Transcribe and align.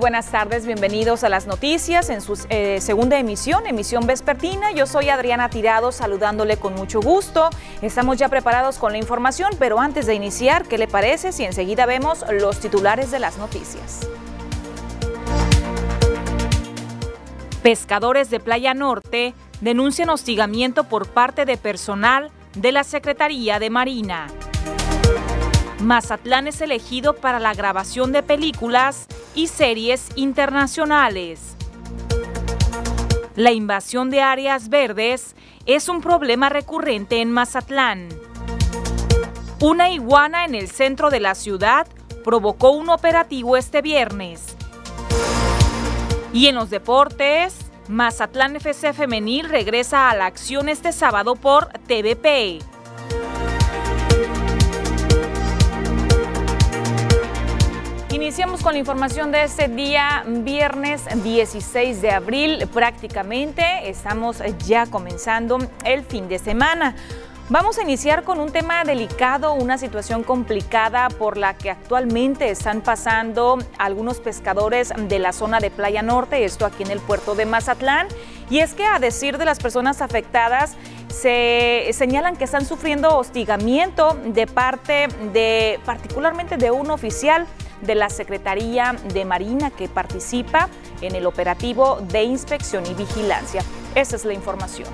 buenas 0.00 0.30
tardes, 0.30 0.64
bienvenidos 0.64 1.24
a 1.24 1.28
las 1.28 1.46
noticias 1.46 2.08
en 2.08 2.22
su 2.22 2.46
eh, 2.48 2.80
segunda 2.80 3.18
emisión, 3.18 3.66
emisión 3.66 4.06
vespertina. 4.06 4.72
Yo 4.72 4.86
soy 4.86 5.10
Adriana 5.10 5.50
Tirado 5.50 5.92
saludándole 5.92 6.56
con 6.56 6.74
mucho 6.74 7.02
gusto. 7.02 7.50
Estamos 7.82 8.16
ya 8.16 8.30
preparados 8.30 8.78
con 8.78 8.92
la 8.92 8.98
información, 8.98 9.52
pero 9.58 9.78
antes 9.78 10.06
de 10.06 10.14
iniciar, 10.14 10.64
¿qué 10.64 10.78
le 10.78 10.88
parece 10.88 11.32
si 11.32 11.44
enseguida 11.44 11.84
vemos 11.84 12.24
los 12.32 12.58
titulares 12.60 13.10
de 13.10 13.18
las 13.18 13.36
noticias? 13.36 14.08
Pescadores 17.62 18.30
de 18.30 18.40
Playa 18.40 18.72
Norte 18.72 19.34
denuncian 19.60 20.08
hostigamiento 20.08 20.84
por 20.84 21.08
parte 21.08 21.44
de 21.44 21.58
personal 21.58 22.30
de 22.54 22.72
la 22.72 22.84
Secretaría 22.84 23.58
de 23.58 23.68
Marina. 23.68 24.28
Mazatlán 25.82 26.46
es 26.46 26.60
elegido 26.60 27.14
para 27.14 27.40
la 27.40 27.54
grabación 27.54 28.12
de 28.12 28.22
películas 28.22 29.06
y 29.34 29.46
series 29.46 30.08
internacionales. 30.14 31.56
La 33.34 33.52
invasión 33.52 34.10
de 34.10 34.20
áreas 34.20 34.68
verdes 34.68 35.34
es 35.64 35.88
un 35.88 36.02
problema 36.02 36.50
recurrente 36.50 37.22
en 37.22 37.30
Mazatlán. 37.30 38.08
Una 39.60 39.90
iguana 39.90 40.44
en 40.44 40.54
el 40.54 40.68
centro 40.68 41.08
de 41.08 41.20
la 41.20 41.34
ciudad 41.34 41.86
provocó 42.24 42.70
un 42.70 42.90
operativo 42.90 43.56
este 43.56 43.80
viernes. 43.80 44.56
Y 46.34 46.48
en 46.48 46.56
los 46.56 46.68
deportes, 46.68 47.56
Mazatlán 47.88 48.56
FC 48.56 48.92
Femenil 48.92 49.48
regresa 49.48 50.10
a 50.10 50.14
la 50.14 50.26
acción 50.26 50.68
este 50.68 50.92
sábado 50.92 51.36
por 51.36 51.68
TVP. 51.86 52.58
Iniciamos 58.12 58.62
con 58.62 58.72
la 58.72 58.80
información 58.80 59.30
de 59.30 59.44
este 59.44 59.68
día, 59.68 60.24
viernes 60.26 61.04
16 61.22 62.02
de 62.02 62.10
abril. 62.10 62.68
Prácticamente 62.74 63.88
estamos 63.88 64.42
ya 64.66 64.86
comenzando 64.86 65.58
el 65.84 66.02
fin 66.02 66.28
de 66.28 66.40
semana. 66.40 66.96
Vamos 67.50 67.78
a 67.78 67.82
iniciar 67.82 68.24
con 68.24 68.40
un 68.40 68.50
tema 68.50 68.82
delicado, 68.82 69.52
una 69.52 69.78
situación 69.78 70.24
complicada 70.24 71.08
por 71.08 71.36
la 71.36 71.56
que 71.56 71.70
actualmente 71.70 72.50
están 72.50 72.80
pasando 72.80 73.58
algunos 73.78 74.18
pescadores 74.18 74.92
de 74.96 75.18
la 75.20 75.32
zona 75.32 75.60
de 75.60 75.70
Playa 75.70 76.02
Norte, 76.02 76.44
esto 76.44 76.66
aquí 76.66 76.82
en 76.82 76.90
el 76.90 76.98
puerto 76.98 77.36
de 77.36 77.46
Mazatlán. 77.46 78.08
Y 78.50 78.58
es 78.58 78.74
que 78.74 78.86
a 78.86 78.98
decir 78.98 79.38
de 79.38 79.44
las 79.44 79.60
personas 79.60 80.02
afectadas, 80.02 80.74
se 81.08 81.88
señalan 81.92 82.34
que 82.34 82.44
están 82.44 82.64
sufriendo 82.66 83.16
hostigamiento 83.16 84.16
de 84.24 84.48
parte 84.48 85.06
de 85.32 85.78
particularmente 85.84 86.56
de 86.56 86.72
un 86.72 86.90
oficial 86.90 87.46
de 87.80 87.94
la 87.94 88.10
Secretaría 88.10 88.96
de 89.12 89.24
Marina 89.24 89.70
que 89.70 89.88
participa 89.88 90.68
en 91.00 91.14
el 91.14 91.26
operativo 91.26 91.98
de 92.10 92.22
inspección 92.22 92.84
y 92.86 92.94
vigilancia. 92.94 93.62
Esa 93.94 94.16
es 94.16 94.24
la 94.24 94.34
información. 94.34 94.88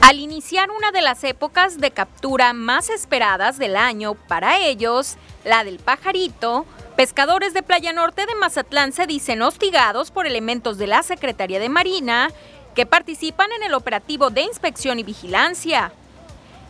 Al 0.00 0.18
iniciar 0.18 0.70
una 0.70 0.90
de 0.90 1.02
las 1.02 1.22
épocas 1.24 1.78
de 1.78 1.90
captura 1.90 2.52
más 2.52 2.90
esperadas 2.90 3.58
del 3.58 3.76
año 3.76 4.14
para 4.14 4.58
ellos, 4.58 5.16
la 5.44 5.62
del 5.62 5.78
pajarito, 5.78 6.66
pescadores 6.96 7.54
de 7.54 7.62
Playa 7.62 7.92
Norte 7.92 8.26
de 8.26 8.34
Mazatlán 8.34 8.92
se 8.92 9.06
dicen 9.06 9.40
hostigados 9.42 10.10
por 10.10 10.26
elementos 10.26 10.78
de 10.78 10.86
la 10.86 11.02
Secretaría 11.02 11.60
de 11.60 11.68
Marina 11.68 12.30
que 12.74 12.86
participan 12.86 13.52
en 13.52 13.62
el 13.62 13.74
operativo 13.74 14.30
de 14.30 14.42
inspección 14.42 14.98
y 14.98 15.02
vigilancia. 15.02 15.92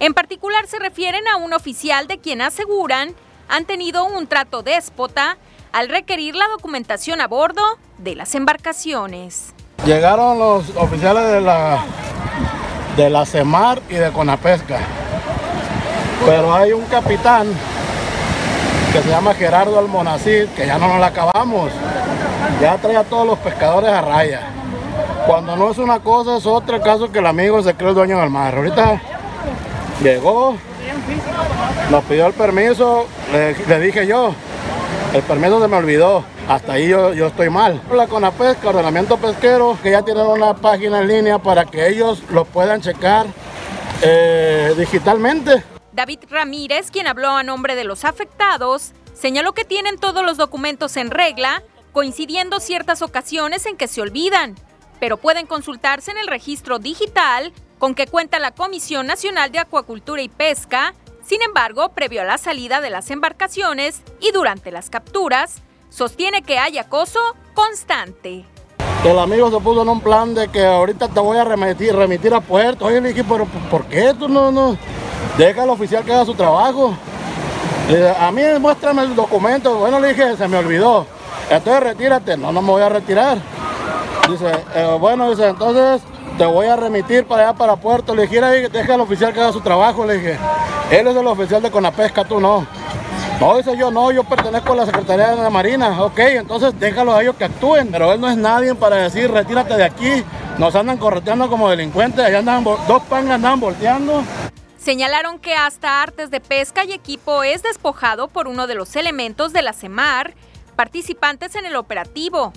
En 0.00 0.12
particular 0.12 0.66
se 0.66 0.78
refieren 0.78 1.27
a 1.28 1.37
un 1.37 1.53
oficial 1.53 2.06
de 2.09 2.19
quien 2.19 2.43
aseguran 2.43 3.15
han 3.50 3.65
tenido 3.65 4.05
un 4.05 4.27
trato 4.27 4.62
déspota 4.62 5.37
al 5.72 5.88
requerir 5.88 6.37
la 6.37 6.47
documentación 6.49 7.21
a 7.21 7.27
bordo 7.27 7.62
de 7.99 8.15
las 8.15 8.34
embarcaciones. 8.34 9.53
Llegaron 9.84 10.38
los 10.38 10.71
oficiales 10.77 11.25
de 11.33 11.41
la, 11.41 11.84
de 12.97 13.10
la 13.10 13.27
CEMAR 13.27 13.83
y 13.89 13.94
de 13.94 14.10
Conapesca, 14.12 14.78
pero 16.25 16.55
hay 16.55 16.72
un 16.72 16.84
capitán 16.84 17.49
que 18.93 19.03
se 19.03 19.09
llama 19.09 19.34
Gerardo 19.34 19.78
Almonacid, 19.78 20.47
que 20.56 20.66
ya 20.66 20.78
no 20.78 20.89
nos 20.89 21.00
la 21.00 21.06
acabamos, 21.06 21.71
ya 22.60 22.77
trae 22.78 22.97
a 22.97 23.05
todos 23.05 23.27
los 23.27 23.39
pescadores 23.39 23.91
a 23.91 24.00
raya. 24.00 24.43
Cuando 25.27 25.56
no 25.56 25.71
es 25.71 25.78
una 25.78 26.00
cosa, 26.00 26.37
es 26.37 26.47
otra, 26.47 26.81
caso 26.81 27.10
que 27.10 27.21
el 27.21 27.27
amigo 27.27 27.62
se 27.62 27.75
cree 27.75 27.91
el 27.91 27.94
dueño 27.94 28.21
del 28.21 28.31
mar. 28.31 28.55
Ahorita 28.55 29.00
llegó, 30.03 30.56
nos 31.91 32.05
pidió 32.05 32.27
el 32.27 32.33
permiso, 32.33 33.06
le, 33.33 33.81
dije 33.81 34.06
yo, 34.06 34.34
el 35.12 35.23
permiso 35.23 35.61
se 35.61 35.69
me 35.69 35.77
olvidó, 35.77 36.25
hasta 36.49 36.75
ahí 36.75 36.89
yo, 36.89 37.12
yo 37.12 37.27
estoy 37.27 37.51
mal. 37.51 37.81
La 37.93 38.06
Conapesca, 38.06 38.69
ordenamiento 38.69 39.17
pesquero, 39.17 39.77
que 39.83 39.91
ya 39.91 40.03
tienen 40.03 40.27
una 40.27 40.55
página 40.55 41.01
en 41.01 41.09
línea 41.09 41.39
para 41.39 41.65
que 41.65 41.89
ellos 41.89 42.23
lo 42.31 42.45
puedan 42.45 42.81
checar 42.81 43.27
eh, 44.03 44.75
digitalmente. 44.77 45.62
David 45.93 46.21
Ramírez, 46.31 46.91
quien 46.91 47.07
habló 47.07 47.31
a 47.31 47.43
nombre 47.43 47.75
de 47.75 47.84
los 47.84 48.05
afectados, 48.05 48.93
señaló 49.12 49.53
que 49.53 49.65
tienen 49.65 49.99
todos 49.99 50.25
los 50.25 50.37
documentos 50.37 50.97
en 50.97 51.11
regla, 51.11 51.62
coincidiendo 51.93 52.61
ciertas 52.61 53.03
ocasiones 53.03 53.67
en 53.67 53.77
que 53.77 53.89
se 53.89 54.01
olvidan, 54.01 54.55
pero 55.01 55.17
pueden 55.17 55.47
consultarse 55.47 56.11
en 56.12 56.19
el 56.19 56.28
registro 56.28 56.78
digital 56.78 57.53
con 57.80 57.94
que 57.94 58.06
cuenta 58.06 58.38
la 58.38 58.52
Comisión 58.52 59.06
Nacional 59.06 59.50
de 59.50 59.58
Acuacultura 59.58 60.20
y 60.20 60.28
Pesca. 60.28 60.94
Sin 61.26 61.42
embargo, 61.42 61.88
previo 61.88 62.20
a 62.20 62.24
la 62.24 62.36
salida 62.36 62.80
de 62.80 62.91
las 62.91 63.10
embarcaciones 63.10 64.02
y 64.20 64.32
durante 64.32 64.70
las 64.70 64.91
capturas, 64.91 65.62
sostiene 65.88 66.42
que 66.42 66.58
hay 66.58 66.76
acoso 66.76 67.18
constante. 67.54 68.44
El 69.02 69.18
amigo 69.18 69.50
se 69.50 69.58
puso 69.60 69.80
en 69.80 69.88
un 69.88 70.00
plan 70.02 70.34
de 70.34 70.48
que 70.48 70.62
ahorita 70.62 71.08
te 71.08 71.20
voy 71.20 71.38
a 71.38 71.44
remitir, 71.44 71.96
remitir 71.96 72.34
a 72.34 72.42
puerto. 72.42 72.84
Oye, 72.84 73.00
le 73.00 73.08
dije, 73.08 73.24
pero 73.24 73.46
¿por 73.70 73.86
qué 73.86 74.12
tú 74.12 74.28
no, 74.28 74.52
no? 74.52 74.76
Deja 75.38 75.62
al 75.62 75.70
oficial 75.70 76.04
que 76.04 76.12
haga 76.12 76.26
su 76.26 76.34
trabajo. 76.34 76.94
a 78.18 78.30
mí 78.30 78.42
muéstrame 78.60 79.02
el 79.02 79.16
documento. 79.16 79.78
Bueno, 79.78 79.98
le 80.00 80.08
dije, 80.08 80.36
se 80.36 80.47
me 80.48 80.58
olvidó. 80.58 81.06
Entonces 81.48 81.82
retírate. 81.82 82.36
No, 82.36 82.52
no 82.52 82.60
me 82.60 82.72
voy 82.72 82.82
a 82.82 82.91
retirar. 82.91 83.38
Dice, 84.28 84.52
eh, 84.74 84.97
bueno, 85.00 85.30
dice, 85.30 85.48
entonces 85.48 86.02
te 86.41 86.47
voy 86.47 86.69
a 86.69 86.75
remitir 86.75 87.27
para 87.27 87.43
allá 87.43 87.53
para 87.53 87.77
Puerto. 87.77 88.15
Le 88.15 88.23
dije, 88.23 88.41
deja 88.41 88.95
al 88.95 89.03
oficial 89.03 89.31
que 89.34 89.41
haga 89.41 89.53
su 89.53 89.61
trabajo. 89.61 90.06
Le 90.06 90.15
dije, 90.15 90.39
él 90.91 91.06
es 91.06 91.15
el 91.15 91.27
oficial 91.27 91.61
de 91.61 91.71
Conapesca, 91.71 92.25
tú 92.25 92.41
no. 92.41 92.67
No, 93.39 93.59
dice 93.59 93.77
yo, 93.77 93.91
no, 93.91 94.11
yo 94.11 94.25
pertenezco 94.25 94.73
a 94.73 94.77
la 94.77 94.87
Secretaría 94.87 95.37
de 95.37 95.37
la 95.37 95.51
Marina. 95.51 96.03
Ok, 96.03 96.19
entonces 96.21 96.73
déjalo 96.81 97.15
a 97.15 97.21
ellos 97.21 97.37
que 97.37 97.45
actúen. 97.45 97.91
Pero 97.93 98.15
él 98.15 98.23
no 98.23 98.31
es 98.31 98.39
nadie 98.39 98.75
para 98.75 98.97
decir, 98.97 99.31
retírate 99.31 99.77
de 99.77 99.84
aquí. 99.84 100.25
Nos 100.56 100.75
andan 100.75 100.97
correteando 100.97 101.51
como 101.51 101.69
delincuentes. 101.69 102.25
Allá 102.25 102.39
andan, 102.39 102.65
dos 102.65 103.03
pangas 103.03 103.34
andan 103.34 103.61
volteando. 103.61 104.22
Señalaron 104.78 105.39
que 105.41 105.55
hasta 105.55 106.01
artes 106.01 106.31
de 106.31 106.41
pesca 106.41 106.84
y 106.84 106.93
equipo 106.93 107.43
es 107.43 107.62
despojado 107.62 108.28
por 108.28 108.49
uno 108.49 108.67
de 108.67 108.77
los 108.77 108.97
elementos 108.97 109.53
de 109.53 109.61
la 109.61 109.75
CEMAR, 109.75 110.33
participantes 110.75 111.55
en 111.55 111.67
el 111.67 111.77
operativo. 111.77 112.55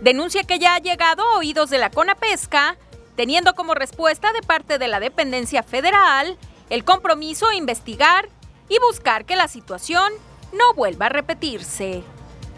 Denuncia 0.00 0.44
que 0.44 0.58
ya 0.58 0.76
ha 0.76 0.78
llegado 0.78 1.22
a 1.24 1.36
oídos 1.36 1.68
de 1.68 1.76
la 1.76 1.90
CONAPESCA 1.90 2.78
teniendo 3.18 3.56
como 3.56 3.74
respuesta 3.74 4.32
de 4.32 4.42
parte 4.42 4.78
de 4.78 4.86
la 4.86 5.00
dependencia 5.00 5.64
federal 5.64 6.38
el 6.70 6.84
compromiso 6.84 7.48
a 7.48 7.56
investigar 7.56 8.28
y 8.68 8.78
buscar 8.78 9.24
que 9.24 9.34
la 9.34 9.48
situación 9.48 10.12
no 10.52 10.72
vuelva 10.74 11.06
a 11.06 11.08
repetirse. 11.08 12.04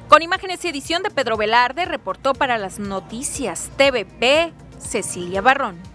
Con 0.08 0.20
imágenes 0.20 0.62
y 0.62 0.68
edición 0.68 1.02
de 1.02 1.10
Pedro 1.10 1.38
Velarde, 1.38 1.86
reportó 1.86 2.34
para 2.34 2.58
las 2.58 2.78
noticias 2.78 3.70
TVP 3.78 4.52
Cecilia 4.78 5.40
Barrón. 5.40 5.89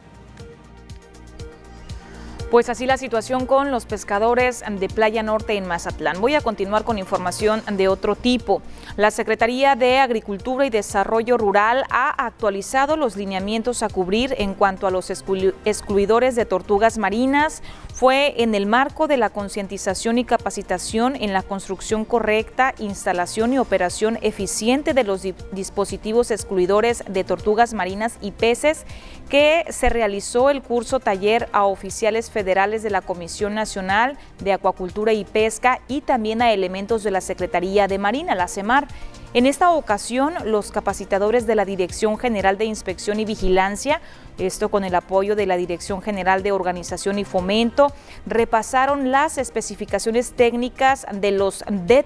Pues 2.56 2.70
así 2.70 2.86
la 2.86 2.96
situación 2.96 3.48
con 3.48 3.70
los 3.70 3.86
pescadores 3.86 4.64
de 4.66 4.88
Playa 4.88 5.22
Norte 5.24 5.58
en 5.58 5.68
Mazatlán. 5.68 6.22
Voy 6.22 6.36
a 6.36 6.42
continuar 6.42 6.86
con 6.86 6.98
información 6.98 7.62
de 7.70 7.90
otro 7.90 8.16
tipo. 8.16 8.62
La 8.96 9.12
Secretaría 9.12 9.76
de 9.76 10.00
Agricultura 10.00 10.66
y 10.66 10.70
Desarrollo 10.70 11.38
Rural 11.38 11.84
ha 11.90 12.12
actualizado 12.12 12.96
los 12.96 13.18
lineamientos 13.18 13.84
a 13.84 13.90
cubrir 13.90 14.36
en 14.38 14.54
cuanto 14.54 14.88
a 14.88 14.92
los 14.92 15.10
excluidores 15.10 16.38
de 16.38 16.46
tortugas 16.46 16.98
marinas. 16.98 17.62
Fue 17.96 18.44
en 18.44 18.56
el 18.56 18.66
marco 18.66 19.08
de 19.08 19.16
la 19.16 19.30
concientización 19.30 20.18
y 20.18 20.26
capacitación 20.26 21.16
en 21.16 21.32
la 21.32 21.44
construcción 21.44 22.04
correcta, 22.04 22.76
instalación 22.78 23.54
y 23.54 23.58
operación 23.58 24.20
eficiente 24.22 24.94
de 24.94 25.06
los 25.06 25.22
dispositivos 25.54 26.30
excluidores 26.30 27.06
de 27.08 27.24
tortugas 27.24 27.74
marinas 27.74 28.18
y 28.20 28.32
peces 28.32 28.84
que 29.30 29.64
se 29.70 29.88
realizó 29.88 30.50
el 30.50 30.62
curso 30.62 31.00
taller 31.00 31.48
a 31.54 31.64
oficiales 31.64 32.30
federales 32.30 32.84
de 32.84 32.90
la 32.90 33.00
Comisión 33.00 33.56
Nacional 33.56 34.18
de 34.44 34.52
Acuacultura 34.52 35.14
y 35.14 35.24
Pesca 35.24 35.80
y 35.88 36.02
también 36.02 36.42
a 36.42 36.52
elementos 36.52 37.02
de 37.02 37.12
la 37.12 37.22
Secretaría 37.22 37.88
de 37.88 37.98
Marina, 37.98 38.36
la 38.36 38.50
CEMAR. 38.50 38.90
En 39.36 39.46
esta 39.46 39.72
ocasión, 39.72 40.34
los 40.46 40.72
capacitadores 40.72 41.46
de 41.46 41.56
la 41.56 41.66
Dirección 41.66 42.18
General 42.18 42.58
de 42.58 42.64
Inspección 42.64 43.20
y 43.20 43.26
Vigilancia, 43.26 44.00
esto 44.38 44.70
con 44.70 44.86
el 44.86 44.96
apoyo 44.96 45.36
de 45.36 45.46
la 45.46 45.58
Dirección 45.58 46.02
General 46.02 46.42
de 46.42 46.54
Organización 46.54 47.20
y 47.20 47.26
Fomento, 47.26 47.92
repasaron 48.26 49.12
las 49.12 49.38
especificaciones 49.38 50.32
técnicas 50.32 51.06
de 51.12 51.32
los 51.32 51.66
DET 51.70 52.06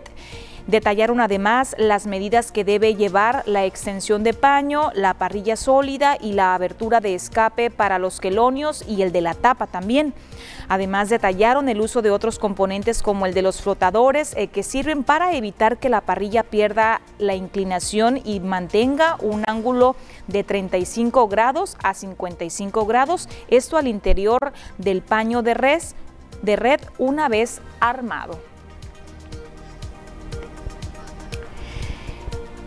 Detallaron 0.70 1.20
además 1.20 1.76
las 1.80 2.06
medidas 2.06 2.52
que 2.52 2.64
debe 2.64 2.94
llevar 2.94 3.42
la 3.48 3.66
extensión 3.66 4.24
de 4.24 4.36
paño, 4.36 4.92
la 4.94 5.16
parrilla 5.16 5.56
sólida 5.56 6.16
y 6.22 6.34
la 6.34 6.54
abertura 6.54 7.00
de 7.00 7.16
escape 7.16 7.72
para 7.72 7.98
los 7.98 8.20
quelonios 8.20 8.88
y 8.88 9.02
el 9.02 9.12
de 9.12 9.22
la 9.22 9.34
tapa 9.34 9.66
también. 9.66 10.14
Además, 10.68 11.10
detallaron 11.10 11.70
el 11.70 11.82
uso 11.82 12.04
de 12.04 12.12
otros 12.12 12.38
componentes 12.38 13.02
como 13.02 13.26
el 13.26 13.34
de 13.34 13.42
los 13.42 13.64
flotadores 13.64 14.36
eh, 14.38 14.46
que 14.46 14.62
sirven 14.62 15.04
para 15.04 15.34
evitar 15.34 15.80
que 15.80 15.90
la 15.90 16.02
parrilla 16.02 16.44
pierda 16.44 17.02
la 17.18 17.34
inclinación 17.34 18.22
y 18.24 18.40
mantenga 18.40 19.18
un 19.22 19.46
ángulo 19.48 19.96
de 20.28 20.44
35 20.44 21.28
grados 21.30 21.78
a 21.82 21.96
55 21.96 22.86
grados, 22.86 23.28
esto 23.48 23.76
al 23.76 23.88
interior 23.88 24.54
del 24.78 25.02
paño 25.02 25.42
de 25.42 25.56
res 25.56 25.96
de 26.44 26.58
red 26.58 26.80
una 27.00 27.28
vez 27.28 27.60
armado. 27.80 28.38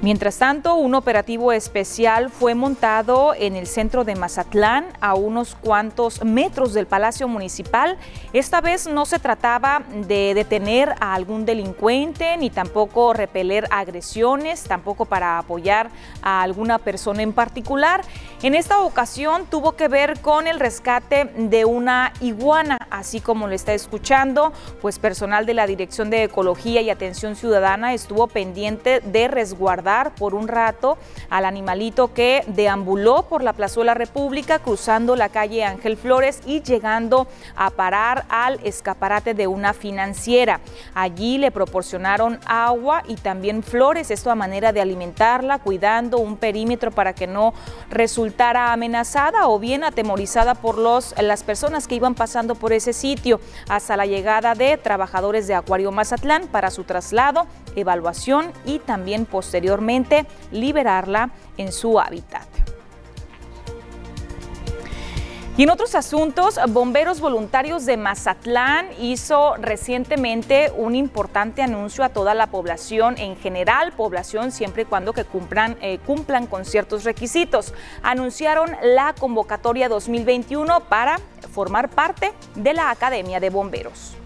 Mientras 0.02 0.38
tanto, 0.38 0.74
un 0.74 0.96
operativo 0.96 1.52
especial 1.52 2.28
fue 2.28 2.56
montado 2.56 3.34
en 3.38 3.54
el 3.54 3.68
centro 3.68 4.02
de 4.02 4.16
Mazatlán, 4.16 4.86
a 5.00 5.14
unos 5.14 5.54
cuantos 5.54 6.24
metros 6.24 6.74
del 6.74 6.88
Palacio 6.88 7.28
Municipal. 7.28 7.96
Esta 8.32 8.60
vez 8.60 8.88
no 8.88 9.06
se 9.06 9.20
trataba 9.20 9.84
de 10.08 10.34
detener 10.34 10.92
a 10.98 11.14
algún 11.14 11.46
delincuente, 11.46 12.36
ni 12.36 12.50
tampoco 12.50 13.12
repeler 13.12 13.68
agresiones, 13.70 14.64
tampoco 14.64 15.04
para 15.04 15.38
apoyar 15.38 15.88
a 16.20 16.42
alguna 16.42 16.78
persona 16.78 17.22
en 17.22 17.32
particular. 17.32 18.02
En 18.42 18.56
esta 18.56 18.80
ocasión 18.80 19.46
tuvo 19.48 19.76
que 19.76 19.86
ver 19.86 20.20
con 20.20 20.48
el 20.48 20.58
rescate 20.58 21.26
de 21.36 21.64
una 21.64 22.12
iguana, 22.20 22.76
así 22.90 23.20
como 23.20 23.46
lo 23.46 23.54
está 23.54 23.72
escuchando, 23.72 24.52
pues 24.80 24.98
personal 24.98 25.46
de 25.46 25.54
la 25.54 25.68
Dirección 25.68 26.10
de 26.10 26.24
Ecología 26.24 26.80
y 26.80 26.90
Atención 26.90 27.36
Ciudadana 27.36 27.94
estuvo 27.94 28.26
pendiente 28.26 28.98
de 28.98 29.28
resguardar 29.28 29.91
por 30.16 30.34
un 30.34 30.48
rato 30.48 30.96
al 31.28 31.44
animalito 31.44 32.14
que 32.14 32.44
deambuló 32.46 33.24
por 33.24 33.42
la 33.42 33.52
Plazuela 33.52 33.94
República, 33.94 34.58
cruzando 34.58 35.16
la 35.16 35.28
calle 35.28 35.64
Ángel 35.64 35.96
Flores 35.96 36.40
y 36.46 36.62
llegando 36.62 37.26
a 37.56 37.70
parar 37.70 38.24
al 38.28 38.58
escaparate 38.64 39.34
de 39.34 39.46
una 39.46 39.74
financiera. 39.74 40.60
Allí 40.94 41.38
le 41.38 41.50
proporcionaron 41.50 42.40
agua 42.46 43.02
y 43.06 43.16
también 43.16 43.62
flores, 43.62 44.10
esto 44.10 44.30
a 44.30 44.34
manera 44.34 44.72
de 44.72 44.80
alimentarla, 44.80 45.58
cuidando 45.58 46.18
un 46.18 46.36
perímetro 46.36 46.90
para 46.90 47.12
que 47.12 47.26
no 47.26 47.52
resultara 47.90 48.72
amenazada 48.72 49.48
o 49.48 49.58
bien 49.58 49.84
atemorizada 49.84 50.54
por 50.54 50.78
los, 50.78 51.14
las 51.20 51.42
personas 51.42 51.86
que 51.86 51.96
iban 51.96 52.14
pasando 52.14 52.54
por 52.54 52.72
ese 52.72 52.92
sitio, 52.92 53.40
hasta 53.68 53.96
la 53.96 54.06
llegada 54.06 54.54
de 54.54 54.78
trabajadores 54.78 55.46
de 55.46 55.54
Acuario 55.54 55.92
Mazatlán 55.92 56.46
para 56.46 56.70
su 56.70 56.84
traslado, 56.84 57.46
evaluación 57.76 58.52
y 58.64 58.78
también 58.78 59.26
liberarla 60.50 61.30
en 61.56 61.72
su 61.72 62.00
hábitat. 62.00 62.46
Y 65.54 65.64
en 65.64 65.70
otros 65.70 65.94
asuntos, 65.94 66.58
Bomberos 66.70 67.20
Voluntarios 67.20 67.84
de 67.84 67.98
Mazatlán 67.98 68.88
hizo 68.98 69.54
recientemente 69.56 70.72
un 70.74 70.94
importante 70.94 71.60
anuncio 71.60 72.04
a 72.04 72.08
toda 72.08 72.32
la 72.32 72.46
población 72.46 73.18
en 73.18 73.36
general, 73.36 73.92
población 73.92 74.50
siempre 74.50 74.84
y 74.84 74.86
cuando 74.86 75.12
que 75.12 75.24
cumplan, 75.24 75.76
eh, 75.82 75.98
cumplan 76.06 76.46
con 76.46 76.64
ciertos 76.64 77.04
requisitos. 77.04 77.74
Anunciaron 78.02 78.74
la 78.82 79.12
convocatoria 79.12 79.90
2021 79.90 80.80
para 80.88 81.20
formar 81.52 81.90
parte 81.90 82.32
de 82.54 82.72
la 82.72 82.88
Academia 82.88 83.38
de 83.38 83.50
Bomberos. 83.50 84.21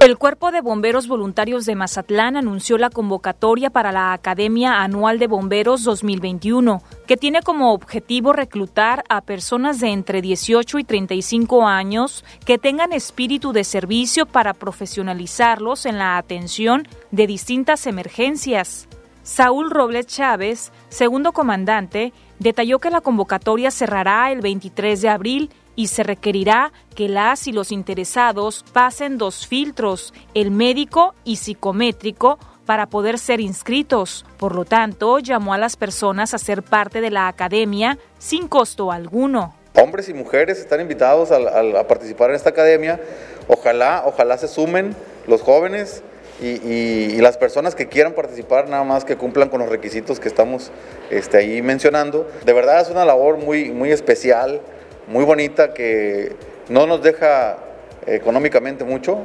El 0.00 0.16
Cuerpo 0.16 0.52
de 0.52 0.60
Bomberos 0.60 1.08
Voluntarios 1.08 1.64
de 1.66 1.74
Mazatlán 1.74 2.36
anunció 2.36 2.78
la 2.78 2.88
convocatoria 2.88 3.70
para 3.70 3.90
la 3.90 4.12
Academia 4.12 4.80
Anual 4.82 5.18
de 5.18 5.26
Bomberos 5.26 5.82
2021, 5.82 6.84
que 7.08 7.16
tiene 7.16 7.42
como 7.42 7.72
objetivo 7.72 8.32
reclutar 8.32 9.02
a 9.08 9.22
personas 9.22 9.80
de 9.80 9.88
entre 9.88 10.22
18 10.22 10.78
y 10.78 10.84
35 10.84 11.66
años 11.66 12.24
que 12.46 12.58
tengan 12.58 12.92
espíritu 12.92 13.52
de 13.52 13.64
servicio 13.64 14.24
para 14.24 14.54
profesionalizarlos 14.54 15.84
en 15.84 15.98
la 15.98 16.16
atención 16.16 16.86
de 17.10 17.26
distintas 17.26 17.88
emergencias. 17.88 18.88
Saúl 19.24 19.68
Robles 19.68 20.06
Chávez, 20.06 20.72
segundo 20.90 21.32
comandante, 21.32 22.12
detalló 22.38 22.78
que 22.78 22.90
la 22.90 23.00
convocatoria 23.00 23.72
cerrará 23.72 24.30
el 24.30 24.42
23 24.42 25.02
de 25.02 25.08
abril 25.08 25.50
y 25.78 25.86
se 25.86 26.02
requerirá 26.02 26.72
que 26.96 27.08
las 27.08 27.46
y 27.46 27.52
los 27.52 27.70
interesados 27.70 28.64
pasen 28.72 29.16
dos 29.16 29.46
filtros, 29.46 30.12
el 30.34 30.50
médico 30.50 31.14
y 31.22 31.36
psicométrico, 31.36 32.40
para 32.66 32.86
poder 32.86 33.16
ser 33.16 33.38
inscritos. 33.38 34.26
Por 34.38 34.56
lo 34.56 34.64
tanto, 34.64 35.20
llamó 35.20 35.54
a 35.54 35.58
las 35.58 35.76
personas 35.76 36.34
a 36.34 36.38
ser 36.38 36.64
parte 36.64 37.00
de 37.00 37.12
la 37.12 37.28
academia 37.28 37.96
sin 38.18 38.48
costo 38.48 38.90
alguno. 38.90 39.54
Hombres 39.76 40.08
y 40.08 40.14
mujeres 40.14 40.58
están 40.58 40.80
invitados 40.80 41.30
a, 41.30 41.86
participar 41.86 42.30
en 42.30 42.36
esta 42.36 42.50
academia. 42.50 43.00
Ojalá, 43.46 44.02
ojalá 44.04 44.36
se 44.36 44.48
sumen 44.48 44.96
los 45.28 45.42
jóvenes 45.42 46.02
y, 46.42 47.20
las 47.20 47.36
personas 47.36 47.76
que 47.76 47.86
quieran 47.86 48.14
participar, 48.14 48.68
nada 48.68 48.82
más 48.82 49.04
que 49.04 49.14
cumplan 49.14 49.48
con 49.48 49.60
los 49.60 49.68
requisitos 49.68 50.18
que 50.18 50.26
estamos 50.26 50.72
este, 51.10 51.36
ahí 51.36 51.62
mencionando. 51.62 52.28
De 52.44 52.52
verdad 52.52 52.80
es 52.80 52.90
una 52.90 53.04
labor 53.04 53.36
muy, 53.38 53.70
muy 53.70 53.92
especial 53.92 54.60
muy 55.08 55.24
bonita 55.24 55.74
que 55.74 56.36
no 56.68 56.86
nos 56.86 57.02
deja 57.02 57.58
económicamente 58.06 58.84
mucho, 58.84 59.18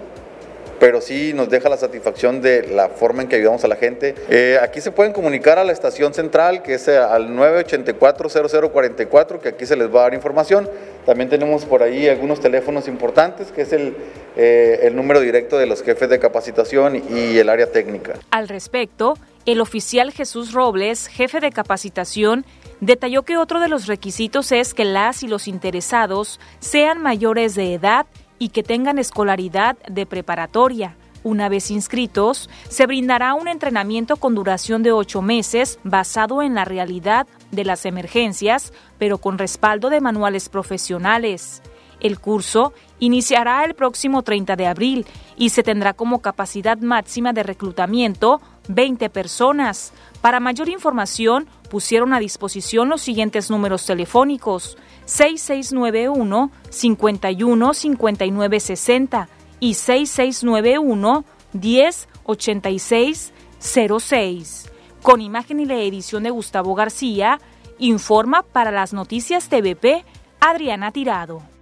pero 0.79 1.01
sí 1.01 1.33
nos 1.33 1.49
deja 1.49 1.69
la 1.69 1.77
satisfacción 1.77 2.41
de 2.41 2.67
la 2.67 2.89
forma 2.89 3.21
en 3.21 3.29
que 3.29 3.37
ayudamos 3.37 3.63
a 3.63 3.69
la 3.69 3.77
gente. 3.77 4.15
Eh, 4.29 4.59
aquí 4.61 4.81
se 4.81 4.91
pueden 4.91 5.13
comunicar 5.13 5.57
a 5.57 5.63
la 5.63 5.71
estación 5.71 6.13
central, 6.13 6.61
que 6.61 6.73
es 6.73 6.89
eh, 6.89 6.97
al 6.97 7.29
984-0044, 7.29 9.39
que 9.39 9.47
aquí 9.49 9.65
se 9.65 9.77
les 9.77 9.87
va 9.87 10.01
a 10.01 10.03
dar 10.03 10.13
información. 10.13 10.69
También 11.05 11.29
tenemos 11.29 11.63
por 11.63 11.83
ahí 11.83 12.09
algunos 12.09 12.41
teléfonos 12.41 12.89
importantes, 12.89 13.51
que 13.51 13.61
es 13.61 13.71
el, 13.71 13.95
eh, 14.35 14.81
el 14.83 14.95
número 14.95 15.21
directo 15.21 15.57
de 15.57 15.67
los 15.67 15.83
jefes 15.83 16.09
de 16.09 16.19
capacitación 16.19 17.01
y 17.09 17.37
el 17.37 17.47
área 17.47 17.67
técnica. 17.67 18.15
Al 18.31 18.49
respecto, 18.49 19.13
el 19.45 19.61
oficial 19.61 20.11
Jesús 20.11 20.51
Robles, 20.53 21.07
jefe 21.07 21.39
de 21.39 21.51
capacitación, 21.51 22.45
Detalló 22.83 23.23
que 23.23 23.37
otro 23.37 23.61
de 23.61 23.69
los 23.69 23.87
requisitos 23.87 24.51
es 24.51 24.73
que 24.73 24.83
las 24.83 25.23
y 25.23 25.29
los 25.29 25.47
interesados 25.47 26.41
sean 26.59 27.01
mayores 27.01 27.55
de 27.55 27.73
edad 27.75 28.07
y 28.39 28.49
que 28.49 28.61
tengan 28.61 28.99
escolaridad 28.99 29.77
de 29.87 30.05
preparatoria. 30.05 30.97
Una 31.23 31.47
vez 31.47 31.71
inscritos, 31.71 32.49
se 32.67 32.85
brindará 32.85 33.35
un 33.35 33.47
entrenamiento 33.47 34.17
con 34.17 34.35
duración 34.35 34.83
de 34.83 34.91
ocho 34.91 35.21
meses 35.21 35.79
basado 35.85 36.41
en 36.41 36.55
la 36.55 36.65
realidad 36.65 37.25
de 37.51 37.63
las 37.63 37.85
emergencias, 37.85 38.73
pero 38.97 39.17
con 39.17 39.37
respaldo 39.37 39.89
de 39.89 40.01
manuales 40.01 40.49
profesionales. 40.49 41.61
El 42.01 42.19
curso 42.19 42.73
iniciará 42.99 43.63
el 43.63 43.75
próximo 43.75 44.23
30 44.23 44.57
de 44.57 44.67
abril 44.67 45.05
y 45.37 45.51
se 45.51 45.63
tendrá 45.63 45.93
como 45.93 46.21
capacidad 46.21 46.77
máxima 46.79 47.31
de 47.31 47.43
reclutamiento 47.43 48.41
20 48.67 49.09
personas. 49.09 49.93
Para 50.21 50.39
mayor 50.39 50.69
información, 50.69 51.47
pusieron 51.69 52.13
a 52.13 52.19
disposición 52.19 52.89
los 52.89 53.01
siguientes 53.01 53.49
números 53.49 53.85
telefónicos 53.85 54.77
6691 55.05 56.51
51 56.69 57.73
59 57.73 58.59
60 58.59 59.29
y 59.59 59.73
6691 59.73 61.25
10 61.53 62.09
86 62.23 63.33
06. 63.59 64.71
Con 65.01 65.21
imagen 65.21 65.59
y 65.59 65.65
la 65.65 65.75
edición 65.75 66.23
de 66.23 66.29
Gustavo 66.29 66.75
García, 66.75 67.39
informa 67.77 68.43
para 68.43 68.71
las 68.71 68.93
noticias 68.93 69.49
TVP 69.49 70.05
Adriana 70.39 70.91
Tirado. 70.91 71.52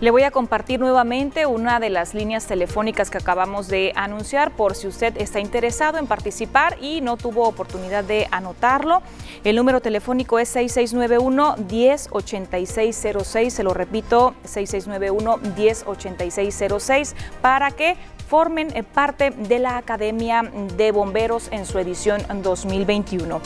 Le 0.00 0.12
voy 0.12 0.22
a 0.22 0.30
compartir 0.30 0.78
nuevamente 0.78 1.44
una 1.46 1.80
de 1.80 1.90
las 1.90 2.14
líneas 2.14 2.46
telefónicas 2.46 3.10
que 3.10 3.18
acabamos 3.18 3.66
de 3.66 3.92
anunciar 3.96 4.52
por 4.52 4.76
si 4.76 4.86
usted 4.86 5.16
está 5.16 5.40
interesado 5.40 5.98
en 5.98 6.06
participar 6.06 6.76
y 6.80 7.00
no 7.00 7.16
tuvo 7.16 7.48
oportunidad 7.48 8.04
de 8.04 8.28
anotarlo. 8.30 9.02
El 9.42 9.56
número 9.56 9.80
telefónico 9.80 10.38
es 10.38 10.54
6691-108606, 10.54 13.50
se 13.50 13.64
lo 13.64 13.74
repito, 13.74 14.34
6691-108606 14.44 17.14
para 17.42 17.72
que 17.72 17.96
formen 18.28 18.68
parte 18.94 19.30
de 19.30 19.58
la 19.58 19.78
Academia 19.78 20.48
de 20.76 20.92
Bomberos 20.92 21.48
en 21.50 21.66
su 21.66 21.76
edición 21.80 22.22
2021. 22.40 23.40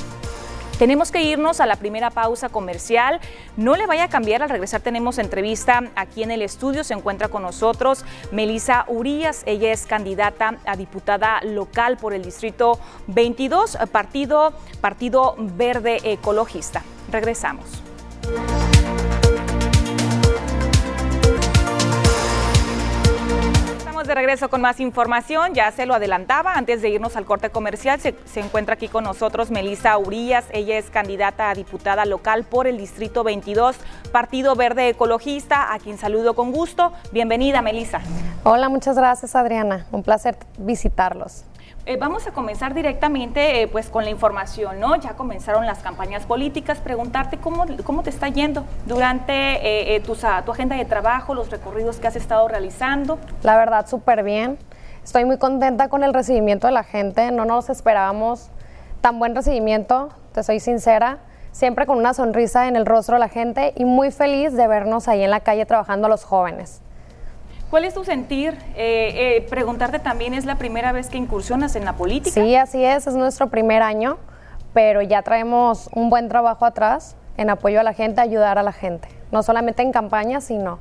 Tenemos 0.83 1.13
que 1.13 1.23
irnos 1.23 1.61
a 1.61 1.67
la 1.67 1.77
primera 1.77 2.11
pausa 2.11 2.49
comercial. 2.49 3.21
No 3.57 3.77
le 3.77 3.87
vaya 3.87 4.03
a 4.03 4.09
cambiar, 4.09 4.43
al 4.43 4.51
regresar 4.51 4.81
tenemos 4.81 5.19
entrevista 5.19 5.85
aquí 5.95 6.25
en 6.25 6.33
el 6.33 6.43
estudio. 6.43 6.83
Se 6.83 6.93
encuentra 6.93 7.29
con 7.29 7.43
nosotros 7.43 8.05
Melisa 8.33 8.85
Urías. 8.89 9.45
Ella 9.47 9.71
es 9.71 9.87
candidata 9.87 10.57
a 10.67 10.75
diputada 10.75 11.41
local 11.45 11.99
por 11.99 12.15
el 12.15 12.25
Distrito 12.25 12.81
22, 13.07 13.79
Partido, 13.93 14.55
Partido 14.81 15.37
Verde 15.39 16.01
Ecologista. 16.03 16.83
Regresamos 17.13 17.81
de 24.13 24.17
regreso 24.17 24.51
con 24.51 24.61
más 24.61 24.79
información. 24.79 25.55
Ya 25.55 25.71
se 25.71 25.87
lo 25.87 25.95
adelantaba 25.95 26.55
antes 26.55 26.83
de 26.83 26.91
irnos 26.91 27.17
al 27.17 27.25
corte 27.25 27.49
comercial. 27.49 27.99
Se, 27.99 28.15
encuentra 28.41 28.75
aquí 28.75 28.89
con 28.89 29.05
nosotros 29.05 29.51
Melisa 29.51 29.97
Urías. 29.97 30.45
Ella 30.53 30.77
es 30.77 30.91
candidata 30.91 31.49
a 31.49 31.55
diputada 31.55 32.05
local 32.05 32.45
por 32.45 32.67
el 32.67 32.77
Distrito 32.77 33.25
22, 33.25 33.77
Partido 34.13 34.55
Verde 34.55 34.91
Ecologista, 34.91 35.73
a 35.73 35.79
quien 35.79 35.97
saludo 35.97 36.35
con 36.35 36.53
gusto. 36.53 36.93
Bienvenida, 37.11 37.63
Melisa. 37.63 38.03
Hola, 38.45 38.69
muchas 38.69 38.97
gracias, 38.97 39.35
Adriana. 39.35 39.87
Un 39.93 40.03
placer 40.03 40.37
visitarlos. 40.59 41.45
Eh, 41.85 41.97
vamos 41.97 42.29
a 42.29 42.31
comenzar 42.31 42.75
directamente 42.75 43.61
eh, 43.61 43.67
pues 43.67 43.91
con 43.91 44.05
la 44.05 44.11
información, 44.11 44.79
¿no? 44.79 44.95
Ya 44.95 45.15
comenzaron 45.15 45.67
las 45.67 45.81
campañas 45.81 46.25
políticas. 46.27 46.79
Preguntarte 46.79 47.39
cómo, 47.39 47.67
cómo 47.83 48.05
te 48.05 48.11
está 48.11 48.29
yendo 48.29 48.65
durante 48.87 49.97
eh, 49.97 50.01
tu, 50.01 50.15
tu 50.15 50.53
agenda 50.53 50.77
de 50.77 50.85
trabajo, 50.85 51.35
los 51.35 51.51
recorridos 51.51 51.99
que 51.99 52.07
has 52.07 52.15
estado 52.15 52.47
realizando. 52.47 53.19
La 53.43 53.57
verdad, 53.57 53.89
súper 53.89 54.23
bien. 54.23 54.59
Estoy 55.03 55.25
muy 55.25 55.39
contenta 55.39 55.89
con 55.89 56.05
el 56.05 56.15
recibimiento 56.15 56.69
de 56.69 56.73
la 56.73 56.85
gente. 56.85 57.33
No 57.33 57.47
nos 57.47 57.69
esperábamos 57.69 58.51
tan 59.01 59.19
buen 59.19 59.35
recibimiento, 59.35 60.11
te 60.33 60.45
soy 60.45 60.61
sincera. 60.61 61.19
Siempre 61.51 61.85
con 61.87 61.99
una 61.99 62.15
sonrisa 62.15 62.69
en 62.69 62.77
el 62.77 62.87
rostro 62.87 63.17
de 63.17 63.21
la 63.21 63.29
gente 63.29 63.75
y 63.77 63.85
muy 63.85 64.13
feliz 64.13 64.55
de 64.55 64.69
vernos 64.69 65.09
ahí 65.09 65.25
en 65.25 65.31
la 65.33 65.41
calle 65.41 65.67
trabajando 65.67 66.07
a 66.07 66.11
los 66.11 66.23
jóvenes. 66.23 66.81
¿Cuál 67.73 67.87
es 67.87 67.95
tu 67.95 68.05
sentir? 68.05 68.59
Eh, 68.77 69.39
eh, 69.39 69.47
preguntarte 69.49 69.99
también, 69.99 70.35
¿es 70.35 70.45
la 70.45 70.57
primera 70.57 70.93
vez 70.93 71.09
que 71.09 71.17
incursionas 71.17 71.75
en 71.75 71.87
la 71.87 71.95
política? 71.95 72.35
Sí, 72.35 72.55
así 72.55 72.85
es, 72.85 73.07
es 73.07 73.15
nuestro 73.15 73.47
primer 73.47 73.81
año, 73.81 74.19
pero 74.75 75.01
ya 75.01 75.23
traemos 75.23 75.89
un 75.95 76.11
buen 76.11 76.29
trabajo 76.29 76.67
atrás 76.67 77.17
en 77.39 77.49
apoyo 77.49 77.81
a 77.81 77.83
la 77.83 77.95
gente, 77.95 78.21
ayudar 78.21 78.59
a 78.59 78.63
la 78.63 78.75
gente, 78.75 79.09
no 79.31 79.43
solamente 79.43 79.81
en 79.81 79.91
campaña, 79.91 80.43
sino 80.43 80.81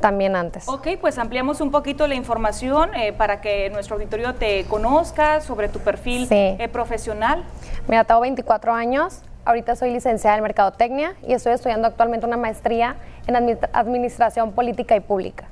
también 0.00 0.36
antes. 0.36 0.68
Ok, 0.68 0.88
pues 1.00 1.16
ampliamos 1.16 1.62
un 1.62 1.70
poquito 1.70 2.06
la 2.06 2.16
información 2.16 2.94
eh, 2.94 3.14
para 3.14 3.40
que 3.40 3.70
nuestro 3.70 3.96
auditorio 3.96 4.34
te 4.34 4.64
conozca 4.64 5.40
sobre 5.40 5.70
tu 5.70 5.78
perfil 5.78 6.28
profesional. 6.70 7.44
Mira, 7.88 8.04
tengo 8.04 8.20
24 8.20 8.74
años, 8.74 9.22
ahorita 9.46 9.74
soy 9.74 9.90
licenciada 9.90 10.36
en 10.36 10.42
Mercadotecnia 10.42 11.14
y 11.26 11.32
estoy 11.32 11.54
estudiando 11.54 11.88
actualmente 11.88 12.26
una 12.26 12.36
maestría 12.36 12.96
en 13.26 13.36
Administración 13.72 14.52
Política 14.52 14.94
y 14.96 15.00
Pública. 15.00 15.48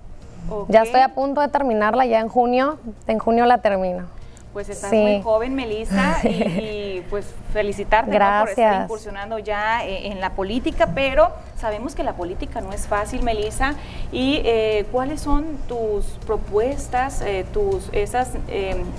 Ya 0.68 0.82
estoy 0.82 1.00
a 1.00 1.14
punto 1.14 1.40
de 1.40 1.48
terminarla, 1.48 2.06
ya 2.06 2.20
en 2.20 2.28
junio, 2.28 2.78
en 3.06 3.18
junio 3.18 3.46
la 3.46 3.58
termino. 3.58 4.06
Pues 4.52 4.68
estás 4.68 4.92
muy 4.92 5.20
joven, 5.20 5.56
Melissa, 5.56 6.20
y, 6.24 7.02
pues 7.10 7.26
felicitarte 7.52 8.12
por 8.12 8.48
estar 8.48 8.82
incursionando 8.84 9.40
ya 9.40 9.84
eh, 9.84 10.12
en 10.12 10.20
la 10.20 10.30
política, 10.30 10.90
pero 10.94 11.32
sabemos 11.56 11.96
que 11.96 12.04
la 12.04 12.12
política 12.12 12.60
no 12.60 12.72
es 12.72 12.86
fácil, 12.86 13.24
Melissa. 13.24 13.74
¿Y 14.12 14.42
eh, 14.44 14.86
cuáles 14.92 15.22
son 15.22 15.58
tus 15.66 16.04
propuestas, 16.24 17.20
eh, 17.22 17.44
tus 17.52 17.88
esas 17.90 18.30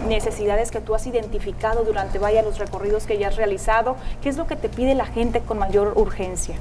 necesidades 0.05 0.71
que 0.71 0.81
tú 0.81 0.93
has 0.93 1.07
identificado 1.07 1.85
durante 1.85 2.19
vaya 2.19 2.41
los 2.41 2.59
recorridos 2.59 3.05
que 3.05 3.17
ya 3.17 3.29
has 3.29 3.37
realizado? 3.37 3.95
¿Qué 4.21 4.27
es 4.27 4.35
lo 4.35 4.47
que 4.47 4.57
te 4.57 4.67
pide 4.67 4.93
la 4.93 5.05
gente 5.05 5.39
con 5.39 5.57
mayor 5.57 5.93
urgencia? 5.95 6.55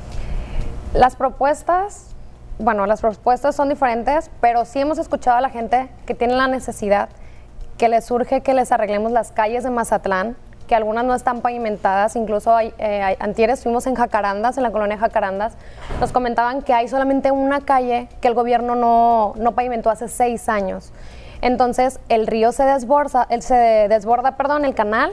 Las 0.92 1.16
propuestas 1.16 2.13
bueno, 2.58 2.86
las 2.86 3.00
propuestas 3.00 3.56
son 3.56 3.68
diferentes, 3.68 4.30
pero 4.40 4.64
sí 4.64 4.80
hemos 4.80 4.98
escuchado 4.98 5.36
a 5.36 5.40
la 5.40 5.50
gente 5.50 5.88
que 6.06 6.14
tiene 6.14 6.34
la 6.34 6.46
necesidad, 6.46 7.08
que 7.78 7.88
les 7.88 8.04
surge 8.04 8.42
que 8.42 8.54
les 8.54 8.70
arreglemos 8.70 9.10
las 9.10 9.32
calles 9.32 9.64
de 9.64 9.70
Mazatlán, 9.70 10.36
que 10.68 10.74
algunas 10.74 11.04
no 11.04 11.14
están 11.14 11.40
pavimentadas, 11.40 12.16
incluso 12.16 12.54
hay, 12.54 12.72
eh, 12.78 13.16
estuvimos 13.36 13.86
en 13.86 13.94
Jacarandas, 13.94 14.56
en 14.56 14.62
la 14.62 14.70
colonia 14.70 14.96
Jacarandas, 14.96 15.54
nos 16.00 16.12
comentaban 16.12 16.62
que 16.62 16.72
hay 16.72 16.88
solamente 16.88 17.30
una 17.30 17.60
calle 17.60 18.08
que 18.20 18.28
el 18.28 18.34
gobierno 18.34 18.74
no, 18.74 19.34
no 19.36 19.52
pavimentó 19.52 19.90
hace 19.90 20.08
seis 20.08 20.48
años. 20.48 20.92
Entonces 21.42 22.00
el 22.08 22.26
río 22.26 22.52
se 22.52 22.64
desborda, 22.64 23.26
el, 23.28 23.42
se 23.42 23.54
desborda, 23.54 24.36
perdón, 24.36 24.64
el 24.64 24.74
canal 24.74 25.12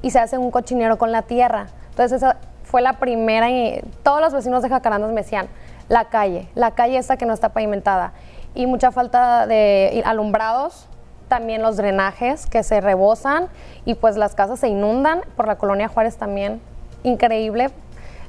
y 0.00 0.10
se 0.10 0.18
hace 0.18 0.38
un 0.38 0.50
cochinero 0.50 0.96
con 0.96 1.12
la 1.12 1.22
tierra. 1.22 1.66
Entonces 1.90 2.22
esa 2.22 2.36
fue 2.64 2.80
la 2.80 2.94
primera 2.94 3.50
y 3.50 3.82
todos 4.02 4.20
los 4.20 4.32
vecinos 4.32 4.62
de 4.62 4.70
Jacarandas 4.70 5.10
me 5.10 5.22
decían, 5.22 5.48
la 5.88 6.06
calle, 6.06 6.48
la 6.54 6.72
calle 6.72 6.98
esta 6.98 7.16
que 7.16 7.26
no 7.26 7.34
está 7.34 7.50
pavimentada. 7.50 8.12
Y 8.54 8.66
mucha 8.66 8.90
falta 8.90 9.46
de 9.46 10.02
alumbrados, 10.04 10.88
también 11.28 11.62
los 11.62 11.76
drenajes 11.76 12.46
que 12.46 12.62
se 12.62 12.80
rebosan 12.80 13.48
y 13.84 13.94
pues 13.94 14.16
las 14.16 14.34
casas 14.34 14.60
se 14.60 14.68
inundan. 14.68 15.20
Por 15.36 15.46
la 15.46 15.56
colonia 15.56 15.88
Juárez 15.88 16.16
también, 16.16 16.60
increíble 17.02 17.70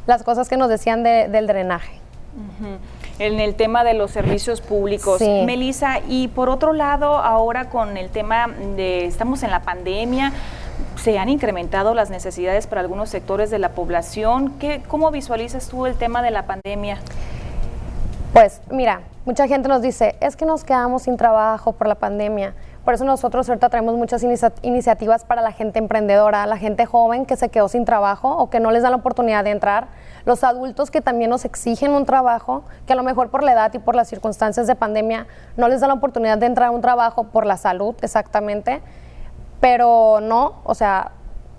las 0.05 0.23
cosas 0.23 0.49
que 0.49 0.57
nos 0.57 0.69
decían 0.69 1.03
del 1.03 1.47
drenaje. 1.47 1.99
En 3.19 3.39
el 3.39 3.55
tema 3.55 3.83
de 3.83 3.93
los 3.93 4.11
servicios 4.11 4.61
públicos. 4.61 5.21
Melissa, 5.21 5.99
y 6.07 6.27
por 6.29 6.49
otro 6.49 6.73
lado, 6.73 7.17
ahora 7.17 7.69
con 7.69 7.97
el 7.97 8.09
tema 8.09 8.47
de, 8.75 9.05
estamos 9.05 9.43
en 9.43 9.51
la 9.51 9.61
pandemia, 9.61 10.31
se 10.95 11.17
han 11.17 11.29
incrementado 11.29 11.93
las 11.93 12.09
necesidades 12.09 12.67
para 12.67 12.81
algunos 12.81 13.09
sectores 13.09 13.49
de 13.49 13.59
la 13.59 13.69
población. 13.69 14.53
¿Qué, 14.59 14.81
¿Cómo 14.87 15.11
visualizas 15.11 15.67
tú 15.67 15.85
el 15.85 15.95
tema 15.95 16.21
de 16.21 16.31
la 16.31 16.45
pandemia? 16.45 16.99
Pues 18.37 18.61
mira, 18.69 19.01
mucha 19.25 19.47
gente 19.47 19.67
nos 19.67 19.81
dice, 19.81 20.15
es 20.19 20.35
que 20.35 20.45
nos 20.45 20.63
quedamos 20.63 21.01
sin 21.01 21.17
trabajo 21.17 21.71
por 21.71 21.87
la 21.87 21.95
pandemia. 21.95 22.53
Por 22.85 22.93
eso 22.93 23.03
nosotros 23.03 23.49
ahorita 23.49 23.67
traemos 23.69 23.95
muchas 23.95 24.23
iniciativas 24.61 25.25
para 25.25 25.41
la 25.41 25.51
gente 25.51 25.79
emprendedora, 25.79 26.45
la 26.45 26.57
gente 26.57 26.85
joven 26.85 27.25
que 27.25 27.35
se 27.35 27.49
quedó 27.49 27.67
sin 27.67 27.83
trabajo 27.83 28.37
o 28.37 28.51
que 28.51 28.59
no 28.59 28.69
les 28.69 28.83
da 28.83 28.91
la 28.91 28.97
oportunidad 28.97 29.43
de 29.43 29.49
entrar, 29.49 29.87
los 30.25 30.43
adultos 30.43 30.91
que 30.91 31.01
también 31.01 31.31
nos 31.31 31.45
exigen 31.45 31.93
un 31.93 32.05
trabajo, 32.05 32.63
que 32.85 32.93
a 32.93 32.95
lo 32.95 33.01
mejor 33.01 33.31
por 33.31 33.41
la 33.41 33.53
edad 33.53 33.73
y 33.73 33.79
por 33.79 33.95
las 33.95 34.07
circunstancias 34.07 34.67
de 34.67 34.75
pandemia 34.75 35.25
no 35.55 35.67
les 35.67 35.81
da 35.81 35.87
la 35.87 35.95
oportunidad 35.95 36.37
de 36.37 36.45
entrar 36.45 36.67
a 36.67 36.71
un 36.71 36.81
trabajo 36.81 37.23
por 37.23 37.43
la 37.43 37.57
salud 37.57 37.95
exactamente, 38.03 38.83
pero 39.59 40.19
no, 40.21 40.61
o 40.63 40.75
sea, 40.75 41.13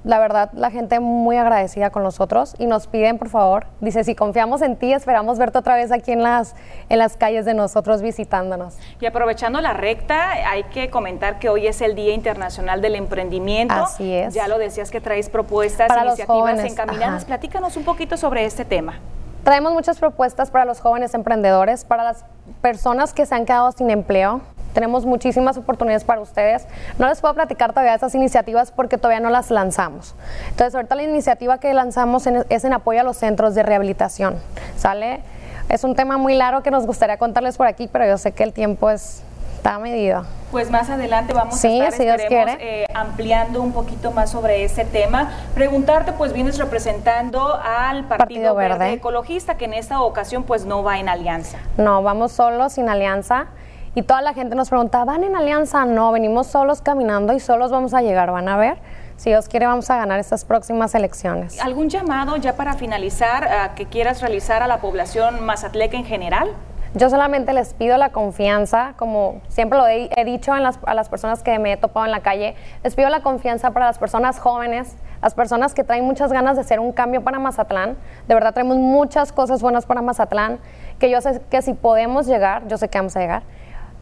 la 0.08 0.18
verdad, 0.18 0.48
la 0.54 0.70
gente 0.70 1.00
muy 1.00 1.36
agradecida 1.36 1.90
con 1.90 2.02
nosotros 2.02 2.54
y 2.58 2.64
nos 2.64 2.86
piden, 2.86 3.18
por 3.18 3.28
favor, 3.28 3.66
dice, 3.82 4.04
si 4.04 4.14
confiamos 4.14 4.62
en 4.62 4.76
ti, 4.76 4.94
esperamos 4.94 5.38
verte 5.38 5.58
otra 5.58 5.76
vez 5.76 5.92
aquí 5.92 6.12
en 6.12 6.22
las, 6.22 6.56
en 6.88 6.98
las 6.98 7.18
calles 7.18 7.44
de 7.44 7.52
nosotros 7.52 8.00
visitándonos. 8.00 8.78
Y 9.02 9.04
aprovechando 9.04 9.60
la 9.60 9.74
recta, 9.74 10.30
hay 10.50 10.64
que 10.64 10.88
comentar 10.88 11.38
que 11.38 11.50
hoy 11.50 11.66
es 11.66 11.82
el 11.82 11.94
Día 11.94 12.14
Internacional 12.14 12.80
del 12.80 12.94
Emprendimiento. 12.94 13.74
Así 13.74 14.14
es. 14.14 14.32
Ya 14.32 14.48
lo 14.48 14.56
decías 14.56 14.90
que 14.90 15.02
traes 15.02 15.28
propuestas, 15.28 15.90
iniciativas 16.02 16.58
encaminadas. 16.60 17.26
Platícanos 17.26 17.76
un 17.76 17.84
poquito 17.84 18.16
sobre 18.16 18.46
este 18.46 18.64
tema. 18.64 19.00
Traemos 19.44 19.74
muchas 19.74 19.98
propuestas 19.98 20.50
para 20.50 20.64
los 20.64 20.80
jóvenes 20.80 21.12
emprendedores, 21.12 21.84
para 21.84 22.02
las 22.02 22.24
personas 22.62 23.12
que 23.12 23.26
se 23.26 23.34
han 23.34 23.44
quedado 23.44 23.72
sin 23.72 23.90
empleo, 23.90 24.40
tenemos 24.78 25.04
muchísimas 25.04 25.56
oportunidades 25.56 26.04
para 26.04 26.20
ustedes. 26.20 26.64
No 27.00 27.08
les 27.08 27.20
puedo 27.20 27.34
platicar 27.34 27.72
todavía 27.72 27.96
esas 27.96 28.14
iniciativas 28.14 28.70
porque 28.70 28.96
todavía 28.96 29.18
no 29.18 29.28
las 29.28 29.50
lanzamos. 29.50 30.14
Entonces, 30.50 30.72
ahorita 30.72 30.94
la 30.94 31.02
iniciativa 31.02 31.58
que 31.58 31.74
lanzamos 31.74 32.28
es 32.28 32.64
en 32.64 32.72
apoyo 32.72 33.00
a 33.00 33.02
los 33.02 33.16
centros 33.16 33.56
de 33.56 33.64
rehabilitación. 33.64 34.36
¿Sale? 34.76 35.22
Es 35.68 35.82
un 35.82 35.96
tema 35.96 36.16
muy 36.16 36.34
largo 36.34 36.62
que 36.62 36.70
nos 36.70 36.86
gustaría 36.86 37.16
contarles 37.16 37.56
por 37.56 37.66
aquí, 37.66 37.88
pero 37.90 38.06
yo 38.06 38.18
sé 38.18 38.30
que 38.30 38.44
el 38.44 38.52
tiempo 38.52 38.88
es 38.88 39.24
está 39.58 39.78
medido. 39.80 40.24
Pues 40.52 40.70
más 40.70 40.88
adelante 40.88 41.34
vamos 41.34 41.62
a 41.62 41.68
estar 41.68 42.20
eh, 42.60 42.86
ampliando 42.94 43.60
un 43.60 43.72
poquito 43.72 44.12
más 44.12 44.30
sobre 44.30 44.64
ese 44.64 44.84
tema. 44.84 45.30
Preguntarte, 45.54 46.12
pues 46.12 46.32
vienes 46.32 46.58
representando 46.58 47.60
al 47.62 48.06
Partido, 48.06 48.54
Verde. 48.54 48.92
Ecologista, 48.92 49.56
que 49.56 49.66
en 49.66 49.74
esta 49.74 50.00
ocasión 50.00 50.44
pues 50.44 50.64
no 50.64 50.82
va 50.82 51.00
en 51.00 51.08
alianza. 51.08 51.58
No, 51.76 52.02
vamos 52.02 52.32
solos, 52.32 52.74
sin 52.74 52.88
alianza. 52.88 53.48
Y 53.94 54.02
toda 54.02 54.22
la 54.22 54.34
gente 54.34 54.54
nos 54.54 54.68
pregunta, 54.68 55.04
¿van 55.04 55.24
en 55.24 55.34
alianza? 55.34 55.84
No, 55.84 56.12
venimos 56.12 56.46
solos 56.46 56.82
caminando 56.82 57.32
y 57.32 57.40
solos 57.40 57.70
vamos 57.70 57.94
a 57.94 58.02
llegar, 58.02 58.30
van 58.30 58.48
a 58.48 58.56
ver. 58.56 58.78
Si 59.16 59.30
Dios 59.30 59.48
quiere, 59.48 59.66
vamos 59.66 59.90
a 59.90 59.96
ganar 59.96 60.20
estas 60.20 60.44
próximas 60.44 60.94
elecciones. 60.94 61.60
¿Algún 61.60 61.88
llamado 61.88 62.36
ya 62.36 62.54
para 62.54 62.74
finalizar 62.74 63.74
que 63.74 63.86
quieras 63.86 64.20
realizar 64.20 64.62
a 64.62 64.68
la 64.68 64.78
población 64.78 65.44
mazatleca 65.44 65.96
en 65.96 66.04
general? 66.04 66.50
Yo 66.94 67.10
solamente 67.10 67.52
les 67.52 67.74
pido 67.74 67.98
la 67.98 68.10
confianza, 68.10 68.94
como 68.96 69.42
siempre 69.48 69.78
lo 69.78 69.86
he, 69.86 70.08
dicho 70.24 70.52
a 70.52 70.60
las 70.60 71.08
personas 71.08 71.42
que 71.42 71.58
me 71.58 71.72
he 71.72 71.76
topado 71.76 72.06
en 72.06 72.12
la 72.12 72.20
calle, 72.20 72.54
les 72.82 72.94
pido 72.94 73.10
la 73.10 73.20
confianza 73.20 73.72
para 73.72 73.86
las 73.86 73.98
personas 73.98 74.38
jóvenes, 74.38 74.96
las 75.20 75.34
personas 75.34 75.74
que 75.74 75.84
traen 75.84 76.04
muchas 76.04 76.32
ganas 76.32 76.54
de 76.54 76.62
hacer 76.62 76.80
un 76.80 76.92
cambio 76.92 77.22
para 77.22 77.38
Mazatlán. 77.38 77.96
De 78.26 78.34
verdad 78.34 78.54
traemos 78.54 78.78
muchas 78.78 79.32
cosas 79.32 79.60
buenas 79.60 79.84
para 79.84 80.00
Mazatlán, 80.00 80.60
que 80.98 81.10
yo 81.10 81.20
sé 81.20 81.42
que 81.50 81.60
si 81.60 81.74
podemos 81.74 82.26
llegar, 82.26 82.66
yo 82.68 82.78
sé 82.78 82.88
que 82.88 82.98
vamos 82.98 83.16
a 83.16 83.20
llegar, 83.20 83.42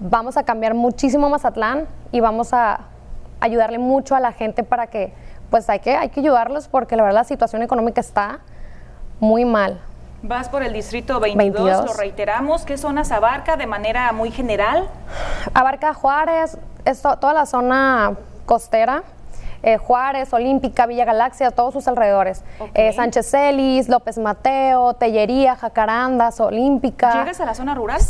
vamos 0.00 0.36
a 0.36 0.44
cambiar 0.44 0.74
muchísimo 0.74 1.28
Mazatlán 1.28 1.86
y 2.12 2.20
vamos 2.20 2.52
a 2.52 2.80
ayudarle 3.40 3.78
mucho 3.78 4.14
a 4.14 4.20
la 4.20 4.32
gente 4.32 4.62
para 4.62 4.86
que, 4.86 5.12
pues 5.50 5.68
hay 5.68 5.80
que, 5.80 5.96
hay 5.96 6.08
que 6.08 6.20
ayudarlos 6.20 6.68
porque 6.68 6.96
la 6.96 7.02
verdad 7.02 7.20
la 7.20 7.24
situación 7.24 7.62
económica 7.62 8.00
está 8.00 8.40
muy 9.20 9.44
mal. 9.44 9.80
Vas 10.22 10.48
por 10.48 10.62
el 10.62 10.72
distrito 10.72 11.20
22, 11.20 11.86
lo 11.86 11.92
reiteramos. 11.92 12.64
¿Qué 12.64 12.78
zonas 12.78 13.12
abarca 13.12 13.56
de 13.56 13.66
manera 13.66 14.10
muy 14.12 14.30
general? 14.30 14.88
Abarca 15.54 15.94
Juárez, 15.94 16.58
toda 17.20 17.32
la 17.32 17.46
zona 17.46 18.16
costera, 18.46 19.04
eh, 19.62 19.76
Juárez, 19.76 20.32
Olímpica, 20.32 20.86
Villa 20.86 21.04
Galaxia, 21.04 21.50
todos 21.50 21.74
sus 21.74 21.86
alrededores. 21.86 22.42
Eh, 22.74 22.92
Sánchez 22.92 23.30
Celis, 23.30 23.88
López 23.88 24.18
Mateo, 24.18 24.94
Tellería, 24.94 25.54
Jacarandas, 25.54 26.40
Olímpica. 26.40 27.12
¿Llegas 27.12 27.40
a 27.40 27.44
la 27.44 27.54
zona 27.54 27.74
rural? 27.74 28.00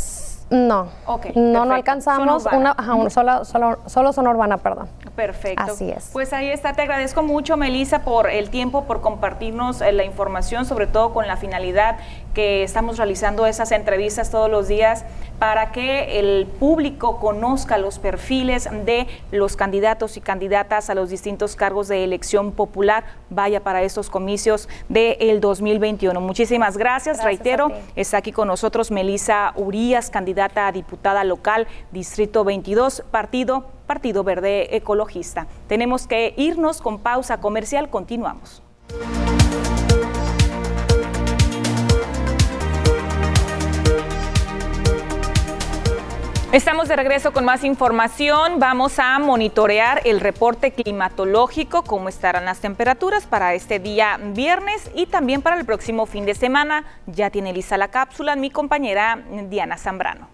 No. 0.49 0.87
Ok, 1.05 1.27
no, 1.35 1.63
alcanzamos 1.63 2.45
una, 2.51 2.71
ajá, 2.71 3.09
solo, 3.09 3.77
solo 3.85 4.13
zona 4.13 4.29
urbana, 4.29 4.57
perdón. 4.57 4.87
Perfecto. 5.15 5.63
Así 5.63 5.89
es. 5.89 6.09
Pues 6.13 6.31
ahí 6.31 6.49
está. 6.49 6.73
Te 6.73 6.83
agradezco 6.83 7.23
mucho, 7.23 7.57
Melissa, 7.57 8.03
por 8.03 8.29
el 8.29 8.49
tiempo, 8.49 8.85
por 8.85 9.01
compartirnos 9.01 9.81
eh, 9.81 9.91
la 9.91 10.05
información, 10.05 10.65
sobre 10.65 10.87
todo 10.87 11.11
con 11.13 11.27
la 11.27 11.37
finalidad 11.37 11.97
que 12.37 12.61
estamos 12.61 12.97
realizando 12.97 13.47
esas 13.47 13.71
entrevistas 13.71 14.29
todos 14.29 14.47
los 14.47 14.67
días 14.67 15.03
para 15.39 15.71
que 15.71 16.19
el 16.19 16.45
público 16.45 17.19
conozca 17.19 17.79
los 17.79 17.97
perfiles 17.97 18.69
de 18.85 19.07
los 19.31 19.55
candidatos 19.55 20.17
y 20.17 20.21
candidatas 20.21 20.91
a 20.91 20.93
los 20.93 21.09
distintos 21.09 21.55
cargos 21.55 21.87
de 21.87 22.03
elección 22.03 22.51
popular. 22.51 23.05
Vaya 23.31 23.63
para 23.63 23.81
estos 23.81 24.11
comicios 24.11 24.69
del 24.87 25.41
2021. 25.41 26.21
Muchísimas 26.21 26.77
gracias. 26.77 27.17
Gracias 27.17 27.25
Reitero, 27.25 27.71
está 27.95 28.17
aquí 28.17 28.31
con 28.31 28.49
nosotros 28.49 28.91
Melissa 28.91 29.53
Urías, 29.55 30.11
candidata 30.11 30.67
a 30.67 30.71
diputada 30.71 31.23
local, 31.23 31.65
Distrito 31.91 32.43
22, 32.43 33.03
partido 33.09 33.65
Partido 33.87 34.23
Verde 34.23 34.75
Ecologista. 34.75 35.47
Tenemos 35.67 36.05
que 36.05 36.35
irnos 36.37 36.83
con 36.83 36.99
pausa 36.99 37.39
comercial. 37.39 37.89
Continuamos. 37.89 38.61
Estamos 46.53 46.87
de 46.87 46.95
regreso 46.95 47.33
con 47.33 47.43
más 47.43 47.65
información. 47.65 48.57
Vamos 48.57 48.99
a 48.99 49.19
monitorear 49.19 50.01
el 50.05 50.21
reporte 50.21 50.71
climatológico, 50.71 51.83
cómo 51.83 52.07
estarán 52.07 52.45
las 52.45 52.61
temperaturas 52.61 53.27
para 53.27 53.53
este 53.53 53.79
día 53.79 54.17
viernes 54.17 54.89
y 54.95 55.07
también 55.07 55.41
para 55.41 55.59
el 55.59 55.65
próximo 55.65 56.05
fin 56.05 56.25
de 56.25 56.35
semana. 56.35 56.85
Ya 57.05 57.29
tiene 57.31 57.51
lista 57.51 57.77
la 57.77 57.89
cápsula 57.89 58.37
mi 58.37 58.49
compañera 58.49 59.21
Diana 59.49 59.77
Zambrano. 59.77 60.29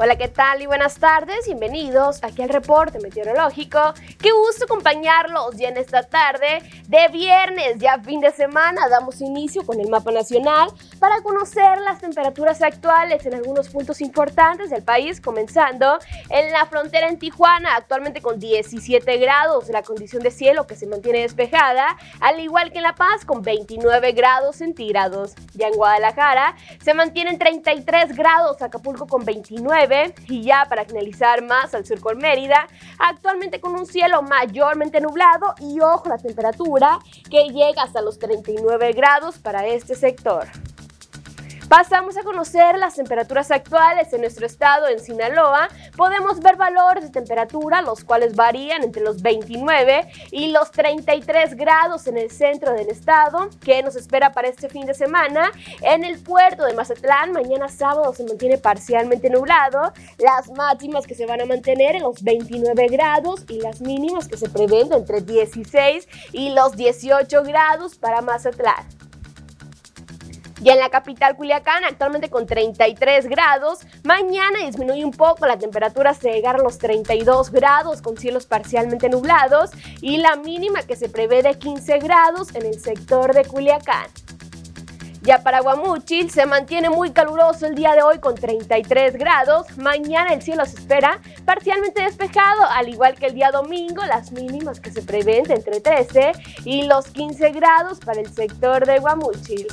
Hola, 0.00 0.16
¿qué 0.16 0.28
tal 0.28 0.62
y 0.62 0.66
buenas 0.66 1.00
tardes? 1.00 1.46
Bienvenidos 1.46 2.22
aquí 2.22 2.40
al 2.40 2.50
reporte 2.50 3.00
meteorológico. 3.00 3.80
Qué 4.22 4.30
gusto 4.30 4.66
acompañarlos 4.66 5.56
ya 5.56 5.70
en 5.70 5.76
esta 5.76 6.04
tarde 6.04 6.62
de 6.86 7.08
viernes, 7.08 7.78
ya 7.78 7.98
fin 7.98 8.20
de 8.20 8.30
semana. 8.30 8.88
Damos 8.88 9.20
inicio 9.20 9.66
con 9.66 9.80
el 9.80 9.88
mapa 9.88 10.12
nacional 10.12 10.70
para 11.00 11.20
conocer 11.22 11.80
las 11.80 12.00
temperaturas 12.00 12.62
actuales 12.62 13.26
en 13.26 13.34
algunos 13.34 13.70
puntos 13.70 14.00
importantes 14.00 14.70
del 14.70 14.84
país, 14.84 15.20
comenzando 15.20 15.98
en 16.30 16.52
la 16.52 16.64
frontera 16.66 17.08
en 17.08 17.18
Tijuana, 17.18 17.74
actualmente 17.74 18.22
con 18.22 18.38
17 18.38 19.16
grados, 19.16 19.68
la 19.68 19.82
condición 19.82 20.22
de 20.22 20.30
cielo 20.30 20.68
que 20.68 20.76
se 20.76 20.86
mantiene 20.86 21.22
despejada, 21.22 21.96
al 22.20 22.38
igual 22.38 22.70
que 22.70 22.78
en 22.78 22.84
La 22.84 22.94
Paz 22.94 23.24
con 23.24 23.42
29 23.42 24.12
grados 24.12 24.54
centígrados. 24.56 25.34
Ya 25.54 25.66
en 25.66 25.74
Guadalajara 25.74 26.54
se 26.84 26.94
mantienen 26.94 27.40
33 27.40 28.14
grados, 28.14 28.62
Acapulco 28.62 29.08
con 29.08 29.24
29 29.24 29.87
y 30.28 30.42
ya 30.42 30.66
para 30.68 30.84
finalizar 30.84 31.42
más 31.42 31.74
al 31.74 31.86
sur 31.86 32.00
con 32.00 32.18
Mérida, 32.18 32.66
actualmente 32.98 33.60
con 33.60 33.74
un 33.74 33.86
cielo 33.86 34.22
mayormente 34.22 35.00
nublado 35.00 35.54
y 35.60 35.80
ojo 35.80 36.08
la 36.08 36.18
temperatura 36.18 36.98
que 37.30 37.48
llega 37.48 37.82
hasta 37.82 38.02
los 38.02 38.18
39 38.18 38.92
grados 38.92 39.38
para 39.38 39.66
este 39.66 39.94
sector. 39.94 40.46
Pasamos 41.68 42.16
a 42.16 42.22
conocer 42.22 42.78
las 42.78 42.94
temperaturas 42.94 43.50
actuales 43.50 44.10
en 44.14 44.22
nuestro 44.22 44.46
estado 44.46 44.88
en 44.88 45.00
Sinaloa. 45.00 45.68
Podemos 45.98 46.40
ver 46.40 46.56
valores 46.56 47.04
de 47.04 47.10
temperatura, 47.10 47.82
los 47.82 48.04
cuales 48.04 48.34
varían 48.34 48.82
entre 48.82 49.02
los 49.02 49.20
29 49.20 50.08
y 50.30 50.50
los 50.50 50.70
33 50.70 51.56
grados 51.56 52.06
en 52.06 52.16
el 52.16 52.30
centro 52.30 52.72
del 52.72 52.88
estado. 52.88 53.50
¿Qué 53.62 53.82
nos 53.82 53.96
espera 53.96 54.32
para 54.32 54.48
este 54.48 54.70
fin 54.70 54.86
de 54.86 54.94
semana? 54.94 55.52
En 55.82 56.04
el 56.04 56.18
puerto 56.22 56.64
de 56.64 56.72
Mazatlán, 56.72 57.32
mañana 57.32 57.68
sábado 57.68 58.14
se 58.14 58.24
mantiene 58.24 58.56
parcialmente 58.56 59.28
nublado. 59.28 59.92
Las 60.16 60.48
máximas 60.48 61.06
que 61.06 61.14
se 61.14 61.26
van 61.26 61.42
a 61.42 61.44
mantener 61.44 61.96
en 61.96 62.04
los 62.04 62.22
29 62.22 62.86
grados 62.86 63.44
y 63.46 63.60
las 63.60 63.82
mínimas 63.82 64.26
que 64.26 64.38
se 64.38 64.48
prevén 64.48 64.90
entre 64.94 65.20
16 65.20 66.08
y 66.32 66.48
los 66.54 66.76
18 66.76 67.42
grados 67.42 67.96
para 67.98 68.22
Mazatlán. 68.22 69.07
Y 70.60 70.70
en 70.70 70.78
la 70.78 70.90
capital 70.90 71.36
Culiacán, 71.36 71.84
actualmente 71.84 72.30
con 72.30 72.46
33 72.46 73.26
grados, 73.28 73.80
mañana 74.02 74.58
disminuye 74.64 75.04
un 75.04 75.12
poco 75.12 75.46
la 75.46 75.58
temperatura 75.58 76.10
hasta 76.10 76.30
llegar 76.30 76.56
a 76.56 76.62
los 76.62 76.78
32 76.78 77.50
grados 77.50 78.02
con 78.02 78.16
cielos 78.16 78.46
parcialmente 78.46 79.08
nublados 79.08 79.70
y 80.00 80.16
la 80.16 80.36
mínima 80.36 80.82
que 80.82 80.96
se 80.96 81.08
prevé 81.08 81.42
de 81.42 81.58
15 81.58 81.98
grados 81.98 82.54
en 82.54 82.66
el 82.66 82.80
sector 82.80 83.34
de 83.34 83.44
Culiacán. 83.44 84.06
Ya 85.22 85.42
para 85.42 85.60
Guamúchil 85.60 86.30
se 86.30 86.46
mantiene 86.46 86.90
muy 86.90 87.10
caluroso 87.10 87.66
el 87.66 87.74
día 87.74 87.94
de 87.94 88.02
hoy 88.02 88.18
con 88.18 88.34
33 88.34 89.14
grados. 89.14 89.66
Mañana 89.76 90.32
el 90.32 90.42
cielo 90.42 90.64
se 90.64 90.76
espera 90.76 91.20
parcialmente 91.44 92.02
despejado, 92.02 92.62
al 92.70 92.88
igual 92.88 93.14
que 93.14 93.26
el 93.26 93.34
día 93.34 93.50
domingo, 93.50 94.04
las 94.06 94.32
mínimas 94.32 94.80
que 94.80 94.90
se 94.90 95.02
prevén 95.02 95.42
de 95.44 95.54
entre 95.54 95.80
13 95.80 96.32
y 96.64 96.84
los 96.84 97.08
15 97.08 97.50
grados 97.50 97.98
para 97.98 98.20
el 98.20 98.32
sector 98.32 98.86
de 98.86 99.00
Guamúchil. 99.00 99.66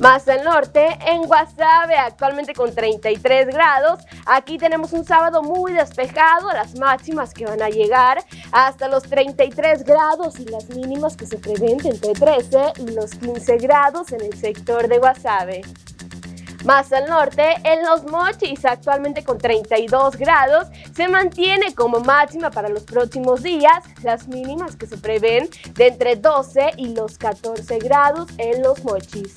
Más 0.00 0.26
al 0.28 0.44
norte, 0.44 0.98
en 1.06 1.24
Guasave, 1.24 1.94
actualmente 1.98 2.54
con 2.54 2.74
33 2.74 3.48
grados. 3.48 4.00
Aquí 4.24 4.56
tenemos 4.56 4.94
un 4.94 5.04
sábado 5.04 5.42
muy 5.42 5.74
despejado, 5.74 6.50
las 6.54 6.74
máximas 6.78 7.34
que 7.34 7.44
van 7.44 7.60
a 7.60 7.68
llegar 7.68 8.24
hasta 8.50 8.88
los 8.88 9.02
33 9.02 9.84
grados 9.84 10.40
y 10.40 10.46
las 10.46 10.70
mínimas 10.70 11.18
que 11.18 11.26
se 11.26 11.36
prevén 11.36 11.86
entre 11.86 12.14
13 12.14 12.72
y 12.78 12.92
los 12.92 13.10
15 13.10 13.58
grados 13.58 14.10
en 14.12 14.22
el 14.22 14.32
sector 14.38 14.88
de 14.88 14.96
Guasave. 14.96 15.60
Más 16.64 16.90
al 16.94 17.06
norte, 17.06 17.56
en 17.64 17.84
Los 17.84 18.04
Mochis, 18.04 18.64
actualmente 18.64 19.22
con 19.22 19.36
32 19.36 20.16
grados, 20.16 20.68
se 20.94 21.08
mantiene 21.08 21.74
como 21.74 22.00
máxima 22.00 22.50
para 22.50 22.70
los 22.70 22.84
próximos 22.84 23.42
días 23.42 23.84
las 24.02 24.28
mínimas 24.28 24.76
que 24.76 24.86
se 24.86 24.96
prevén 24.96 25.50
de 25.74 25.88
entre 25.88 26.16
12 26.16 26.70
y 26.78 26.94
los 26.94 27.18
14 27.18 27.78
grados 27.80 28.30
en 28.38 28.62
Los 28.62 28.82
Mochis. 28.82 29.34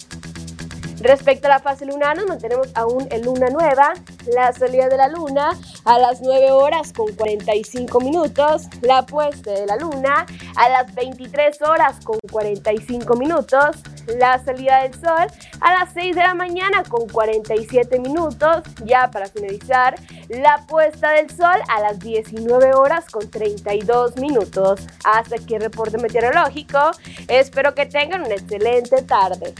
Respecto 1.03 1.47
a 1.47 1.49
la 1.49 1.59
fase 1.59 1.85
lunar, 1.85 2.15
nos 2.15 2.27
mantenemos 2.27 2.69
aún 2.75 3.09
en 3.11 3.25
luna 3.25 3.49
nueva. 3.49 3.91
La 4.33 4.53
salida 4.53 4.87
de 4.87 4.95
la 4.95 5.09
luna 5.09 5.49
a 5.83 5.99
las 5.99 6.21
9 6.21 6.51
horas 6.51 6.93
con 6.93 7.13
45 7.13 7.99
minutos. 7.99 8.67
La 8.81 9.05
puesta 9.05 9.51
de 9.51 9.65
la 9.65 9.75
luna 9.75 10.25
a 10.55 10.69
las 10.69 10.95
23 10.95 11.61
horas 11.63 11.97
con 12.05 12.17
45 12.31 13.15
minutos. 13.15 13.75
La 14.17 14.41
salida 14.45 14.83
del 14.83 14.93
sol 14.93 15.27
a 15.59 15.73
las 15.73 15.91
6 15.93 16.15
de 16.15 16.23
la 16.23 16.35
mañana 16.35 16.83
con 16.87 17.09
47 17.09 17.99
minutos. 17.99 18.63
Ya 18.85 19.11
para 19.11 19.27
finalizar, 19.27 19.95
la 20.29 20.65
puesta 20.69 21.11
del 21.11 21.29
sol 21.29 21.59
a 21.67 21.81
las 21.81 21.99
19 21.99 22.75
horas 22.75 23.09
con 23.11 23.29
32 23.29 24.15
minutos. 24.15 24.87
Hasta 25.03 25.35
aquí 25.35 25.55
el 25.55 25.63
reporte 25.63 25.97
meteorológico. 25.97 26.91
Espero 27.27 27.75
que 27.75 27.87
tengan 27.87 28.21
una 28.21 28.35
excelente 28.35 29.01
tarde. 29.01 29.53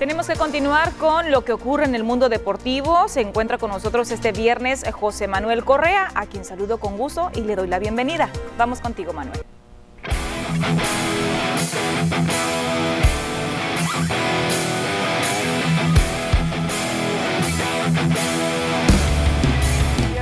Tenemos 0.00 0.26
que 0.26 0.34
continuar 0.34 0.92
con 0.92 1.30
lo 1.30 1.44
que 1.44 1.52
ocurre 1.52 1.84
en 1.84 1.94
el 1.94 2.04
mundo 2.04 2.30
deportivo. 2.30 3.06
Se 3.08 3.20
encuentra 3.20 3.58
con 3.58 3.70
nosotros 3.70 4.10
este 4.10 4.32
viernes 4.32 4.82
José 4.92 5.28
Manuel 5.28 5.62
Correa, 5.62 6.10
a 6.14 6.24
quien 6.24 6.46
saludo 6.46 6.80
con 6.80 6.96
gusto 6.96 7.30
y 7.34 7.42
le 7.42 7.54
doy 7.54 7.68
la 7.68 7.78
bienvenida. 7.78 8.30
Vamos 8.56 8.80
contigo, 8.80 9.12
Manuel. 9.12 9.44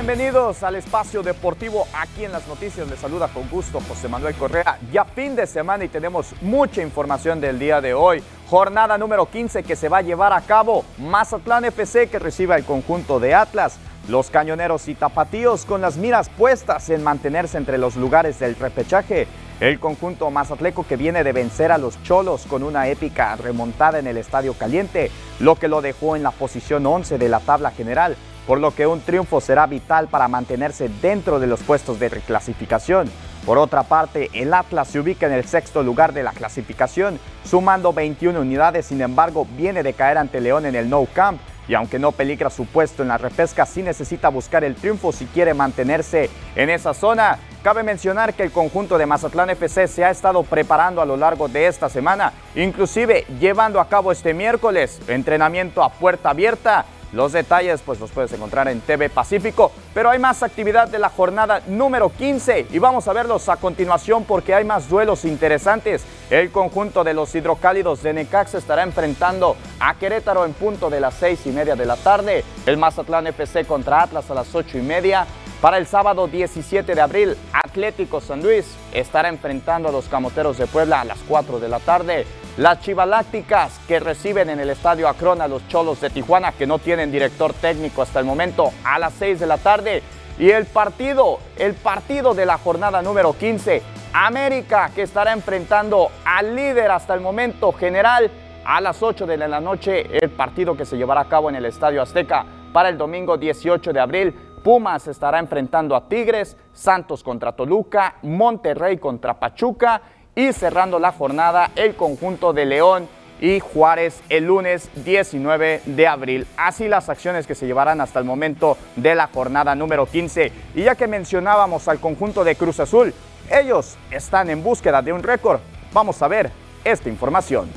Bienvenidos 0.09 0.63
al 0.63 0.73
espacio 0.73 1.21
deportivo 1.21 1.85
aquí 1.93 2.25
en 2.25 2.31
las 2.31 2.47
noticias. 2.47 2.89
Les 2.89 2.97
saluda 2.97 3.27
con 3.27 3.47
gusto 3.47 3.79
José 3.87 4.07
Manuel 4.07 4.33
Correa. 4.33 4.79
Ya 4.91 5.05
fin 5.05 5.35
de 5.35 5.45
semana 5.45 5.85
y 5.85 5.87
tenemos 5.87 6.33
mucha 6.41 6.81
información 6.81 7.39
del 7.39 7.59
día 7.59 7.79
de 7.79 7.93
hoy. 7.93 8.23
Jornada 8.49 8.97
número 8.97 9.27
15 9.27 9.61
que 9.61 9.75
se 9.75 9.87
va 9.87 9.99
a 9.99 10.01
llevar 10.01 10.33
a 10.33 10.41
cabo. 10.41 10.83
Mazatlán 10.97 11.65
FC 11.65 12.07
que 12.09 12.17
recibe 12.17 12.55
al 12.55 12.65
conjunto 12.65 13.19
de 13.19 13.35
Atlas. 13.35 13.77
Los 14.07 14.31
cañoneros 14.31 14.87
y 14.87 14.95
tapatíos 14.95 15.65
con 15.65 15.81
las 15.81 15.97
miras 15.97 16.27
puestas 16.29 16.89
en 16.89 17.03
mantenerse 17.03 17.59
entre 17.59 17.77
los 17.77 17.95
lugares 17.95 18.39
del 18.39 18.55
repechaje. 18.55 19.27
El 19.59 19.79
conjunto 19.79 20.31
mazatleco 20.31 20.87
que 20.87 20.95
viene 20.95 21.23
de 21.23 21.33
vencer 21.33 21.71
a 21.71 21.77
los 21.77 22.01
cholos 22.01 22.47
con 22.49 22.63
una 22.63 22.87
épica 22.87 23.35
remontada 23.35 23.99
en 23.99 24.07
el 24.07 24.17
Estadio 24.17 24.55
Caliente, 24.55 25.11
lo 25.39 25.57
que 25.57 25.67
lo 25.67 25.81
dejó 25.81 26.15
en 26.15 26.23
la 26.23 26.31
posición 26.31 26.87
11 26.87 27.19
de 27.19 27.29
la 27.29 27.41
tabla 27.41 27.69
general 27.69 28.17
por 28.49 28.59
lo 28.59 28.73
que 28.73 28.87
un 28.87 28.99
triunfo 29.01 29.41
será 29.41 29.67
vital 29.67 30.07
para 30.07 30.27
mantenerse 30.27 30.89
dentro 31.03 31.39
de 31.39 31.45
los 31.45 31.61
puestos 31.61 31.99
de 31.99 32.09
reclasificación. 32.09 33.07
Por 33.45 33.59
otra 33.59 33.83
parte, 33.83 34.31
el 34.33 34.55
Atlas 34.55 34.87
se 34.87 34.99
ubica 34.99 35.27
en 35.27 35.33
el 35.33 35.45
sexto 35.45 35.83
lugar 35.83 36.13
de 36.13 36.23
la 36.23 36.31
clasificación, 36.31 37.19
sumando 37.45 37.93
21 37.93 38.41
unidades, 38.41 38.87
sin 38.87 39.01
embargo, 39.01 39.45
viene 39.55 39.83
de 39.83 39.93
caer 39.93 40.17
ante 40.17 40.41
León 40.41 40.65
en 40.65 40.73
el 40.73 40.89
No 40.89 41.05
Camp 41.13 41.39
y 41.67 41.75
aunque 41.75 41.99
no 41.99 42.11
peligra 42.11 42.49
su 42.49 42.65
puesto 42.65 43.03
en 43.03 43.09
la 43.09 43.19
repesca, 43.19 43.67
sí 43.67 43.83
necesita 43.83 44.29
buscar 44.29 44.63
el 44.63 44.73
triunfo 44.73 45.11
si 45.11 45.27
quiere 45.27 45.53
mantenerse 45.53 46.31
en 46.55 46.71
esa 46.71 46.95
zona. 46.95 47.37
Cabe 47.61 47.83
mencionar 47.83 48.33
que 48.33 48.41
el 48.41 48.51
conjunto 48.51 48.97
de 48.97 49.05
Mazatlán 49.05 49.51
FC 49.51 49.87
se 49.87 50.03
ha 50.03 50.09
estado 50.09 50.41
preparando 50.41 51.03
a 51.03 51.05
lo 51.05 51.17
largo 51.17 51.47
de 51.49 51.67
esta 51.67 51.87
semana, 51.87 52.33
inclusive 52.55 53.27
llevando 53.39 53.79
a 53.79 53.87
cabo 53.87 54.11
este 54.11 54.33
miércoles 54.33 54.99
entrenamiento 55.07 55.83
a 55.83 55.89
puerta 55.91 56.31
abierta 56.31 56.85
los 57.13 57.31
detalles 57.31 57.81
pues 57.81 57.99
los 57.99 58.11
puedes 58.11 58.31
encontrar 58.33 58.67
en 58.67 58.81
TV 58.81 59.09
Pacífico, 59.09 59.71
pero 59.93 60.09
hay 60.09 60.19
más 60.19 60.43
actividad 60.43 60.87
de 60.87 60.99
la 60.99 61.09
jornada 61.09 61.61
número 61.67 62.09
15 62.09 62.67
y 62.71 62.79
vamos 62.79 63.07
a 63.07 63.13
verlos 63.13 63.49
a 63.49 63.57
continuación 63.57 64.23
porque 64.23 64.53
hay 64.53 64.63
más 64.63 64.89
duelos 64.89 65.25
interesantes. 65.25 66.03
El 66.29 66.51
conjunto 66.51 67.03
de 67.03 67.13
los 67.13 67.33
hidrocálidos 67.33 68.03
de 68.03 68.13
Necaxa 68.13 68.57
estará 68.57 68.83
enfrentando 68.83 69.55
a 69.79 69.95
Querétaro 69.95 70.45
en 70.45 70.53
punto 70.53 70.89
de 70.89 70.99
las 70.99 71.15
seis 71.15 71.45
y 71.45 71.49
media 71.49 71.75
de 71.75 71.85
la 71.85 71.95
tarde. 71.95 72.43
El 72.65 72.77
Mazatlán 72.77 73.27
FC 73.27 73.65
contra 73.65 74.03
Atlas 74.03 74.29
a 74.29 74.35
las 74.35 74.53
ocho 74.53 74.77
y 74.77 74.81
media. 74.81 75.25
Para 75.61 75.77
el 75.77 75.87
sábado 75.87 76.27
17 76.27 76.95
de 76.95 77.01
abril, 77.01 77.35
Atlético 77.51 78.21
San 78.21 78.41
Luis 78.41 78.65
estará 78.93 79.27
enfrentando 79.27 79.89
a 79.89 79.91
los 79.91 80.07
Camoteros 80.07 80.57
de 80.57 80.67
Puebla 80.67 81.01
a 81.01 81.03
las 81.03 81.19
4 81.27 81.59
de 81.59 81.67
la 81.67 81.79
tarde. 81.79 82.25
Las 82.59 82.81
Chivalácticas 82.81 83.79
que 83.87 84.01
reciben 84.01 84.49
en 84.49 84.59
el 84.59 84.69
Estadio 84.69 85.07
Acron 85.07 85.41
a 85.41 85.47
los 85.47 85.65
Cholos 85.69 86.01
de 86.01 86.09
Tijuana, 86.09 86.51
que 86.51 86.67
no 86.67 86.77
tienen 86.77 87.09
director 87.09 87.53
técnico 87.53 88.01
hasta 88.01 88.19
el 88.19 88.25
momento, 88.25 88.71
a 88.83 88.99
las 88.99 89.13
6 89.13 89.39
de 89.39 89.45
la 89.45 89.57
tarde. 89.57 90.03
Y 90.37 90.49
el 90.49 90.65
partido, 90.65 91.39
el 91.55 91.73
partido 91.73 92.33
de 92.33 92.45
la 92.45 92.57
jornada 92.57 93.01
número 93.01 93.31
15, 93.31 93.81
América, 94.11 94.91
que 94.93 95.03
estará 95.03 95.31
enfrentando 95.31 96.09
al 96.25 96.53
líder 96.53 96.91
hasta 96.91 97.13
el 97.13 97.21
momento 97.21 97.71
general 97.71 98.29
a 98.65 98.81
las 98.81 99.01
8 99.01 99.25
de 99.25 99.37
la 99.37 99.61
noche, 99.61 100.17
el 100.21 100.29
partido 100.29 100.75
que 100.75 100.83
se 100.83 100.97
llevará 100.97 101.21
a 101.21 101.29
cabo 101.29 101.47
en 101.47 101.55
el 101.55 101.63
Estadio 101.63 102.01
Azteca 102.01 102.45
para 102.73 102.89
el 102.89 102.97
domingo 102.97 103.37
18 103.37 103.93
de 103.93 104.01
abril. 104.01 104.35
Pumas 104.65 105.07
estará 105.07 105.39
enfrentando 105.39 105.95
a 105.95 106.09
Tigres, 106.09 106.57
Santos 106.73 107.23
contra 107.23 107.53
Toluca, 107.53 108.15
Monterrey 108.23 108.97
contra 108.97 109.39
Pachuca 109.39 110.01
y 110.35 110.53
cerrando 110.53 110.99
la 110.99 111.11
jornada 111.11 111.71
el 111.75 111.95
conjunto 111.95 112.53
de 112.53 112.65
León 112.65 113.07
y 113.41 113.59
Juárez 113.59 114.21
el 114.29 114.45
lunes 114.45 114.89
19 115.05 115.81
de 115.85 116.07
abril. 116.07 116.47
Así 116.57 116.87
las 116.87 117.09
acciones 117.09 117.47
que 117.47 117.55
se 117.55 117.65
llevarán 117.65 118.01
hasta 118.01 118.19
el 118.19 118.25
momento 118.25 118.77
de 118.95 119.15
la 119.15 119.27
jornada 119.27 119.75
número 119.75 120.05
15. 120.05 120.51
Y 120.75 120.83
ya 120.83 120.95
que 120.95 121.07
mencionábamos 121.07 121.87
al 121.87 121.99
conjunto 121.99 122.43
de 122.43 122.55
Cruz 122.55 122.79
Azul, 122.79 123.13
ellos 123.49 123.97
están 124.11 124.49
en 124.49 124.63
búsqueda 124.63 125.01
de 125.01 125.13
un 125.13 125.23
récord. 125.23 125.59
Vamos 125.93 126.21
a 126.21 126.27
ver 126.27 126.51
esta 126.83 127.09
información. 127.09 127.69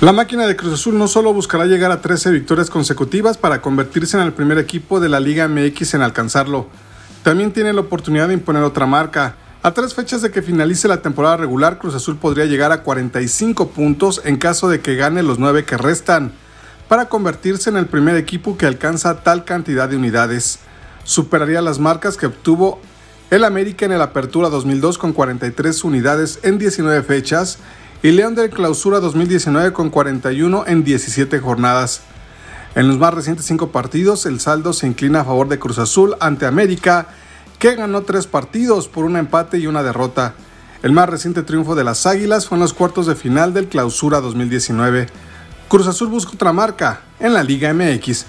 La 0.00 0.12
máquina 0.12 0.46
de 0.46 0.56
Cruz 0.56 0.74
Azul 0.74 0.98
no 0.98 1.08
solo 1.08 1.32
buscará 1.32 1.64
llegar 1.64 1.90
a 1.90 2.02
13 2.02 2.30
victorias 2.30 2.68
consecutivas 2.68 3.38
para 3.38 3.62
convertirse 3.62 4.18
en 4.18 4.24
el 4.24 4.34
primer 4.34 4.58
equipo 4.58 5.00
de 5.00 5.08
la 5.08 5.20
Liga 5.20 5.48
MX 5.48 5.94
en 5.94 6.02
alcanzarlo, 6.02 6.66
también 7.22 7.50
tiene 7.50 7.72
la 7.72 7.80
oportunidad 7.80 8.28
de 8.28 8.34
imponer 8.34 8.62
otra 8.62 8.84
marca 8.84 9.36
a 9.66 9.74
tres 9.74 9.94
fechas 9.94 10.22
de 10.22 10.30
que 10.30 10.42
finalice 10.42 10.86
la 10.86 11.02
temporada 11.02 11.38
regular, 11.38 11.78
Cruz 11.78 11.96
Azul 11.96 12.18
podría 12.18 12.44
llegar 12.44 12.70
a 12.70 12.84
45 12.84 13.70
puntos 13.70 14.22
en 14.24 14.36
caso 14.36 14.68
de 14.68 14.78
que 14.78 14.94
gane 14.94 15.24
los 15.24 15.40
nueve 15.40 15.64
que 15.64 15.76
restan, 15.76 16.30
para 16.86 17.08
convertirse 17.08 17.68
en 17.68 17.76
el 17.76 17.86
primer 17.86 18.14
equipo 18.14 18.56
que 18.56 18.66
alcanza 18.66 19.24
tal 19.24 19.44
cantidad 19.44 19.88
de 19.88 19.96
unidades. 19.96 20.60
Superaría 21.02 21.62
las 21.62 21.80
marcas 21.80 22.16
que 22.16 22.26
obtuvo 22.26 22.78
el 23.30 23.42
América 23.42 23.84
en 23.84 23.90
el 23.90 24.02
Apertura 24.02 24.50
2002 24.50 24.98
con 24.98 25.12
43 25.12 25.82
unidades 25.82 26.38
en 26.44 26.58
19 26.58 27.02
fechas 27.02 27.58
y 28.04 28.12
León 28.12 28.36
del 28.36 28.50
Clausura 28.50 29.00
2019 29.00 29.72
con 29.72 29.90
41 29.90 30.62
en 30.68 30.84
17 30.84 31.40
jornadas. 31.40 32.02
En 32.76 32.86
los 32.86 32.98
más 32.98 33.12
recientes 33.12 33.46
cinco 33.46 33.72
partidos, 33.72 34.26
el 34.26 34.38
saldo 34.38 34.72
se 34.72 34.86
inclina 34.86 35.22
a 35.22 35.24
favor 35.24 35.48
de 35.48 35.58
Cruz 35.58 35.80
Azul 35.80 36.14
ante 36.20 36.46
América 36.46 37.08
que 37.58 37.74
ganó 37.74 38.02
tres 38.02 38.26
partidos 38.26 38.88
por 38.88 39.04
un 39.04 39.16
empate 39.16 39.58
y 39.58 39.66
una 39.66 39.82
derrota. 39.82 40.34
El 40.82 40.92
más 40.92 41.08
reciente 41.08 41.42
triunfo 41.42 41.74
de 41.74 41.84
las 41.84 42.06
Águilas 42.06 42.46
fue 42.46 42.56
en 42.56 42.62
los 42.62 42.74
cuartos 42.74 43.06
de 43.06 43.16
final 43.16 43.54
del 43.54 43.68
Clausura 43.68 44.20
2019. 44.20 45.06
Cruz 45.68 45.86
Azul 45.86 46.08
busca 46.08 46.32
otra 46.34 46.52
marca 46.52 47.00
en 47.18 47.34
la 47.34 47.42
Liga 47.42 47.72
MX. 47.72 48.26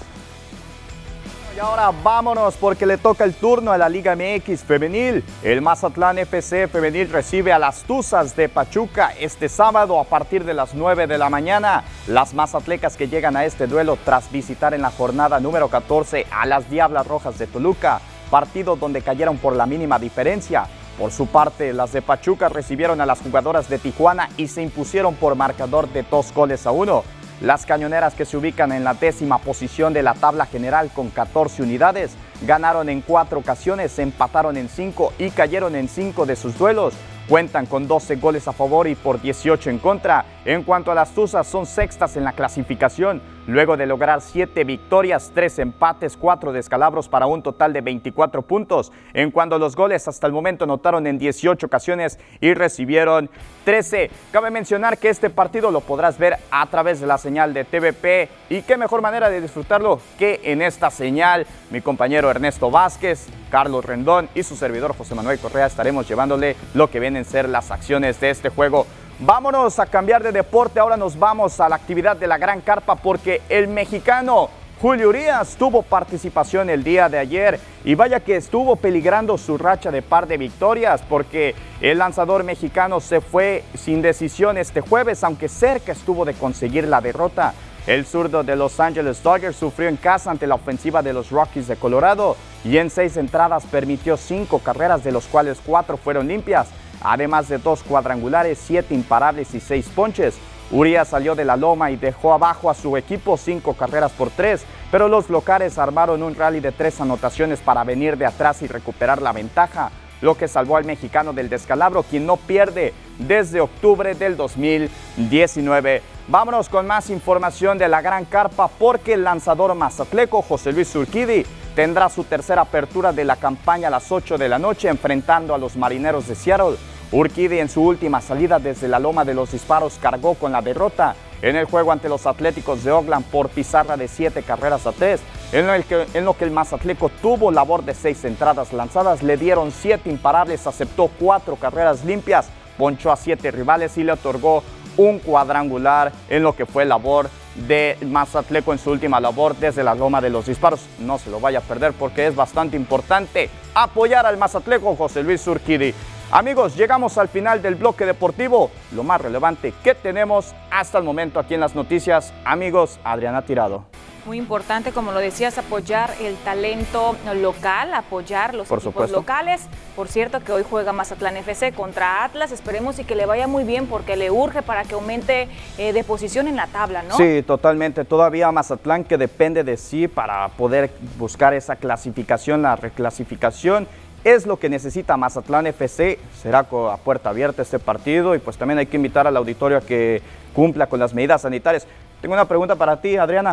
Y 1.54 1.60
ahora 1.60 1.90
vámonos 2.04 2.54
porque 2.54 2.86
le 2.86 2.98
toca 2.98 3.24
el 3.24 3.34
turno 3.34 3.72
a 3.72 3.78
la 3.78 3.88
Liga 3.88 4.14
MX 4.14 4.60
femenil. 4.62 5.24
El 5.42 5.60
Mazatlán 5.60 6.18
FC 6.18 6.68
femenil 6.68 7.10
recibe 7.10 7.52
a 7.52 7.58
las 7.58 7.82
Tuzas 7.82 8.36
de 8.36 8.48
Pachuca 8.48 9.12
este 9.18 9.48
sábado 9.48 9.98
a 9.98 10.04
partir 10.04 10.44
de 10.44 10.54
las 10.54 10.74
9 10.74 11.08
de 11.08 11.18
la 11.18 11.28
mañana. 11.28 11.82
Las 12.06 12.32
mazatlecas 12.32 12.96
que 12.96 13.08
llegan 13.08 13.36
a 13.36 13.44
este 13.44 13.66
duelo 13.66 13.98
tras 14.04 14.30
visitar 14.30 14.72
en 14.72 14.82
la 14.82 14.90
jornada 14.90 15.40
número 15.40 15.68
14 15.68 16.26
a 16.30 16.46
las 16.46 16.70
Diablas 16.70 17.06
Rojas 17.06 17.38
de 17.38 17.48
Toluca 17.48 18.00
partido 18.30 18.76
donde 18.76 19.02
cayeron 19.02 19.38
por 19.38 19.56
la 19.56 19.66
mínima 19.66 19.98
diferencia. 19.98 20.66
Por 20.98 21.12
su 21.12 21.26
parte, 21.26 21.72
las 21.72 21.92
de 21.92 22.02
Pachuca 22.02 22.48
recibieron 22.48 23.00
a 23.00 23.06
las 23.06 23.20
jugadoras 23.20 23.68
de 23.68 23.78
Tijuana 23.78 24.28
y 24.36 24.48
se 24.48 24.62
impusieron 24.62 25.14
por 25.14 25.36
marcador 25.36 25.88
de 25.88 26.02
dos 26.02 26.32
goles 26.32 26.66
a 26.66 26.72
uno. 26.72 27.04
Las 27.40 27.66
cañoneras 27.66 28.14
que 28.14 28.24
se 28.24 28.36
ubican 28.36 28.72
en 28.72 28.82
la 28.82 28.94
décima 28.94 29.38
posición 29.38 29.92
de 29.92 30.02
la 30.02 30.14
tabla 30.14 30.46
general 30.46 30.90
con 30.92 31.10
14 31.10 31.62
unidades 31.62 32.16
ganaron 32.42 32.88
en 32.88 33.00
cuatro 33.00 33.38
ocasiones, 33.38 33.96
empataron 34.00 34.56
en 34.56 34.68
cinco 34.68 35.12
y 35.18 35.30
cayeron 35.30 35.76
en 35.76 35.88
cinco 35.88 36.26
de 36.26 36.34
sus 36.34 36.58
duelos. 36.58 36.94
Cuentan 37.28 37.66
con 37.66 37.86
12 37.86 38.16
goles 38.16 38.48
a 38.48 38.52
favor 38.52 38.88
y 38.88 38.96
por 38.96 39.20
18 39.20 39.70
en 39.70 39.78
contra. 39.78 40.24
En 40.48 40.62
cuanto 40.62 40.90
a 40.90 40.94
las 40.94 41.10
Tuzas, 41.10 41.46
son 41.46 41.66
sextas 41.66 42.16
en 42.16 42.24
la 42.24 42.32
clasificación 42.32 43.20
luego 43.46 43.76
de 43.76 43.84
lograr 43.84 44.22
7 44.22 44.64
victorias, 44.64 45.30
3 45.34 45.58
empates, 45.58 46.16
4 46.16 46.52
descalabros 46.52 47.06
para 47.06 47.26
un 47.26 47.42
total 47.42 47.74
de 47.74 47.82
24 47.82 48.40
puntos, 48.40 48.90
en 49.12 49.30
cuanto 49.30 49.58
los 49.58 49.76
goles 49.76 50.08
hasta 50.08 50.26
el 50.26 50.32
momento 50.32 50.64
anotaron 50.64 51.06
en 51.06 51.18
18 51.18 51.66
ocasiones 51.66 52.18
y 52.40 52.54
recibieron 52.54 53.28
13. 53.66 54.10
Cabe 54.32 54.50
mencionar 54.50 54.96
que 54.96 55.10
este 55.10 55.28
partido 55.28 55.70
lo 55.70 55.82
podrás 55.82 56.16
ver 56.16 56.38
a 56.50 56.64
través 56.64 56.98
de 56.98 57.06
la 57.06 57.18
señal 57.18 57.52
de 57.52 57.64
TVP 57.64 58.30
y 58.48 58.62
qué 58.62 58.78
mejor 58.78 59.02
manera 59.02 59.28
de 59.28 59.42
disfrutarlo 59.42 60.00
que 60.18 60.40
en 60.44 60.62
esta 60.62 60.90
señal. 60.90 61.46
Mi 61.70 61.82
compañero 61.82 62.30
Ernesto 62.30 62.70
Vázquez, 62.70 63.26
Carlos 63.50 63.84
Rendón 63.84 64.30
y 64.34 64.42
su 64.44 64.56
servidor 64.56 64.96
José 64.96 65.14
Manuel 65.14 65.38
Correa 65.40 65.66
estaremos 65.66 66.08
llevándole 66.08 66.56
lo 66.72 66.88
que 66.88 67.00
vienen 67.00 67.20
a 67.20 67.24
ser 67.26 67.50
las 67.50 67.70
acciones 67.70 68.18
de 68.18 68.30
este 68.30 68.48
juego. 68.48 68.86
Vámonos 69.20 69.80
a 69.80 69.86
cambiar 69.86 70.22
de 70.22 70.30
deporte, 70.30 70.78
ahora 70.78 70.96
nos 70.96 71.18
vamos 71.18 71.58
a 71.58 71.68
la 71.68 71.74
actividad 71.74 72.16
de 72.16 72.28
la 72.28 72.38
Gran 72.38 72.60
Carpa 72.60 72.94
porque 72.94 73.42
el 73.48 73.66
mexicano 73.66 74.48
Julio 74.80 75.08
Urias 75.08 75.56
tuvo 75.58 75.82
participación 75.82 76.70
el 76.70 76.84
día 76.84 77.08
de 77.08 77.18
ayer. 77.18 77.58
Y 77.84 77.96
vaya 77.96 78.20
que 78.20 78.36
estuvo 78.36 78.76
peligrando 78.76 79.36
su 79.36 79.58
racha 79.58 79.90
de 79.90 80.02
par 80.02 80.28
de 80.28 80.36
victorias 80.36 81.02
porque 81.08 81.56
el 81.80 81.98
lanzador 81.98 82.44
mexicano 82.44 83.00
se 83.00 83.20
fue 83.20 83.64
sin 83.74 84.02
decisión 84.02 84.56
este 84.56 84.82
jueves, 84.82 85.24
aunque 85.24 85.48
cerca 85.48 85.90
estuvo 85.90 86.24
de 86.24 86.34
conseguir 86.34 86.86
la 86.86 87.00
derrota. 87.00 87.54
El 87.88 88.06
zurdo 88.06 88.44
de 88.44 88.54
Los 88.54 88.78
Angeles 88.78 89.20
Dodgers 89.20 89.56
sufrió 89.56 89.88
en 89.88 89.96
casa 89.96 90.30
ante 90.30 90.46
la 90.46 90.54
ofensiva 90.54 91.02
de 91.02 91.12
los 91.12 91.32
Rockies 91.32 91.66
de 91.66 91.74
Colorado 91.74 92.36
y 92.64 92.76
en 92.76 92.88
seis 92.88 93.16
entradas 93.16 93.64
permitió 93.66 94.16
cinco 94.16 94.60
carreras, 94.60 95.02
de 95.02 95.10
los 95.10 95.26
cuales 95.26 95.58
cuatro 95.64 95.96
fueron 95.96 96.28
limpias 96.28 96.68
además 97.02 97.48
de 97.48 97.58
dos 97.58 97.82
cuadrangulares, 97.82 98.58
siete 98.62 98.94
imparables 98.94 99.54
y 99.54 99.60
seis 99.60 99.88
ponches. 99.94 100.38
Urias 100.70 101.08
salió 101.08 101.34
de 101.34 101.44
la 101.44 101.56
loma 101.56 101.90
y 101.90 101.96
dejó 101.96 102.34
abajo 102.34 102.68
a 102.68 102.74
su 102.74 102.96
equipo 102.96 103.36
cinco 103.36 103.74
carreras 103.74 104.12
por 104.12 104.30
tres, 104.30 104.64
pero 104.90 105.08
los 105.08 105.30
locales 105.30 105.78
armaron 105.78 106.22
un 106.22 106.34
rally 106.34 106.60
de 106.60 106.72
tres 106.72 107.00
anotaciones 107.00 107.60
para 107.60 107.84
venir 107.84 108.18
de 108.18 108.26
atrás 108.26 108.60
y 108.60 108.66
recuperar 108.66 109.22
la 109.22 109.32
ventaja, 109.32 109.90
lo 110.20 110.36
que 110.36 110.48
salvó 110.48 110.76
al 110.76 110.84
mexicano 110.84 111.32
del 111.32 111.48
descalabro, 111.48 112.02
quien 112.02 112.26
no 112.26 112.36
pierde 112.36 112.92
desde 113.18 113.60
octubre 113.60 114.14
del 114.14 114.36
2019. 114.36 116.02
Vámonos 116.28 116.68
con 116.68 116.86
más 116.86 117.08
información 117.08 117.78
de 117.78 117.88
la 117.88 118.02
Gran 118.02 118.26
Carpa 118.26 118.68
porque 118.68 119.14
el 119.14 119.24
lanzador 119.24 119.74
mazatleco 119.74 120.42
José 120.42 120.72
Luis 120.72 120.94
Urquidi 120.94 121.46
tendrá 121.74 122.10
su 122.10 122.24
tercera 122.24 122.62
apertura 122.62 123.12
de 123.12 123.24
la 123.24 123.36
campaña 123.36 123.88
a 123.88 123.90
las 123.90 124.12
8 124.12 124.36
de 124.36 124.48
la 124.48 124.58
noche 124.58 124.88
enfrentando 124.88 125.54
a 125.54 125.58
los 125.58 125.76
marineros 125.76 126.28
de 126.28 126.34
Seattle. 126.34 126.76
Urquidi 127.10 127.58
en 127.58 127.70
su 127.70 127.82
última 127.82 128.20
salida 128.20 128.58
desde 128.58 128.86
la 128.86 128.98
loma 128.98 129.24
de 129.24 129.32
los 129.32 129.52
disparos 129.52 129.98
cargó 130.00 130.34
con 130.34 130.52
la 130.52 130.60
derrota 130.60 131.16
en 131.40 131.56
el 131.56 131.64
juego 131.64 131.92
ante 131.92 132.08
los 132.08 132.26
Atléticos 132.26 132.84
de 132.84 132.90
Oakland 132.90 133.24
por 133.26 133.48
pizarra 133.48 133.96
de 133.96 134.08
7 134.08 134.42
carreras 134.42 134.86
a 134.86 134.92
3, 134.92 135.20
en, 135.52 136.24
lo 136.24 136.36
que 136.36 136.44
el 136.44 136.50
Mazatleco 136.50 137.10
tuvo 137.22 137.50
labor 137.50 137.84
de 137.84 137.94
6 137.94 138.24
entradas 138.24 138.72
lanzadas, 138.72 139.22
le 139.22 139.36
dieron 139.36 139.70
7 139.70 140.10
imparables, 140.10 140.66
aceptó 140.66 141.08
4 141.18 141.56
carreras 141.56 142.04
limpias, 142.04 142.48
ponchó 142.76 143.10
a 143.10 143.16
7 143.16 143.52
rivales 143.52 143.96
y 143.96 144.04
le 144.04 144.12
otorgó 144.12 144.62
un 144.96 145.20
cuadrangular 145.20 146.12
en 146.28 146.42
lo 146.42 146.56
que 146.56 146.66
fue 146.66 146.84
labor 146.84 147.30
de 147.66 147.96
Mazatleco 148.04 148.72
en 148.72 148.78
su 148.78 148.90
última 148.90 149.20
labor 149.20 149.56
desde 149.56 149.84
la 149.84 149.94
Loma 149.94 150.20
de 150.20 150.30
los 150.30 150.46
Disparos. 150.46 150.80
No 150.98 151.18
se 151.18 151.30
lo 151.30 151.40
vaya 151.40 151.60
a 151.60 151.62
perder 151.62 151.92
porque 151.92 152.26
es 152.26 152.34
bastante 152.34 152.76
importante 152.76 153.48
apoyar 153.74 154.26
al 154.26 154.36
Mazatleco 154.36 154.94
José 154.96 155.22
Luis 155.22 155.46
Urquidi. 155.46 155.94
Amigos, 156.30 156.76
llegamos 156.76 157.16
al 157.16 157.28
final 157.28 157.62
del 157.62 157.74
bloque 157.74 158.04
deportivo, 158.04 158.70
lo 158.94 159.02
más 159.02 159.18
relevante 159.18 159.72
que 159.82 159.94
tenemos 159.94 160.54
hasta 160.70 160.98
el 160.98 161.04
momento 161.04 161.40
aquí 161.40 161.54
en 161.54 161.60
las 161.60 161.74
noticias. 161.74 162.34
Amigos, 162.44 163.00
Adriana 163.02 163.40
Tirado. 163.40 163.86
Muy 164.26 164.36
importante, 164.36 164.92
como 164.92 165.12
lo 165.12 165.20
decías, 165.20 165.56
apoyar 165.56 166.10
el 166.20 166.36
talento 166.36 167.16
local, 167.34 167.94
apoyar 167.94 168.54
los 168.54 168.68
Por 168.68 168.76
equipos 168.76 168.92
supuesto. 168.92 169.16
locales. 169.16 169.62
Por 169.96 170.08
cierto, 170.08 170.40
que 170.40 170.52
hoy 170.52 170.66
juega 170.68 170.92
Mazatlán 170.92 171.38
FC 171.38 171.72
contra 171.72 172.24
Atlas. 172.24 172.52
Esperemos 172.52 172.98
y 172.98 173.04
que 173.04 173.14
le 173.14 173.24
vaya 173.24 173.46
muy 173.46 173.64
bien 173.64 173.86
porque 173.86 174.16
le 174.16 174.30
urge 174.30 174.60
para 174.60 174.84
que 174.84 174.92
aumente 174.96 175.48
eh, 175.78 175.94
de 175.94 176.04
posición 176.04 176.46
en 176.46 176.56
la 176.56 176.66
tabla, 176.66 177.02
¿no? 177.04 177.16
Sí, 177.16 177.42
totalmente. 177.46 178.04
Todavía 178.04 178.52
Mazatlán 178.52 179.04
que 179.04 179.16
depende 179.16 179.64
de 179.64 179.78
sí 179.78 180.08
para 180.08 180.46
poder 180.48 180.90
buscar 181.16 181.54
esa 181.54 181.76
clasificación, 181.76 182.60
la 182.60 182.76
reclasificación. 182.76 183.88
Es 184.24 184.46
lo 184.46 184.58
que 184.58 184.68
necesita 184.68 185.16
Mazatlán 185.16 185.66
FC. 185.68 186.18
Será 186.42 186.60
a 186.60 186.96
puerta 186.98 187.30
abierta 187.30 187.62
este 187.62 187.78
partido 187.78 188.34
y 188.34 188.38
pues 188.38 188.56
también 188.56 188.78
hay 188.78 188.86
que 188.86 188.96
invitar 188.96 189.26
al 189.26 189.36
auditorio 189.36 189.78
a 189.78 189.80
que 189.80 190.22
cumpla 190.54 190.86
con 190.86 190.98
las 191.00 191.14
medidas 191.14 191.42
sanitarias. 191.42 191.86
Tengo 192.20 192.34
una 192.34 192.46
pregunta 192.46 192.74
para 192.76 193.00
ti, 193.00 193.16
Adriana. 193.16 193.52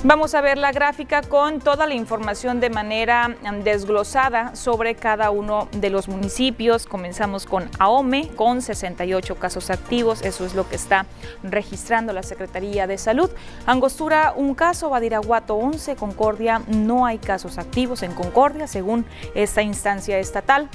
Vamos 0.04 0.36
a 0.36 0.42
ver 0.42 0.60
la 0.60 0.72
gráfica 0.72 1.24
con 1.24 1.60
toda 1.60 1.88
la 1.88 1.96
información 1.96 2.60
de 2.60 2.70
manera 2.70 3.30
mm, 3.30 3.64
desglosada 3.64 4.56
sobre 4.56 4.94
cada 4.96 5.32
uno 5.32 5.68
de 5.72 5.90
los 5.90 6.08
municipios. 6.08 6.86
Comenzamos 6.86 7.46
con 7.46 7.70
Ahome 7.80 8.28
con 8.36 8.62
68 8.62 9.36
casos 9.36 9.72
activos, 9.72 10.22
eso 10.22 10.46
es 10.46 10.54
lo 10.54 10.70
que 10.70 10.76
está 10.76 11.08
registrando 11.42 12.14
la 12.14 12.22
Secretaría 12.22 12.86
de 12.86 13.00
Salud. 13.00 13.32
Angostura 13.66 14.34
un 14.36 14.54
caso, 14.54 14.92
Badiraguato 14.92 15.56
11, 15.56 15.96
Concordia 15.96 16.62
no 16.68 17.06
hay 17.06 17.18
casos 17.18 17.58
activos 17.58 18.04
en 18.04 18.14
Concordia 18.14 18.68
según 18.68 19.06
esta 19.34 19.64
instancia 19.64 20.20
estatal. 20.20 20.70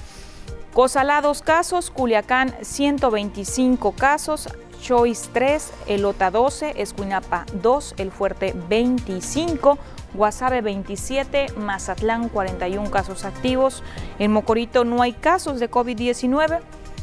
Cozalá 0.74 1.20
dos 1.20 1.42
casos, 1.42 1.90
Culiacán 1.90 2.54
125 2.62 3.92
casos, 3.92 4.48
Choice 4.80 5.28
3, 5.32 5.72
Elota 5.86 6.30
12, 6.30 6.74
Escuinapa 6.76 7.46
2, 7.54 7.94
El 7.98 8.10
Fuerte 8.10 8.54
25, 8.68 9.78
Guasave 10.14 10.62
27, 10.62 11.52
Mazatlán 11.56 12.28
41 12.28 12.90
casos 12.90 13.24
activos, 13.24 13.82
en 14.18 14.32
Mocorito 14.32 14.84
no 14.84 15.02
hay 15.02 15.12
casos 15.12 15.60
de 15.60 15.70
COVID-19, 15.70 16.60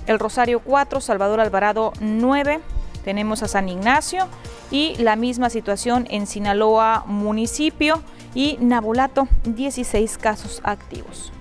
El 0.07 0.19
Rosario 0.19 0.59
4, 0.59 1.01
Salvador 1.01 1.39
Alvarado 1.39 1.93
9, 1.99 2.59
tenemos 3.05 3.43
a 3.43 3.47
San 3.47 3.69
Ignacio 3.69 4.27
y 4.69 4.95
la 4.97 5.15
misma 5.15 5.49
situación 5.49 6.07
en 6.09 6.27
Sinaloa 6.27 7.05
municipio 7.07 8.01
y 8.35 8.57
Nabolato 8.59 9.29
16 9.45 10.17
casos 10.17 10.59
activos. 10.63 11.31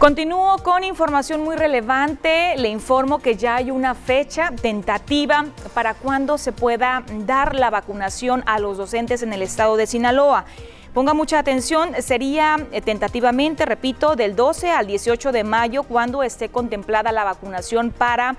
Continúo 0.00 0.56
con 0.62 0.82
información 0.82 1.42
muy 1.42 1.56
relevante. 1.56 2.56
Le 2.56 2.70
informo 2.70 3.18
que 3.18 3.36
ya 3.36 3.56
hay 3.56 3.70
una 3.70 3.94
fecha 3.94 4.50
tentativa 4.50 5.44
para 5.74 5.92
cuando 5.92 6.38
se 6.38 6.52
pueda 6.52 7.04
dar 7.26 7.54
la 7.54 7.68
vacunación 7.68 8.42
a 8.46 8.58
los 8.60 8.78
docentes 8.78 9.22
en 9.22 9.34
el 9.34 9.42
estado 9.42 9.76
de 9.76 9.86
Sinaloa. 9.86 10.46
Ponga 10.94 11.12
mucha 11.12 11.38
atención, 11.38 11.90
sería 12.00 12.66
eh, 12.72 12.80
tentativamente, 12.80 13.66
repito, 13.66 14.16
del 14.16 14.34
12 14.34 14.70
al 14.70 14.86
18 14.86 15.32
de 15.32 15.44
mayo 15.44 15.82
cuando 15.82 16.22
esté 16.22 16.48
contemplada 16.48 17.12
la 17.12 17.24
vacunación 17.24 17.90
para 17.90 18.36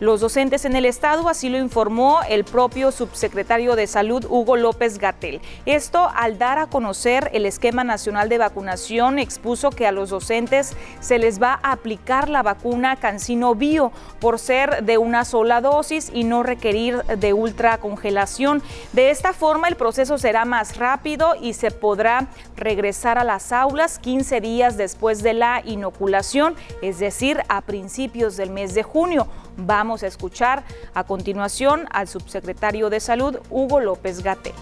los 0.00 0.20
docentes 0.20 0.64
en 0.64 0.74
el 0.76 0.84
estado, 0.84 1.28
así 1.28 1.48
lo 1.48 1.58
informó 1.58 2.20
el 2.28 2.44
propio 2.44 2.90
subsecretario 2.90 3.76
de 3.76 3.86
Salud, 3.86 4.26
Hugo 4.28 4.56
López 4.56 4.98
Gatel. 4.98 5.40
Esto 5.66 6.10
al 6.14 6.38
dar 6.38 6.58
a 6.58 6.66
conocer 6.66 7.30
el 7.32 7.46
esquema 7.46 7.84
nacional 7.84 8.28
de 8.28 8.38
vacunación, 8.38 9.18
expuso 9.18 9.70
que 9.70 9.86
a 9.86 9.92
los 9.92 10.10
docentes 10.10 10.76
se 11.00 11.18
les 11.18 11.40
va 11.40 11.60
a 11.62 11.72
aplicar 11.72 12.28
la 12.28 12.42
vacuna 12.42 12.96
Cancino 12.96 13.54
Bio 13.54 13.92
por 14.20 14.38
ser 14.38 14.84
de 14.84 14.98
una 14.98 15.24
sola 15.24 15.60
dosis 15.60 16.10
y 16.12 16.24
no 16.24 16.42
requerir 16.42 17.02
de 17.04 17.32
ultracongelación. 17.32 18.62
De 18.92 19.10
esta 19.10 19.32
forma 19.32 19.68
el 19.68 19.76
proceso 19.76 20.18
será 20.18 20.44
más 20.44 20.76
rápido 20.76 21.34
y 21.40 21.52
se 21.52 21.70
podrá 21.70 22.26
regresar 22.56 23.18
a 23.18 23.24
las 23.24 23.52
aulas 23.52 23.98
15 23.98 24.40
días 24.40 24.76
después 24.76 25.22
de 25.22 25.34
la 25.34 25.62
inoculación, 25.64 26.56
es 26.82 26.98
decir, 26.98 27.42
a 27.48 27.60
principios 27.60 28.36
del 28.36 28.50
mes 28.50 28.74
de 28.74 28.82
junio. 28.82 29.28
Vamos 29.56 30.02
a 30.02 30.06
escuchar 30.06 30.64
a 30.94 31.04
continuación 31.04 31.86
al 31.90 32.08
subsecretario 32.08 32.90
de 32.90 33.00
Salud, 33.00 33.36
Hugo 33.50 33.80
López 33.80 34.22
Gatel. 34.22 34.52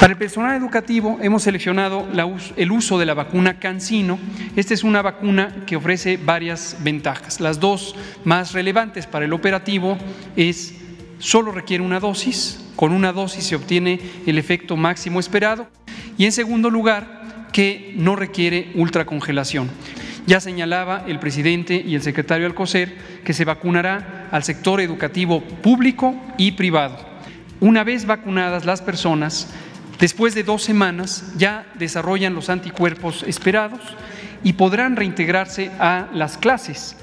Para 0.00 0.12
el 0.12 0.18
personal 0.18 0.54
educativo 0.60 1.18
hemos 1.22 1.44
seleccionado 1.44 2.06
el 2.56 2.72
uso 2.72 2.98
de 2.98 3.06
la 3.06 3.14
vacuna 3.14 3.58
Cancino. 3.58 4.18
Esta 4.54 4.74
es 4.74 4.84
una 4.84 5.00
vacuna 5.00 5.64
que 5.66 5.76
ofrece 5.76 6.18
varias 6.18 6.76
ventajas. 6.80 7.40
Las 7.40 7.58
dos 7.58 7.96
más 8.22 8.52
relevantes 8.52 9.06
para 9.06 9.24
el 9.24 9.32
operativo 9.32 9.96
es 10.36 10.74
solo 11.18 11.52
requiere 11.52 11.82
una 11.82 12.00
dosis, 12.00 12.60
con 12.76 12.92
una 12.92 13.12
dosis 13.12 13.44
se 13.44 13.56
obtiene 13.56 13.98
el 14.26 14.36
efecto 14.36 14.76
máximo 14.76 15.20
esperado 15.20 15.68
y 16.18 16.26
en 16.26 16.32
segundo 16.32 16.68
lugar 16.68 17.48
que 17.52 17.94
no 17.96 18.14
requiere 18.14 18.72
ultracongelación. 18.74 19.70
Ya 20.26 20.40
señalaba 20.40 21.04
el 21.06 21.18
presidente 21.18 21.82
y 21.84 21.94
el 21.94 22.02
secretario 22.02 22.46
Alcocer 22.46 22.96
que 23.24 23.34
se 23.34 23.44
vacunará 23.44 24.28
al 24.30 24.42
sector 24.42 24.80
educativo 24.80 25.42
público 25.42 26.14
y 26.38 26.52
privado. 26.52 26.96
Una 27.60 27.84
vez 27.84 28.06
vacunadas 28.06 28.64
las 28.64 28.80
personas, 28.80 29.48
después 29.98 30.34
de 30.34 30.42
dos 30.42 30.62
semanas 30.62 31.32
ya 31.36 31.66
desarrollan 31.74 32.34
los 32.34 32.48
anticuerpos 32.48 33.22
esperados 33.22 33.80
y 34.42 34.54
podrán 34.54 34.96
reintegrarse 34.96 35.70
a 35.78 36.08
las 36.14 36.38
clases. 36.38 36.96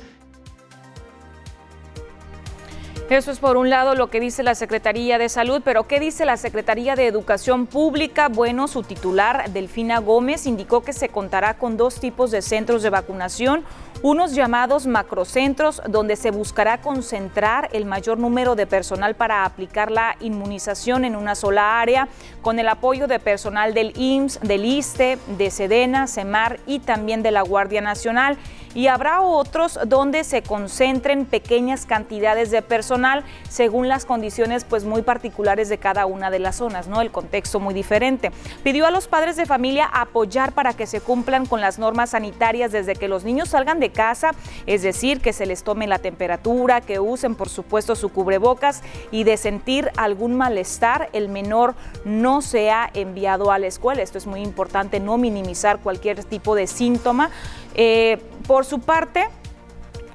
Eso 3.12 3.30
es 3.30 3.39
por 3.39 3.58
un 3.58 3.69
lado 3.69 3.93
lo 3.93 4.10
que 4.10 4.21
dice 4.21 4.41
la 4.41 4.56
Secretaría 4.56 5.17
de 5.17 5.28
Salud, 5.28 5.62
pero 5.65 5.86
¿qué 5.86 6.00
dice 6.00 6.24
la 6.24 6.38
Secretaría 6.38 6.95
de 6.95 7.08
Educación 7.08 7.67
Pública? 7.67 8.30
Bueno, 8.30 8.69
su 8.69 8.84
titular, 8.84 9.50
Delfina 9.50 10.00
Gómez, 10.00 10.47
indicó 10.47 10.80
que 10.80 10.93
se 10.93 11.10
contará 11.10 11.56
con 11.56 11.76
dos 11.76 12.00
tipos 12.00 12.32
de 12.32 12.41
centros 12.41 12.84
de 12.84 12.89
vacunación, 12.89 13.65
unos 14.02 14.34
llamados 14.34 14.88
macrocentros, 14.88 15.82
donde 15.89 16.15
se 16.15 16.32
buscará 16.32 16.80
concentrar 16.80 17.67
el 17.74 17.84
mayor 17.84 18.17
número 18.17 18.56
de 18.56 18.65
personal 18.65 19.13
para 19.13 19.43
aplicar 19.43 19.91
la 19.91 20.15
inmunización 20.21 21.04
en 21.04 21.17
una 21.17 21.36
sola 21.36 21.82
área, 21.82 22.08
con 22.41 22.60
el 22.60 22.69
apoyo 22.69 23.08
de 23.08 23.19
personal 23.19 23.74
del 23.74 23.91
IMSS, 23.97 24.39
del 24.39 24.63
ISTE, 24.63 25.17
de 25.38 25.52
SEDENA, 25.52 26.08
CEMAR 26.08 26.62
y 26.65 26.80
también 26.80 27.24
de 27.24 27.32
la 27.32 27.41
Guardia 27.41 27.82
Nacional 27.82 28.38
y 28.74 28.88
habrá 28.88 29.19
otros 29.19 29.78
donde 29.86 30.24
se 30.24 30.43
concentren 30.43 31.26
pequeñas 31.26 31.86
cantidades 31.86 32.52
de 32.52 32.62
personal 32.62 33.01
según 33.50 33.88
las 33.88 34.06
condiciones 34.06 34.64
pues 34.64 34.84
muy 34.84 35.02
particulares 35.02 35.70
de 35.70 35.78
cada 35.78 36.06
una 36.06 36.30
de 36.30 36.40
las 36.40 36.58
zonas, 36.58 36.88
¿no? 36.88 37.02
El 37.02 37.12
contexto 37.12 37.60
muy 37.60 37.74
diferente. 37.74 38.32
Pidió 38.64 38.86
a 38.86 38.92
los 38.92 39.08
padres 39.08 39.36
de 39.36 39.46
familia 39.46 39.86
apoyar 39.86 40.52
para 40.52 40.74
que 40.74 40.86
se 40.86 41.02
cumplan 41.02 41.46
con 41.46 41.62
las 41.62 41.80
normas 41.80 42.12
sanitarias 42.12 42.72
desde 42.72 42.96
que 42.96 43.08
los 43.08 43.24
niños 43.24 43.50
salgan 43.50 43.80
de 43.80 43.92
casa, 43.92 44.32
es 44.66 44.82
decir, 44.82 45.22
que 45.22 45.34
se 45.34 45.46
les 45.46 45.64
tome 45.64 45.88
la 45.88 46.00
temperatura, 46.00 46.82
que 46.82 47.00
usen 47.00 47.36
por 47.36 47.50
supuesto 47.50 47.96
su 47.96 48.10
cubrebocas 48.10 48.82
y 49.12 49.24
de 49.24 49.38
sentir 49.38 49.92
algún 49.98 50.36
malestar, 50.36 51.10
el 51.14 51.30
menor 51.30 51.76
no 52.06 52.42
sea 52.42 52.90
enviado 52.94 53.52
a 53.52 53.60
la 53.60 53.68
escuela. 53.68 54.02
Esto 54.02 54.18
es 54.18 54.28
muy 54.28 54.42
importante, 54.42 55.00
no 55.00 55.18
minimizar 55.18 55.80
cualquier 55.80 56.24
tipo 56.24 56.56
de 56.56 56.68
síntoma. 56.68 57.30
Eh, 57.76 58.22
por 58.48 58.66
su 58.66 58.80
parte, 58.80 59.30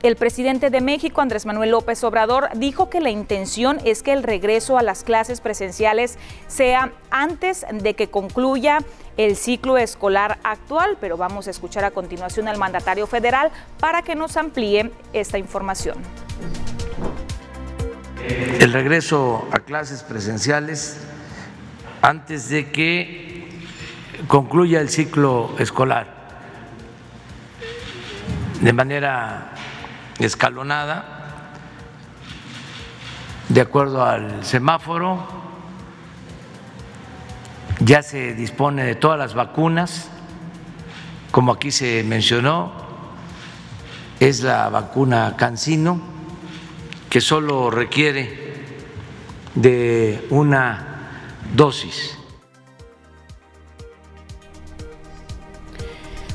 el 0.07 0.17
presidente 0.17 0.71
de 0.71 0.81
México, 0.81 1.21
Andrés 1.21 1.47
Manuel 1.47 1.71
López 1.71 2.05
Obrador, 2.05 2.49
dijo 2.55 2.89
que 2.89 3.01
la 3.01 3.11
intención 3.11 3.79
es 3.85 4.03
que 4.03 4.13
el 4.13 4.23
regreso 4.23 4.79
a 4.79 4.83
las 4.83 5.03
clases 5.03 5.41
presenciales 5.41 6.19
sea 6.47 6.93
antes 7.11 7.67
de 7.73 7.95
que 7.95 8.09
concluya 8.09 8.79
el 9.17 9.37
ciclo 9.37 9.79
escolar 9.79 10.39
actual, 10.45 10.97
pero 11.01 11.17
vamos 11.17 11.49
a 11.49 11.51
escuchar 11.51 11.85
a 11.85 11.91
continuación 11.91 12.47
al 12.47 12.59
mandatario 12.59 13.07
federal 13.07 13.51
para 13.81 14.03
que 14.03 14.15
nos 14.15 14.37
amplíe 14.37 14.93
esta 15.13 15.39
información. 15.39 15.99
El 18.61 18.73
regreso 18.73 19.49
a 19.51 19.61
clases 19.61 20.03
presenciales 20.03 20.99
antes 22.03 22.49
de 22.49 22.71
que 22.71 23.49
concluya 24.29 24.81
el 24.81 24.89
ciclo 24.89 25.55
escolar 25.59 26.15
de 28.61 28.73
manera 28.73 29.56
escalonada, 30.19 31.51
de 33.49 33.61
acuerdo 33.61 34.05
al 34.05 34.45
semáforo, 34.45 35.27
ya 37.81 38.03
se 38.03 38.35
dispone 38.35 38.85
de 38.85 38.95
todas 38.95 39.19
las 39.19 39.35
vacunas, 39.35 40.09
como 41.31 41.53
aquí 41.53 41.71
se 41.71 42.03
mencionó, 42.05 42.73
es 44.19 44.43
la 44.43 44.69
vacuna 44.69 45.35
Cancino, 45.37 46.01
que 47.11 47.21
solo 47.21 47.71
requiere 47.71 48.47
de 49.55 50.27
una 50.31 50.87
dosis. 51.55 52.16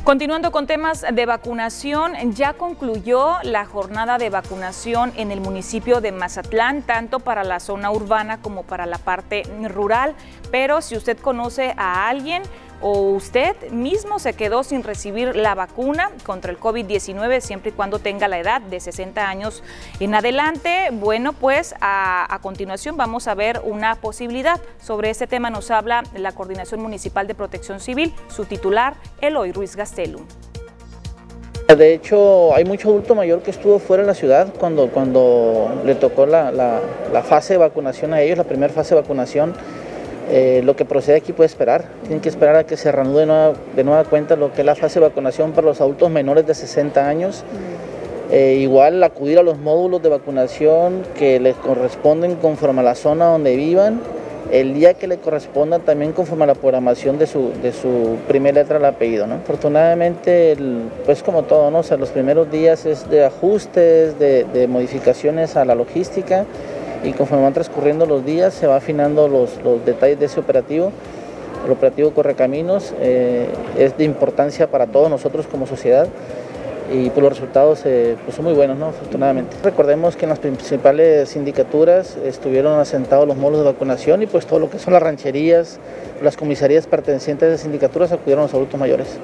Continuando 0.04 0.52
con 0.52 0.66
temas 0.66 1.06
de 1.14 1.26
vacunación, 1.28 2.34
ya 2.34 2.54
concluyó 2.54 3.36
la 3.44 3.66
jornada 3.66 4.18
de 4.18 4.32
vacunación 4.32 5.14
en 5.16 5.30
el 5.32 5.42
municipio 5.42 6.02
de 6.02 6.12
Mazatlán, 6.12 6.82
tanto 6.82 7.20
para 7.20 7.44
la 7.44 7.60
zona 7.60 7.92
urbana 7.92 8.42
como 8.42 8.64
para 8.64 8.88
la 8.88 8.98
parte 8.98 9.44
rural. 9.70 10.16
Pero 10.50 10.82
si 10.82 10.98
usted 10.98 11.20
conoce 11.20 11.76
a 11.78 12.10
alguien 12.10 12.42
o 12.82 13.12
usted 13.12 13.56
mismo 13.70 14.20
se 14.20 14.34
quedó 14.34 14.64
sin 14.64 14.84
recibir 14.84 15.36
la 15.36 15.56
vacuna 15.56 16.12
contra 16.26 16.52
el 16.52 16.60
COVID-19 16.60 17.40
siempre 17.40 17.70
y 17.70 17.74
cuando 17.74 18.00
tenga 18.00 18.28
la 18.28 18.40
edad 18.40 18.62
de 18.62 18.80
60 18.80 19.28
años 19.28 19.64
en 20.00 20.16
adelante, 20.16 20.90
bueno, 20.92 21.34
pues 21.34 21.76
a, 21.80 22.40
continuación 22.42 22.98
vamos 22.98 23.28
a 23.28 23.36
ver 23.36 23.62
una 23.64 23.96
posibilidad. 23.96 24.60
Sobre 24.82 25.12
este 25.12 25.28
tema 25.28 25.50
nos 25.50 25.70
habla 25.70 26.04
la 26.16 26.32
Coordinación 26.32 26.82
Municipal 26.82 27.28
de 27.28 27.36
Protección 27.36 27.80
Civil, 27.80 28.14
su 28.30 28.46
titular, 28.46 28.96
Eloy 29.22 29.52
Ruiz 29.52 29.76
Gastelum. 29.76 30.26
De 31.68 31.94
hecho, 31.94 32.54
hay 32.54 32.66
mucho 32.66 32.90
adulto 32.90 33.16
mayor 33.16 33.44
que 33.44 33.52
estuvo 33.52 33.80
fuera 33.80 34.04
de 34.04 34.08
la 34.08 34.14
ciudad 34.14 34.54
cuando, 34.60 34.90
cuando 34.90 35.72
le 35.86 35.96
tocó 35.96 36.26
la, 36.26 36.52
la 36.52 37.24
fase 37.24 37.54
de 37.54 37.60
vacunación 37.60 38.14
a 38.14 38.22
ellos, 38.22 38.38
la 38.38 38.44
primera 38.44 38.74
fase 38.74 38.94
de 38.94 39.02
vacunación 39.02 39.54
eh, 40.34 40.62
lo 40.64 40.78
que 40.78 40.86
procede 40.86 41.18
aquí 41.18 41.34
puede 41.34 41.48
esperar. 41.48 41.84
Tienen 42.04 42.22
que 42.22 42.30
esperar 42.30 42.56
a 42.56 42.64
que 42.64 42.78
se 42.78 42.90
reanude 42.90 43.22
de 43.22 43.26
nueva, 43.26 43.54
de 43.76 43.84
nueva 43.84 44.04
cuenta 44.06 44.38
lo 44.38 44.54
que 44.54 44.62
es 44.62 44.66
la 44.66 44.76
fase 44.76 45.02
de 45.02 45.08
vacunación 45.08 45.52
para 45.52 45.68
los 45.68 45.82
adultos 45.82 46.10
menores 46.10 46.48
de 46.48 46.54
60 46.54 47.06
años. 47.06 47.44
Eh, 48.32 48.60
igual 48.62 49.04
acudir 49.04 49.40
a 49.40 49.44
los 49.44 49.58
módulos 49.58 50.02
de 50.02 50.08
vacunación 50.08 51.04
que 51.20 51.42
les 51.42 51.58
corresponden 51.58 52.38
conforme 52.38 52.80
a 52.80 52.84
la 52.84 52.96
zona 52.96 53.26
donde 53.26 53.58
vivan, 53.58 54.00
el 54.54 54.74
día 54.74 54.94
que 54.94 55.06
le 55.08 55.18
corresponda 55.18 55.80
también 55.80 56.14
conforme 56.14 56.46
a 56.46 56.48
la 56.48 56.56
programación 56.56 57.20
de 57.20 57.28
su, 57.28 57.52
de 57.62 57.74
su 57.74 58.16
primera 58.30 58.62
letra 58.62 58.78
del 58.78 58.86
apellido. 58.86 59.28
¿no? 59.28 59.36
Afortunadamente, 59.36 60.56
pues 61.06 61.24
como 61.24 61.44
todo, 61.44 61.72
¿no? 61.72 61.82
los 61.98 62.10
primeros 62.10 62.50
días 62.50 62.86
es 62.86 63.10
de 63.10 63.26
ajustes, 63.26 64.18
de, 64.18 64.46
de 64.46 64.68
modificaciones 64.70 65.58
a 65.58 65.66
la 65.66 65.76
logística 65.76 66.46
y 67.04 67.14
conforme 67.14 67.44
van 67.44 67.54
transcurriendo 67.54 68.06
los 68.06 68.26
días 68.26 68.54
se 68.54 68.68
va 68.68 68.78
afinando 68.78 69.28
los, 69.28 69.52
detalles 69.86 70.20
de 70.20 70.26
ese 70.26 70.40
operativo. 70.40 70.92
El 71.66 71.72
operativo 71.72 72.12
Correcaminos 72.12 72.94
eh, 73.00 73.48
es 73.78 73.98
de 73.98 74.04
importancia 74.04 74.68
para 74.68 74.88
todos 74.88 75.10
nosotros 75.10 75.46
como 75.48 75.68
sociedad 75.68 76.08
y 76.92 77.10
pues, 77.10 77.22
los 77.24 77.34
resultados 77.34 77.82
eh, 77.86 78.18
pues, 78.24 78.36
son 78.36 78.46
muy 78.46 78.54
buenos, 78.54 78.78
¿no? 78.78 78.88
afortunadamente. 78.88 79.56
Recordemos 79.64 80.16
que 80.16 80.26
en 80.26 80.30
las 80.30 80.40
principales 80.40 81.30
sindicaturas 81.30 82.18
estuvieron 82.26 82.80
asentados 82.80 83.28
los 83.28 83.38
módulos 83.38 83.60
de 83.60 83.72
vacunación 83.72 84.24
y 84.24 84.28
pues 84.28 84.46
todo 84.46 84.60
lo 84.60 84.70
que 84.70 84.80
son 84.80 84.94
las 84.94 85.04
rancherías, 85.04 85.80
las 86.22 86.36
comisarías 86.36 86.88
pertenecientes 86.88 87.60
a 87.60 87.64
sindicaturas 87.64 88.12
acudieron 88.12 88.44
a 88.44 88.46
los 88.46 88.54
adultos 88.54 88.80
mayores. 88.80 89.20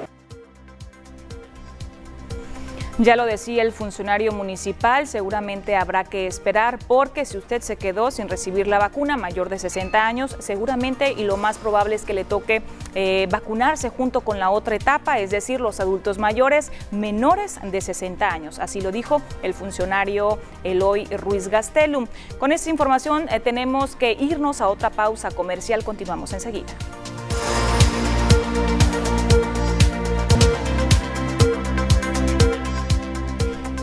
Ya 3.00 3.14
lo 3.14 3.26
decía 3.26 3.62
el 3.62 3.70
funcionario 3.70 4.32
municipal, 4.32 5.06
seguramente 5.06 5.76
habrá 5.76 6.02
que 6.02 6.26
esperar 6.26 6.80
porque 6.88 7.24
si 7.24 7.38
usted 7.38 7.62
se 7.62 7.76
quedó 7.76 8.10
sin 8.10 8.28
recibir 8.28 8.66
la 8.66 8.80
vacuna 8.80 9.16
mayor 9.16 9.48
de 9.48 9.60
60 9.60 10.04
años, 10.04 10.36
seguramente 10.40 11.12
y 11.12 11.22
lo 11.22 11.36
más 11.36 11.58
probable 11.58 11.94
es 11.94 12.02
que 12.02 12.12
le 12.12 12.24
toque 12.24 12.60
eh, 12.96 13.28
vacunarse 13.30 13.88
junto 13.88 14.22
con 14.22 14.40
la 14.40 14.50
otra 14.50 14.74
etapa, 14.74 15.20
es 15.20 15.30
decir, 15.30 15.60
los 15.60 15.78
adultos 15.78 16.18
mayores 16.18 16.72
menores 16.90 17.60
de 17.62 17.80
60 17.80 18.28
años. 18.28 18.58
Así 18.58 18.80
lo 18.80 18.90
dijo 18.90 19.22
el 19.44 19.54
funcionario 19.54 20.40
Eloy 20.64 21.04
Ruiz 21.04 21.46
Gastelum. 21.46 22.08
Con 22.40 22.50
esta 22.50 22.68
información 22.68 23.28
eh, 23.30 23.38
tenemos 23.38 23.94
que 23.94 24.14
irnos 24.14 24.60
a 24.60 24.66
otra 24.66 24.90
pausa 24.90 25.30
comercial. 25.30 25.84
Continuamos 25.84 26.32
enseguida. 26.32 26.74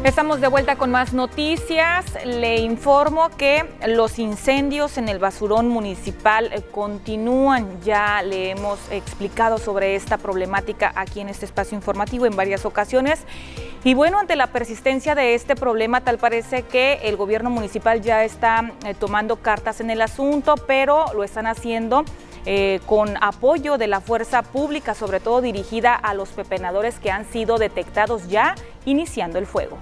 Estamos 0.05 0.39
de 0.39 0.47
vuelta 0.47 0.75
con 0.75 0.91
más 0.91 1.13
noticias. 1.13 2.05
Le 2.23 2.57
informo 2.57 3.29
que 3.29 3.67
los 3.87 4.19
incendios 4.19 4.99
en 4.99 5.09
el 5.09 5.17
basurón 5.17 5.67
municipal 5.67 6.51
eh, 6.53 6.61
continúan. 6.61 7.81
Ya 7.81 8.21
le 8.21 8.51
hemos 8.51 8.79
explicado 8.91 9.57
sobre 9.57 9.95
esta 9.95 10.19
problemática 10.19 10.93
aquí 10.95 11.21
en 11.21 11.29
este 11.29 11.47
espacio 11.47 11.75
informativo 11.75 12.27
en 12.27 12.35
varias 12.35 12.65
ocasiones. 12.65 13.21
Y 13.83 13.95
bueno, 13.95 14.19
ante 14.19 14.35
la 14.35 14.45
persistencia 14.45 15.15
de 15.15 15.33
este 15.33 15.55
problema, 15.55 16.01
tal 16.01 16.19
parece 16.19 16.61
que 16.61 16.99
el 17.01 17.17
gobierno 17.17 17.49
municipal 17.49 18.01
ya 18.01 18.23
está 18.23 18.73
eh, 18.85 18.93
tomando 18.93 19.37
cartas 19.37 19.81
en 19.81 19.89
el 19.89 20.03
asunto, 20.03 20.53
pero 20.67 21.05
lo 21.15 21.23
están 21.23 21.47
haciendo 21.47 22.05
eh, 22.45 22.79
con 22.85 23.17
apoyo 23.21 23.79
de 23.79 23.87
la 23.87 24.01
fuerza 24.01 24.43
pública, 24.43 24.93
sobre 24.93 25.19
todo 25.19 25.41
dirigida 25.41 25.95
a 25.95 26.13
los 26.13 26.29
pepenadores 26.29 26.99
que 26.99 27.09
han 27.09 27.25
sido 27.25 27.57
detectados 27.57 28.27
ya 28.27 28.53
iniciando 28.85 29.39
el 29.39 29.47
fuego. 29.47 29.79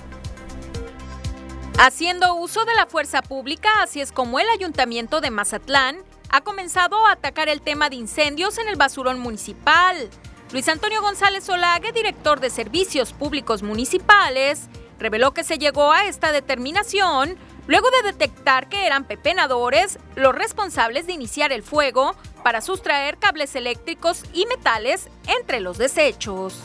Haciendo 1.80 2.36
uso 2.36 2.66
de 2.66 2.76
la 2.76 2.86
fuerza 2.86 3.24
pública, 3.24 3.70
así 3.82 4.00
es 4.00 4.12
como 4.12 4.40
el 4.40 4.48
ayuntamiento 4.50 5.22
de 5.22 5.32
Mazatlán 5.32 5.98
ha 6.30 6.42
comenzado 6.42 7.06
a 7.08 7.14
atacar 7.14 7.50
el 7.50 7.62
tema 7.62 7.90
de 7.90 7.96
incendios 7.96 8.60
en 8.60 8.70
el 8.70 8.76
basurón 8.76 9.20
municipal. 9.20 10.10
Luis 10.52 10.70
Antonio 10.70 11.02
González 11.02 11.50
Olague, 11.50 11.92
director 11.92 12.40
de 12.40 12.52
Servicios 12.52 13.12
Públicos 13.12 13.64
Municipales, 13.64 14.70
reveló 15.00 15.34
que 15.34 15.44
se 15.44 15.58
llegó 15.58 15.92
a 15.92 16.06
esta 16.06 16.32
determinación 16.32 17.36
luego 17.66 17.90
de 17.90 18.12
detectar 18.12 18.70
que 18.70 18.86
eran 18.86 19.06
pepenadores 19.06 19.98
los 20.16 20.36
responsables 20.36 21.08
de 21.08 21.14
iniciar 21.14 21.52
el 21.52 21.64
fuego 21.64 22.16
para 22.44 22.62
sustraer 22.62 23.18
cables 23.18 23.56
eléctricos 23.56 24.24
y 24.32 24.46
metales 24.46 25.10
entre 25.40 25.60
los 25.60 25.80
desechos. 25.80 26.60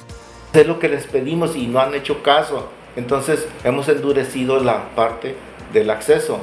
Es 0.52 0.66
lo 0.66 0.78
que 0.78 0.88
les 0.90 1.06
pedimos 1.06 1.56
y 1.56 1.66
no 1.66 1.80
han 1.80 1.94
hecho 1.94 2.22
caso. 2.22 2.78
Entonces 2.97 3.47
hemos 3.64 3.89
endurecido 3.89 4.62
la 4.62 4.91
parte 4.95 5.34
del 5.72 5.91
acceso. 5.91 6.41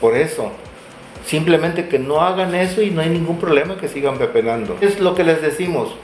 por 0.00 0.16
eso. 0.16 0.52
Simplemente 1.24 1.88
que 1.88 1.98
no 1.98 2.20
hagan 2.20 2.54
eso 2.54 2.82
y 2.82 2.90
no 2.90 3.00
hay 3.00 3.08
ningún 3.08 3.38
problema 3.38 3.78
que 3.78 3.88
sigan 3.88 4.18
pepenando. 4.18 4.76
Es 4.82 5.00
lo 5.00 5.14
que 5.14 5.24
les 5.24 5.40
decimos, 5.40 5.94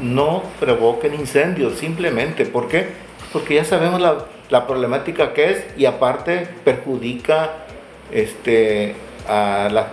no 0.00 0.44
provoquen 0.60 1.14
incendios, 1.14 1.78
simplemente. 1.78 2.44
¿Por 2.46 2.68
qué? 2.68 2.86
Porque 3.32 3.56
ya 3.56 3.64
sabemos 3.64 4.00
la, 4.00 4.26
la 4.50 4.68
problemática 4.68 5.34
que 5.34 5.50
es 5.50 5.64
y 5.76 5.86
aparte 5.86 6.46
perjudica 6.64 7.64
este, 8.12 8.94
a, 9.28 9.86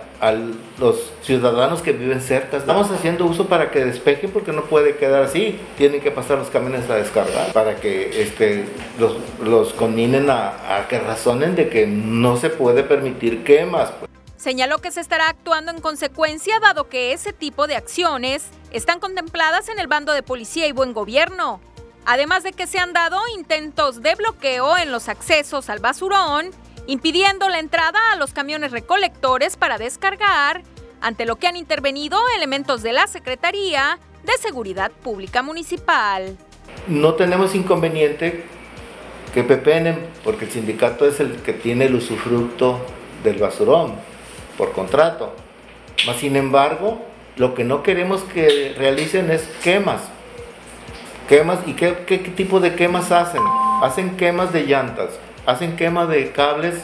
los 0.78 1.12
ciudadanos 1.22 1.82
que 1.82 1.92
viven 1.92 2.20
cerca. 2.20 2.56
Estamos 2.56 2.90
haciendo 2.90 3.26
uso 3.26 3.46
para 3.46 3.70
que 3.70 3.84
despejen 3.84 4.30
porque 4.30 4.52
no 4.52 4.64
puede 4.64 4.96
quedar 4.96 5.22
así. 5.22 5.58
Tienen 5.76 6.00
que 6.00 6.10
pasar 6.10 6.38
los 6.38 6.48
camiones 6.48 6.88
a 6.90 6.96
descargar 6.96 7.52
para 7.52 7.76
que 7.76 8.22
este, 8.22 8.64
los, 8.98 9.16
los 9.42 9.72
conminen 9.74 10.30
a, 10.30 10.76
a 10.76 10.88
que 10.88 10.98
razonen 10.98 11.54
de 11.54 11.68
que 11.68 11.86
no 11.86 12.36
se 12.36 12.50
puede 12.50 12.82
permitir 12.82 13.44
quemas. 13.44 13.92
Señaló 14.36 14.78
que 14.78 14.90
se 14.90 15.00
estará 15.00 15.28
actuando 15.28 15.72
en 15.72 15.80
consecuencia 15.80 16.60
dado 16.60 16.88
que 16.88 17.12
ese 17.12 17.32
tipo 17.32 17.66
de 17.66 17.76
acciones 17.76 18.44
están 18.70 19.00
contempladas 19.00 19.68
en 19.68 19.78
el 19.78 19.86
bando 19.86 20.12
de 20.12 20.22
policía 20.22 20.66
y 20.66 20.72
buen 20.72 20.92
gobierno. 20.92 21.60
Además 22.04 22.44
de 22.44 22.52
que 22.52 22.68
se 22.68 22.78
han 22.78 22.92
dado 22.92 23.18
intentos 23.36 24.02
de 24.02 24.14
bloqueo 24.14 24.78
en 24.78 24.92
los 24.92 25.08
accesos 25.08 25.68
al 25.68 25.80
basurón 25.80 26.50
impidiendo 26.86 27.48
la 27.48 27.58
entrada 27.58 27.98
a 28.12 28.16
los 28.16 28.32
camiones 28.32 28.70
recolectores 28.70 29.56
para 29.56 29.78
descargar, 29.78 30.62
ante 31.00 31.26
lo 31.26 31.36
que 31.36 31.46
han 31.46 31.56
intervenido 31.56 32.18
elementos 32.36 32.82
de 32.82 32.92
la 32.92 33.06
Secretaría 33.06 33.98
de 34.24 34.32
Seguridad 34.40 34.90
Pública 34.90 35.42
Municipal. 35.42 36.36
No 36.88 37.14
tenemos 37.14 37.54
inconveniente 37.54 38.44
que 39.34 39.44
pepenen, 39.44 39.98
porque 40.24 40.46
el 40.46 40.50
sindicato 40.50 41.06
es 41.06 41.20
el 41.20 41.36
que 41.42 41.52
tiene 41.52 41.86
el 41.86 41.94
usufructo 41.94 42.80
del 43.22 43.38
basurón 43.38 43.94
por 44.56 44.72
contrato. 44.72 45.34
Mas, 46.06 46.16
sin 46.16 46.36
embargo, 46.36 47.04
lo 47.36 47.54
que 47.54 47.64
no 47.64 47.82
queremos 47.82 48.22
que 48.22 48.74
realicen 48.76 49.30
es 49.30 49.42
quemas. 49.62 50.02
Quemas, 51.28 51.58
¿y 51.66 51.74
qué, 51.74 52.04
qué 52.06 52.18
tipo 52.18 52.60
de 52.60 52.74
quemas 52.74 53.12
hacen? 53.12 53.42
Hacen 53.82 54.16
quemas 54.16 54.52
de 54.52 54.62
llantas, 54.64 55.10
hacen 55.46 55.76
quema 55.76 56.06
de 56.06 56.32
cables 56.32 56.74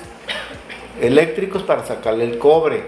eléctricos 1.01 1.63
para 1.63 1.85
sacarle 1.85 2.25
el 2.25 2.39
cobre. 2.39 2.87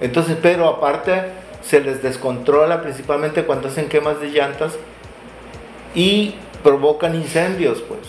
Entonces, 0.00 0.36
pero 0.40 0.68
aparte 0.68 1.24
se 1.62 1.80
les 1.80 2.02
descontrola 2.02 2.82
principalmente 2.82 3.44
cuando 3.44 3.68
hacen 3.68 3.88
quemas 3.88 4.20
de 4.20 4.30
llantas 4.30 4.72
y 5.94 6.34
provocan 6.62 7.14
incendios, 7.14 7.82
pues. 7.82 8.00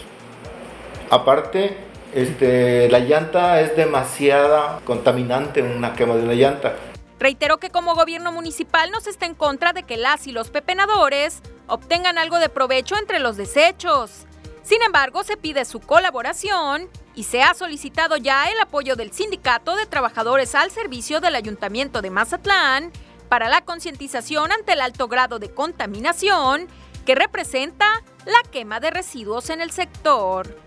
Aparte, 1.09 1.77
este, 2.13 2.89
la 2.89 2.99
llanta 2.99 3.61
es 3.61 3.75
demasiada 3.75 4.79
contaminante, 4.85 5.61
una 5.61 5.93
quema 5.93 6.15
de 6.15 6.25
la 6.25 6.33
llanta. 6.33 6.73
Reiteró 7.19 7.57
que 7.57 7.69
como 7.69 7.95
gobierno 7.95 8.31
municipal 8.31 8.91
no 8.91 8.99
se 8.99 9.09
está 9.09 9.25
en 9.25 9.35
contra 9.35 9.73
de 9.73 9.83
que 9.83 9.97
las 9.97 10.27
y 10.27 10.31
los 10.31 10.49
pepenadores 10.49 11.41
obtengan 11.67 12.17
algo 12.17 12.39
de 12.39 12.49
provecho 12.49 12.95
entre 12.97 13.19
los 13.19 13.37
desechos. 13.37 14.25
Sin 14.63 14.81
embargo, 14.81 15.23
se 15.23 15.35
pide 15.35 15.65
su 15.65 15.81
colaboración 15.81 16.89
y 17.15 17.25
se 17.25 17.43
ha 17.43 17.53
solicitado 17.53 18.17
ya 18.17 18.45
el 18.45 18.59
apoyo 18.61 18.95
del 18.95 19.11
Sindicato 19.11 19.75
de 19.75 19.85
Trabajadores 19.85 20.55
al 20.55 20.71
Servicio 20.71 21.19
del 21.19 21.35
Ayuntamiento 21.35 22.01
de 22.01 22.09
Mazatlán 22.09 22.91
para 23.27 23.49
la 23.49 23.61
concientización 23.61 24.51
ante 24.51 24.73
el 24.73 24.81
alto 24.81 25.07
grado 25.07 25.37
de 25.37 25.53
contaminación 25.53 26.67
que 27.05 27.15
representa 27.15 28.03
la 28.25 28.49
quema 28.51 28.79
de 28.79 28.91
residuos 28.91 29.49
en 29.49 29.59
el 29.59 29.71
sector. 29.71 30.57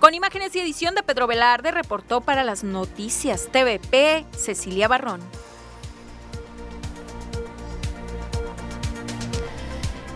Con 0.00 0.14
imágenes 0.14 0.56
y 0.56 0.60
edición 0.60 0.94
de 0.94 1.02
Pedro 1.02 1.26
Velarde, 1.26 1.70
reportó 1.70 2.22
para 2.22 2.42
las 2.44 2.64
noticias 2.64 3.48
TVP 3.52 4.24
Cecilia 4.36 4.88
Barrón. 4.88 5.20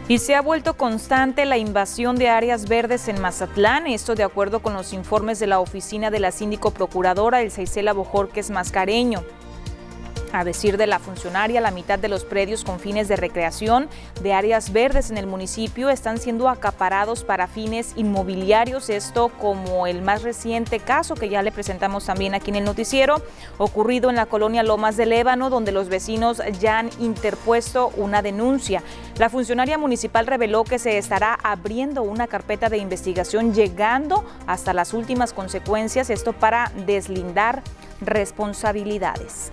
Y 0.09 0.19
se 0.19 0.37
ha 0.37 0.41
vuelto 0.41 0.77
constante 0.77 1.45
la 1.47 1.59
invasión 1.59 2.15
de 2.15 2.29
áreas 2.29 2.69
verdes 2.69 3.09
en 3.09 3.21
Mazatlán, 3.21 3.89
esto 3.89 4.15
de 4.15 4.23
acuerdo 4.23 4.61
con 4.61 4.73
los 4.73 4.93
informes 4.93 5.41
de 5.41 5.49
la 5.49 5.59
oficina 5.59 6.13
de 6.13 6.21
la 6.21 6.31
síndico 6.31 6.71
procuradora, 6.71 7.43
el 7.43 7.51
Seisela 7.51 7.93
Bojorques 7.93 8.51
Mascareño. 8.51 9.25
A 10.37 10.45
decir 10.45 10.77
de 10.77 10.87
la 10.87 10.99
funcionaria, 10.99 11.63
la 11.63 11.71
mitad 11.71 11.99
de 11.99 12.11
los 12.11 12.27
predios 12.27 12.63
con 12.63 12.79
fines 12.79 13.09
de 13.09 13.17
recreación 13.17 13.89
de 14.23 14.35
áreas 14.35 14.71
verdes 14.71 15.11
en 15.11 15.17
el 15.17 15.27
municipio 15.27 15.89
están 15.89 16.19
siendo 16.19 16.51
acaparados 16.51 17.25
para 17.25 17.47
fines 17.47 17.95
inmobiliarios. 17.97 18.91
Esto 18.91 19.31
como 19.31 19.87
el 19.87 20.03
más 20.03 20.23
reciente 20.23 20.79
caso 20.79 21.15
que 21.15 21.31
ya 21.31 21.41
le 21.41 21.53
presentamos 21.53 22.05
también 22.05 22.35
aquí 22.35 22.51
en 22.51 22.57
el 22.57 22.65
noticiero, 22.65 23.23
ocurrido 23.57 24.11
en 24.11 24.17
la 24.17 24.27
colonia 24.27 24.63
Lomas 24.63 24.99
del 24.99 25.15
Ébano, 25.15 25.49
donde 25.49 25.73
los 25.73 25.89
vecinos 25.89 26.43
ya 26.61 26.81
han 26.81 26.91
interpuesto 27.01 27.91
una 27.97 28.21
denuncia. 28.21 28.83
La 29.17 29.31
funcionaria 29.31 29.79
municipal 29.79 30.27
reveló 30.27 30.65
que 30.65 30.79
se 30.79 30.99
estará 30.99 31.33
abriendo 31.33 32.03
una 32.03 32.27
carpeta 32.27 32.69
de 32.69 32.77
investigación 32.77 33.55
llegando 33.55 34.23
hasta 34.47 34.75
las 34.75 34.93
últimas 34.93 35.33
consecuencias, 35.33 36.11
esto 36.11 36.35
para 36.35 36.71
deslindar 36.85 37.63
responsabilidades. 38.03 39.51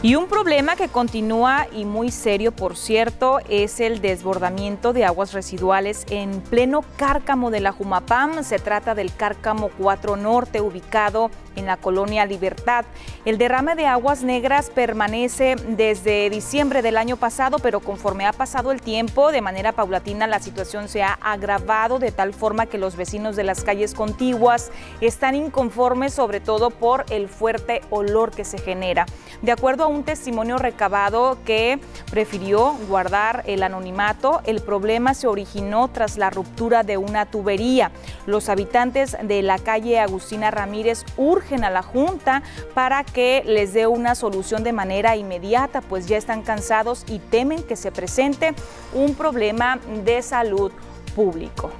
Y 0.00 0.14
un 0.14 0.28
problema 0.28 0.76
que 0.76 0.86
continúa 0.86 1.66
y 1.72 1.84
muy 1.84 2.12
serio, 2.12 2.52
por 2.52 2.76
cierto, 2.76 3.40
es 3.48 3.80
el 3.80 4.00
desbordamiento 4.00 4.92
de 4.92 5.04
aguas 5.04 5.32
residuales 5.32 6.06
en 6.08 6.40
pleno 6.40 6.84
cárcamo 6.96 7.50
de 7.50 7.58
la 7.58 7.72
Jumapam. 7.72 8.44
Se 8.44 8.60
trata 8.60 8.94
del 8.94 9.12
cárcamo 9.12 9.70
4 9.76 10.14
Norte, 10.14 10.60
ubicado 10.60 11.32
en 11.58 11.66
la 11.66 11.76
colonia 11.76 12.26
Libertad. 12.26 12.84
El 13.24 13.38
derrame 13.38 13.74
de 13.74 13.86
aguas 13.86 14.22
negras 14.22 14.70
permanece 14.70 15.56
desde 15.68 16.30
diciembre 16.30 16.82
del 16.82 16.96
año 16.96 17.16
pasado, 17.16 17.58
pero 17.58 17.80
conforme 17.80 18.26
ha 18.26 18.32
pasado 18.32 18.72
el 18.72 18.80
tiempo, 18.80 19.32
de 19.32 19.42
manera 19.42 19.72
paulatina 19.72 20.26
la 20.26 20.40
situación 20.40 20.88
se 20.88 21.02
ha 21.02 21.18
agravado 21.22 21.98
de 21.98 22.12
tal 22.12 22.32
forma 22.32 22.66
que 22.66 22.78
los 22.78 22.96
vecinos 22.96 23.36
de 23.36 23.44
las 23.44 23.64
calles 23.64 23.94
contiguas 23.94 24.70
están 25.00 25.34
inconformes, 25.34 26.14
sobre 26.14 26.40
todo 26.40 26.70
por 26.70 27.04
el 27.10 27.28
fuerte 27.28 27.82
olor 27.90 28.30
que 28.30 28.44
se 28.44 28.58
genera. 28.58 29.06
De 29.42 29.52
acuerdo 29.52 29.84
a 29.84 29.88
un 29.88 30.04
testimonio 30.04 30.58
recabado 30.58 31.38
que 31.44 31.78
prefirió 32.10 32.74
guardar 32.88 33.44
el 33.46 33.62
anonimato, 33.62 34.40
el 34.44 34.60
problema 34.60 35.14
se 35.14 35.26
originó 35.26 35.88
tras 35.88 36.18
la 36.18 36.30
ruptura 36.30 36.82
de 36.82 36.96
una 36.96 37.26
tubería. 37.26 37.90
Los 38.26 38.48
habitantes 38.48 39.16
de 39.22 39.42
la 39.42 39.58
calle 39.58 39.98
Agustina 39.98 40.50
Ramírez 40.50 41.04
urgen 41.16 41.47
a 41.56 41.70
la 41.70 41.82
Junta 41.82 42.42
para 42.74 43.04
que 43.04 43.42
les 43.46 43.72
dé 43.72 43.86
una 43.86 44.14
solución 44.14 44.62
de 44.64 44.72
manera 44.72 45.16
inmediata, 45.16 45.80
pues 45.80 46.06
ya 46.06 46.16
están 46.16 46.42
cansados 46.42 47.04
y 47.08 47.18
temen 47.18 47.62
que 47.62 47.76
se 47.76 47.90
presente 47.90 48.54
un 48.92 49.14
problema 49.14 49.78
de 50.04 50.20
salud 50.22 50.70
público. 51.14 51.70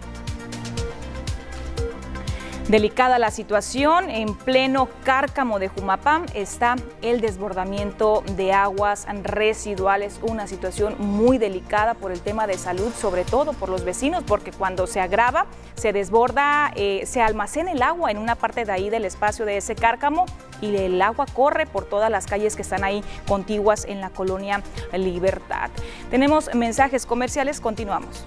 Delicada 2.69 3.19
la 3.19 3.31
situación, 3.31 4.11
en 4.11 4.35
pleno 4.35 4.91
cárcamo 5.03 5.59
de 5.59 5.69
Jumapam 5.69 6.27
está 6.35 6.77
el 7.01 7.23
desbordamiento 7.23 8.23
de 8.37 8.53
aguas 8.53 9.07
residuales, 9.23 10.21
una 10.21 10.47
situación 10.47 10.95
muy 10.99 11.39
delicada 11.39 11.95
por 11.95 12.13
el 12.13 12.21
tema 12.21 12.47
de 12.47 12.59
salud, 12.59 12.93
sobre 12.93 13.25
todo 13.25 13.55
por 13.55 13.71
los 13.71 13.87
vecinos, 13.87 14.23
porque 14.23 14.53
cuando 14.53 14.87
se 14.87 15.01
agrava, 15.01 15.47
se 15.77 15.95
desborda, 15.95 16.71
eh, 16.77 17.05
se 17.07 17.23
almacena 17.23 17.73
el 17.73 17.81
agua 17.81 18.11
en 18.11 18.19
una 18.19 18.35
parte 18.35 18.67
de 18.67 18.73
ahí 18.73 18.91
del 18.91 19.07
espacio 19.07 19.47
de 19.47 19.57
ese 19.57 19.75
cárcamo 19.75 20.27
y 20.61 20.77
el 20.77 21.01
agua 21.01 21.25
corre 21.25 21.65
por 21.65 21.87
todas 21.87 22.11
las 22.11 22.27
calles 22.27 22.55
que 22.55 22.61
están 22.61 22.85
ahí 22.85 23.03
contiguas 23.27 23.87
en 23.87 24.03
la 24.03 24.11
colonia 24.11 24.63
Libertad. 24.93 25.71
Tenemos 26.11 26.55
mensajes 26.55 27.07
comerciales, 27.07 27.63
continuamos. 27.63 28.25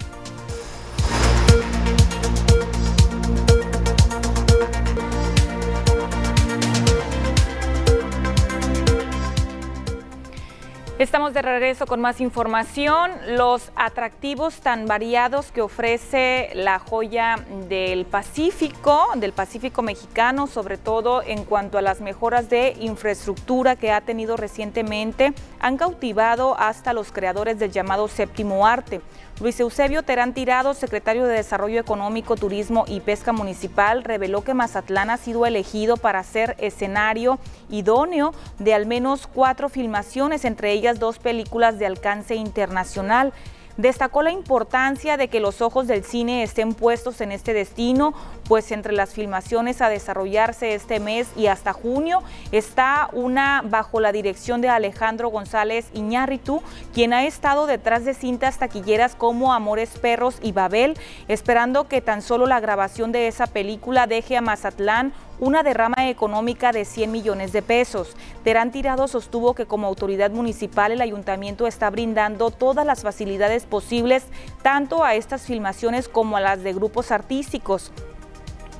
Estamos 11.01 11.33
de 11.33 11.41
regreso 11.41 11.87
con 11.87 11.99
más 11.99 12.21
información. 12.21 13.09
Los 13.29 13.71
atractivos 13.75 14.61
tan 14.61 14.85
variados 14.85 15.51
que 15.51 15.63
ofrece 15.63 16.51
la 16.53 16.77
joya 16.77 17.37
del 17.67 18.05
Pacífico, 18.05 19.07
del 19.15 19.33
Pacífico 19.33 19.81
mexicano, 19.81 20.45
sobre 20.45 20.77
todo 20.77 21.23
en 21.23 21.43
cuanto 21.43 21.79
a 21.79 21.81
las 21.81 22.01
mejoras 22.01 22.51
de 22.51 22.75
infraestructura 22.79 23.75
que 23.75 23.91
ha 23.91 24.01
tenido 24.01 24.37
recientemente, 24.37 25.33
han 25.59 25.77
cautivado 25.77 26.55
hasta 26.59 26.93
los 26.93 27.11
creadores 27.11 27.57
del 27.57 27.71
llamado 27.71 28.07
séptimo 28.07 28.67
arte. 28.67 29.01
Luis 29.39 29.59
Eusebio 29.59 30.03
Terán 30.03 30.35
Tirado, 30.35 30.75
secretario 30.75 31.25
de 31.25 31.33
Desarrollo 31.33 31.79
Económico, 31.79 32.35
Turismo 32.35 32.85
y 32.87 32.99
Pesca 32.99 33.33
Municipal, 33.33 34.03
reveló 34.03 34.43
que 34.43 34.53
Mazatlán 34.53 35.09
ha 35.09 35.17
sido 35.17 35.47
elegido 35.47 35.97
para 35.97 36.23
ser 36.23 36.55
escenario 36.59 37.39
idóneo 37.67 38.35
de 38.59 38.75
al 38.75 38.85
menos 38.85 39.25
cuatro 39.25 39.67
filmaciones, 39.67 40.45
entre 40.45 40.73
ellas 40.73 40.90
dos 40.99 41.19
películas 41.19 41.79
de 41.79 41.85
alcance 41.85 42.35
internacional. 42.35 43.33
Destacó 43.77 44.21
la 44.21 44.31
importancia 44.31 45.15
de 45.17 45.29
que 45.29 45.39
los 45.39 45.61
ojos 45.61 45.87
del 45.87 46.03
cine 46.03 46.43
estén 46.43 46.73
puestos 46.73 47.21
en 47.21 47.31
este 47.31 47.53
destino, 47.53 48.13
pues 48.47 48.71
entre 48.71 48.93
las 48.93 49.13
filmaciones 49.13 49.81
a 49.81 49.89
desarrollarse 49.89 50.75
este 50.75 50.99
mes 50.99 51.29
y 51.37 51.47
hasta 51.47 51.71
junio 51.71 52.21
está 52.51 53.09
una 53.13 53.63
bajo 53.63 54.01
la 54.01 54.11
dirección 54.11 54.59
de 54.59 54.69
Alejandro 54.69 55.29
González 55.29 55.87
Iñárritu, 55.93 56.61
quien 56.93 57.13
ha 57.13 57.25
estado 57.25 57.65
detrás 57.65 58.03
de 58.03 58.13
cintas 58.13 58.57
taquilleras 58.57 59.15
como 59.15 59.53
Amores 59.53 59.97
Perros 59.97 60.37
y 60.41 60.51
Babel, 60.51 60.97
esperando 61.29 61.87
que 61.87 62.01
tan 62.01 62.21
solo 62.21 62.45
la 62.47 62.59
grabación 62.59 63.11
de 63.13 63.27
esa 63.27 63.47
película 63.47 64.05
deje 64.05 64.35
a 64.35 64.41
Mazatlán 64.41 65.13
una 65.41 65.63
derrama 65.63 66.07
económica 66.07 66.71
de 66.71 66.85
100 66.85 67.11
millones 67.11 67.51
de 67.51 67.63
pesos. 67.63 68.15
Terán 68.43 68.71
Tirado 68.71 69.07
sostuvo 69.07 69.55
que 69.55 69.65
como 69.65 69.87
autoridad 69.87 70.29
municipal 70.29 70.91
el 70.91 71.01
ayuntamiento 71.01 71.65
está 71.65 71.89
brindando 71.89 72.51
todas 72.51 72.85
las 72.85 73.01
facilidades 73.01 73.65
posibles 73.65 74.23
tanto 74.61 75.03
a 75.03 75.15
estas 75.15 75.41
filmaciones 75.41 76.07
como 76.07 76.37
a 76.37 76.41
las 76.41 76.61
de 76.61 76.73
grupos 76.73 77.11
artísticos 77.11 77.91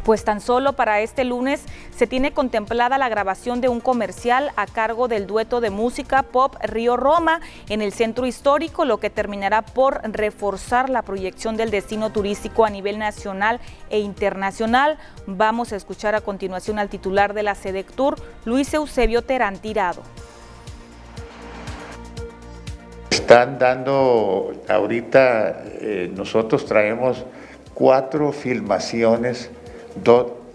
pues 0.04 0.24
tan 0.24 0.42
solo 0.42 0.74
para 0.74 1.02
este 1.02 1.24
lunes 1.24 1.64
se 1.96 2.08
tiene 2.08 2.32
contemplada 2.32 2.98
la 2.98 3.10
grabación 3.10 3.62
de 3.62 3.70
un 3.70 3.80
comercial 3.80 4.52
a 4.56 4.66
cargo 4.66 5.08
del 5.08 5.28
dueto 5.28 5.62
de 5.62 5.70
música 5.70 6.24
pop 6.24 6.56
Río 6.62 6.98
Roma 6.98 7.42
en 7.70 7.82
el 7.82 7.94
centro 7.94 8.26
histórico, 8.26 8.86
lo 8.86 9.00
que 9.00 9.10
terminará 9.10 9.62
por 9.62 10.02
reforzar 10.04 10.90
la 10.90 11.02
proyección 11.02 11.58
del 11.58 11.72
destino 11.72 12.12
turístico 12.12 12.66
a 12.66 12.70
nivel 12.70 13.00
nacional 13.00 13.60
e 13.90 14.00
internacional. 14.00 14.98
Vamos 15.26 15.74
a 15.74 15.76
escuchar 15.76 16.16
a 16.16 16.22
continuación 16.22 16.80
al 16.80 16.90
titular 16.90 17.34
de 17.34 17.44
la 17.44 17.56
SEDECTUR, 17.56 18.16
Luis 18.46 18.74
Eusebio 18.74 19.22
Terán 19.22 19.58
Tirado. 19.58 20.02
Están 23.10 23.60
dando, 23.60 24.52
ahorita 24.68 25.64
eh, 25.66 26.12
nosotros 26.14 26.66
traemos 26.66 27.26
cuatro 27.74 28.32
filmaciones 28.32 29.50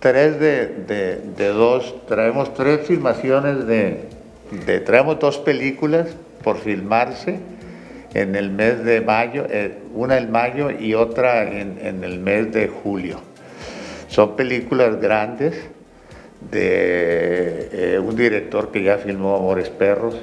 tres 0.00 0.38
de, 0.38 1.52
dos, 1.52 1.94
traemos 2.06 2.54
tres 2.54 2.86
filmaciones 2.86 3.66
de, 3.66 4.80
traemos 4.84 5.18
dos 5.18 5.38
películas 5.38 6.08
por 6.42 6.58
filmarse 6.58 7.38
en 8.14 8.34
el 8.36 8.50
mes 8.50 8.84
de 8.84 9.00
mayo, 9.00 9.46
eh, 9.50 9.78
una 9.94 10.16
en 10.16 10.30
mayo 10.30 10.70
y 10.70 10.94
otra 10.94 11.42
en, 11.42 12.02
el 12.04 12.18
mes 12.20 12.52
de 12.52 12.68
julio. 12.68 13.18
Son 14.08 14.36
películas 14.36 15.00
grandes 15.00 15.54
de 16.50 17.68
eh, 17.72 17.98
un 17.98 18.16
director 18.16 18.70
que 18.70 18.82
ya 18.82 18.98
filmó 18.98 19.36
Amores 19.36 19.68
Perros. 19.68 20.14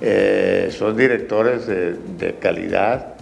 Eh, 0.00 0.70
son 0.72 0.96
directores 0.96 1.66
de, 1.66 1.94
de 2.18 2.34
calidad, 2.34 3.14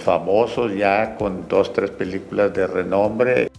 famosos 0.00 0.74
ya 0.74 1.16
con 1.16 1.48
dos, 1.48 1.72
tres 1.72 1.90
películas 1.90 2.52
de 2.52 2.66
renombre. 2.66 3.50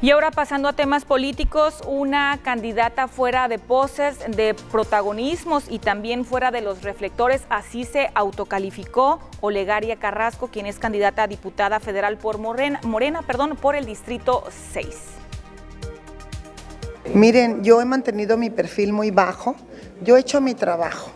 Y 0.00 0.12
ahora 0.12 0.30
pasando 0.30 0.68
a 0.68 0.74
temas 0.74 1.04
políticos, 1.04 1.82
una 1.84 2.38
candidata 2.44 3.08
fuera 3.08 3.48
de 3.48 3.58
poses, 3.58 4.16
de 4.28 4.54
protagonismos 4.70 5.64
y 5.68 5.80
también 5.80 6.24
fuera 6.24 6.52
de 6.52 6.60
los 6.60 6.84
reflectores, 6.84 7.42
así 7.50 7.82
se 7.84 8.08
autocalificó 8.14 9.18
Olegaria 9.40 9.96
Carrasco, 9.96 10.50
quien 10.52 10.66
es 10.66 10.78
candidata 10.78 11.24
a 11.24 11.26
diputada 11.26 11.80
federal 11.80 12.16
por 12.16 12.38
Morena, 12.38 12.80
Morena 12.84 13.22
perdón, 13.22 13.56
por 13.60 13.74
el 13.74 13.86
Distrito 13.86 14.44
6. 14.72 14.86
Miren, 17.12 17.64
yo 17.64 17.80
he 17.80 17.84
mantenido 17.84 18.36
mi 18.36 18.50
perfil 18.50 18.92
muy 18.92 19.10
bajo, 19.10 19.56
yo 20.04 20.16
he 20.16 20.20
hecho 20.20 20.40
mi 20.40 20.54
trabajo, 20.54 21.10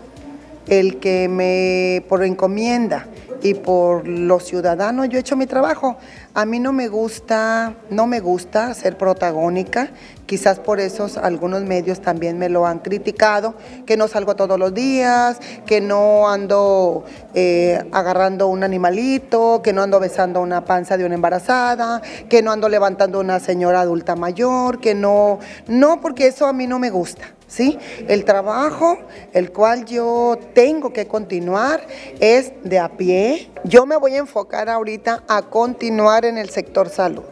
el 0.67 0.99
que 0.99 1.29
me, 1.29 2.05
por 2.09 2.25
encomienda, 2.25 3.07
y 3.43 3.55
por 3.55 4.07
los 4.07 4.45
ciudadanos 4.45 5.09
yo 5.09 5.19
he 5.19 5.21
hecho 5.21 5.37
mi 5.37 5.47
trabajo. 5.47 5.97
A 6.35 6.47
mí 6.47 6.61
no 6.61 6.73
me 6.73 6.89
gusta, 6.89 7.75
no 7.91 8.07
me 8.07 8.21
gusta 8.21 8.73
ser 8.75 8.97
protagónica, 8.97 9.91
quizás 10.27 10.59
por 10.59 10.81
eso 10.81 11.09
algunos 11.23 11.63
medios 11.63 12.01
también 12.01 12.39
me 12.39 12.49
lo 12.49 12.67
han 12.67 12.79
criticado, 12.79 13.55
que 13.85 13.97
no 13.97 14.09
salgo 14.09 14.35
todos 14.37 14.59
los 14.59 14.73
días, 14.73 15.39
que 15.67 15.81
no 15.81 16.31
ando 16.31 17.05
eh, 17.35 17.85
agarrando 17.93 18.47
un 18.49 18.65
animalito, 18.65 19.61
que 19.63 19.73
no 19.73 19.83
ando 19.83 20.01
besando 20.01 20.41
una 20.41 20.65
panza 20.65 20.97
de 20.97 21.05
una 21.05 21.17
embarazada, 21.17 22.01
que 22.29 22.43
no 22.43 22.53
ando 22.53 22.69
levantando 22.69 23.21
una 23.21 23.41
señora 23.41 23.83
adulta 23.83 24.17
mayor, 24.17 24.81
que 24.81 24.95
no, 24.95 25.39
no, 25.67 26.01
porque 26.01 26.29
eso 26.29 26.47
a 26.47 26.53
mí 26.53 26.67
no 26.67 26.79
me 26.79 26.91
gusta. 26.91 27.25
¿sí? 27.53 27.79
El 28.09 28.25
trabajo, 28.25 28.99
el 29.33 29.53
cual 29.53 29.85
yo 29.85 30.39
tengo 30.55 30.93
que 30.93 31.07
continuar, 31.07 31.87
es 32.19 32.53
de 32.65 32.79
a 32.79 32.89
pie. 32.89 33.32
Yo 33.65 33.87
me 33.87 33.97
voy 33.97 34.15
a 34.15 34.19
enfocar 34.19 34.69
ahorita 34.69 35.23
a 35.29 35.43
continuar 35.43 36.25
en 36.25 36.39
el 36.39 36.51
sector 36.51 36.89
salud 36.89 37.25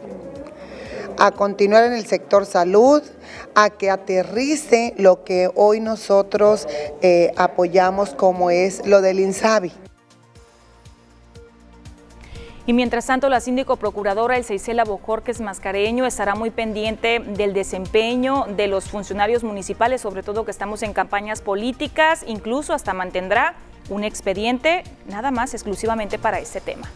a 1.21 1.29
continuar 1.29 1.83
en 1.83 1.93
el 1.93 2.07
sector 2.07 2.47
salud, 2.47 3.03
a 3.53 3.69
que 3.69 3.91
aterrice 3.91 4.95
lo 4.97 5.23
que 5.23 5.51
hoy 5.53 5.79
nosotros 5.79 6.67
eh, 7.03 7.31
apoyamos 7.37 8.15
como 8.15 8.49
es 8.49 8.85
lo 8.87 9.01
del 9.01 9.19
INSABI. 9.19 9.71
Y 12.65 12.73
mientras 12.73 13.05
tanto, 13.05 13.29
la 13.29 13.39
síndico 13.39 13.75
procuradora 13.75 14.37
El 14.37 14.43
Seisela 14.43 14.83
Bojorques 14.83 15.41
Mascareño 15.41 16.05
estará 16.05 16.35
muy 16.35 16.49
pendiente 16.49 17.19
del 17.19 17.53
desempeño 17.53 18.45
de 18.55 18.67
los 18.67 18.85
funcionarios 18.89 19.43
municipales, 19.43 20.01
sobre 20.01 20.23
todo 20.23 20.45
que 20.45 20.51
estamos 20.51 20.81
en 20.81 20.93
campañas 20.93 21.41
políticas, 21.41 22.23
incluso 22.25 22.73
hasta 22.73 22.93
mantendrá 22.93 23.55
un 23.91 24.03
expediente 24.05 24.83
nada 25.09 25.31
más 25.31 25.53
exclusivamente 25.53 26.17
para 26.17 26.39
este 26.39 26.61
tema. 26.61 26.89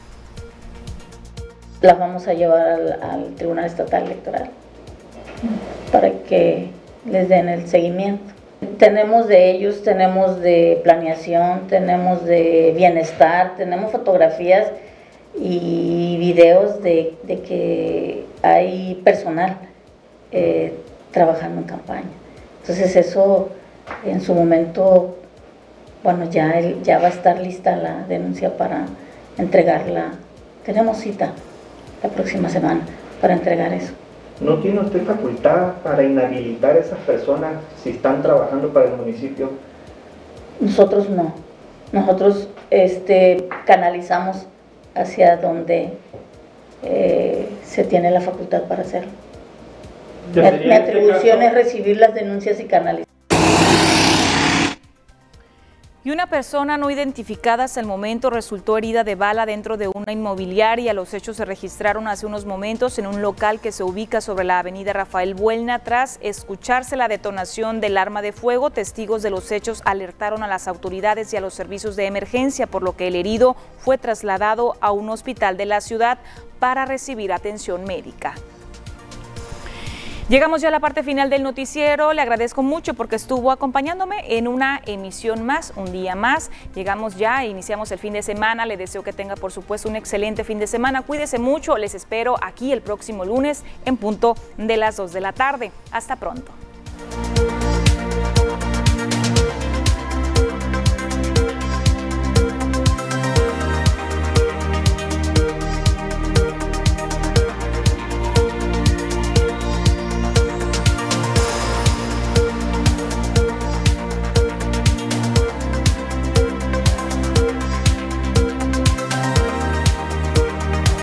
Las 1.81 1.99
vamos 1.99 2.27
a 2.27 2.33
llevar 2.33 2.99
al, 3.01 3.35
Tribunal 3.35 3.65
Estatal 3.65 4.05
Electoral 4.05 4.49
para 5.91 6.09
que 6.27 6.69
les 7.05 7.29
den 7.29 7.49
el 7.49 7.67
seguimiento. 7.67 8.33
Tenemos 8.79 9.27
de 9.27 9.51
ellos, 9.51 9.83
tenemos 9.83 10.39
de 10.39 10.79
planeación, 10.83 11.67
tenemos 11.67 12.23
de 12.23 12.73
bienestar, 12.75 13.55
tenemos 13.57 13.91
fotografías 13.91 14.67
y 15.37 16.15
videos 16.17 16.81
de, 16.81 17.13
que 17.27 18.25
hay 18.41 19.01
personal 19.03 19.57
eh, 20.31 20.73
trabajando 21.11 21.61
en 21.61 21.67
campaña. 21.67 22.09
Entonces 22.61 22.95
eso 22.95 23.49
en 24.05 24.21
su 24.21 24.33
momento, 24.33 25.17
bueno, 26.05 26.29
ya, 26.29 26.61
ya 26.83 26.99
va 26.99 27.07
a 27.07 27.09
estar 27.09 27.39
lista 27.39 27.75
la 27.75 28.05
denuncia 28.07 28.55
para 28.55 28.85
entregarla. 29.39 30.11
Tenemos 30.63 30.97
cita 30.97 31.31
la 32.03 32.09
próxima 32.09 32.47
semana 32.47 32.81
para 33.19 33.33
entregar 33.33 33.73
eso. 33.73 33.91
¿No 34.39 34.59
tiene 34.59 34.81
usted 34.81 35.03
facultad 35.03 35.73
para 35.83 36.03
inhabilitar 36.03 36.75
a 36.75 36.79
esas 36.79 36.99
personas 36.99 37.53
si 37.83 37.89
están 37.89 38.21
trabajando 38.21 38.71
para 38.71 38.85
el 38.85 38.97
municipio? 38.97 39.49
Nosotros 40.59 41.09
no. 41.09 41.33
Nosotros 41.91 42.49
este, 42.69 43.47
canalizamos 43.65 44.45
hacia 44.93 45.37
donde 45.37 45.93
eh, 46.83 47.49
se 47.63 47.83
tiene 47.83 48.11
la 48.11 48.21
facultad 48.21 48.63
para 48.65 48.83
hacerlo. 48.83 49.11
Mi, 50.35 50.45
este 50.45 50.71
atribución 50.71 51.41
es 51.41 51.51
recibir 51.51 51.97
las 51.97 52.13
denuncias 52.13 52.59
y 52.59 52.65
canalizar. 52.65 53.04
Y 56.05 56.11
una 56.11 56.27
persona 56.27 56.77
no 56.77 56.91
identificada 56.91 57.63
hasta 57.63 57.79
el 57.79 57.87
momento 57.87 58.29
resultó 58.29 58.77
herida 58.77 59.03
de 59.03 59.15
bala 59.15 59.47
dentro 59.47 59.75
de 59.75 59.87
una 59.87 60.11
inmobiliaria. 60.11 60.93
Los 60.93 61.15
hechos 61.15 61.37
se 61.37 61.45
registraron 61.45 62.07
hace 62.07 62.27
unos 62.27 62.45
momentos 62.45 62.99
en 62.99 63.07
un 63.07 63.23
local 63.23 63.59
que 63.59 63.71
se 63.71 63.83
ubica 63.83 64.21
sobre 64.21 64.43
la 64.43 64.59
avenida 64.59 64.93
Rafael 64.93 65.33
Buelna. 65.33 65.79
Tras 65.79 66.19
escucharse 66.21 66.95
la 66.95 67.07
detonación 67.07 67.81
del 67.81 67.97
arma 67.97 68.21
de 68.21 68.33
fuego, 68.33 68.69
testigos 68.69 69.23
de 69.23 69.31
los 69.31 69.51
hechos 69.51 69.81
alertaron 69.83 70.43
a 70.43 70.47
las 70.47 70.67
autoridades 70.67 71.33
y 71.33 71.37
a 71.37 71.41
los 71.41 71.55
servicios 71.55 71.95
de 71.95 72.05
emergencia, 72.05 72.67
por 72.67 72.83
lo 72.83 72.95
que 72.95 73.07
el 73.07 73.15
herido 73.15 73.55
fue 73.79 73.97
trasladado 73.97 74.75
a 74.81 74.91
un 74.91 75.09
hospital 75.09 75.57
de 75.57 75.65
la 75.65 75.81
ciudad 75.81 76.19
para 76.59 76.85
recibir 76.85 77.33
atención 77.33 77.83
médica. 77.83 78.35
Llegamos 80.27 80.59
ya 80.59 80.69
a 80.69 80.71
la 80.71 80.79
parte 80.79 81.03
final 81.03 81.29
del 81.29 81.43
noticiero. 81.43 82.11
Le 82.11 82.19
agradezco 82.19 82.63
mucho 82.63 82.95
porque 82.95 83.15
estuvo 83.15 83.51
acompañándome 83.51 84.37
en 84.39 84.47
una 84.47 84.81
emisión 84.87 85.45
más, 85.45 85.71
un 85.75 85.91
día 85.91 86.15
más. 86.15 86.49
Llegamos 86.73 87.15
ya, 87.15 87.45
iniciamos 87.45 87.91
el 87.91 87.99
fin 87.99 88.13
de 88.13 88.23
semana. 88.23 88.65
Le 88.65 88.75
deseo 88.75 89.03
que 89.03 89.13
tenga, 89.13 89.35
por 89.35 89.51
supuesto, 89.51 89.87
un 89.87 89.95
excelente 89.95 90.43
fin 90.43 90.57
de 90.57 90.65
semana. 90.65 91.03
Cuídese 91.03 91.37
mucho. 91.37 91.77
Les 91.77 91.93
espero 91.93 92.37
aquí 92.41 92.71
el 92.71 92.81
próximo 92.81 93.23
lunes 93.23 93.63
en 93.85 93.97
punto 93.97 94.35
de 94.57 94.77
las 94.77 94.97
2 94.97 95.13
de 95.13 95.21
la 95.21 95.31
tarde. 95.31 95.71
Hasta 95.91 96.15
pronto. 96.15 96.51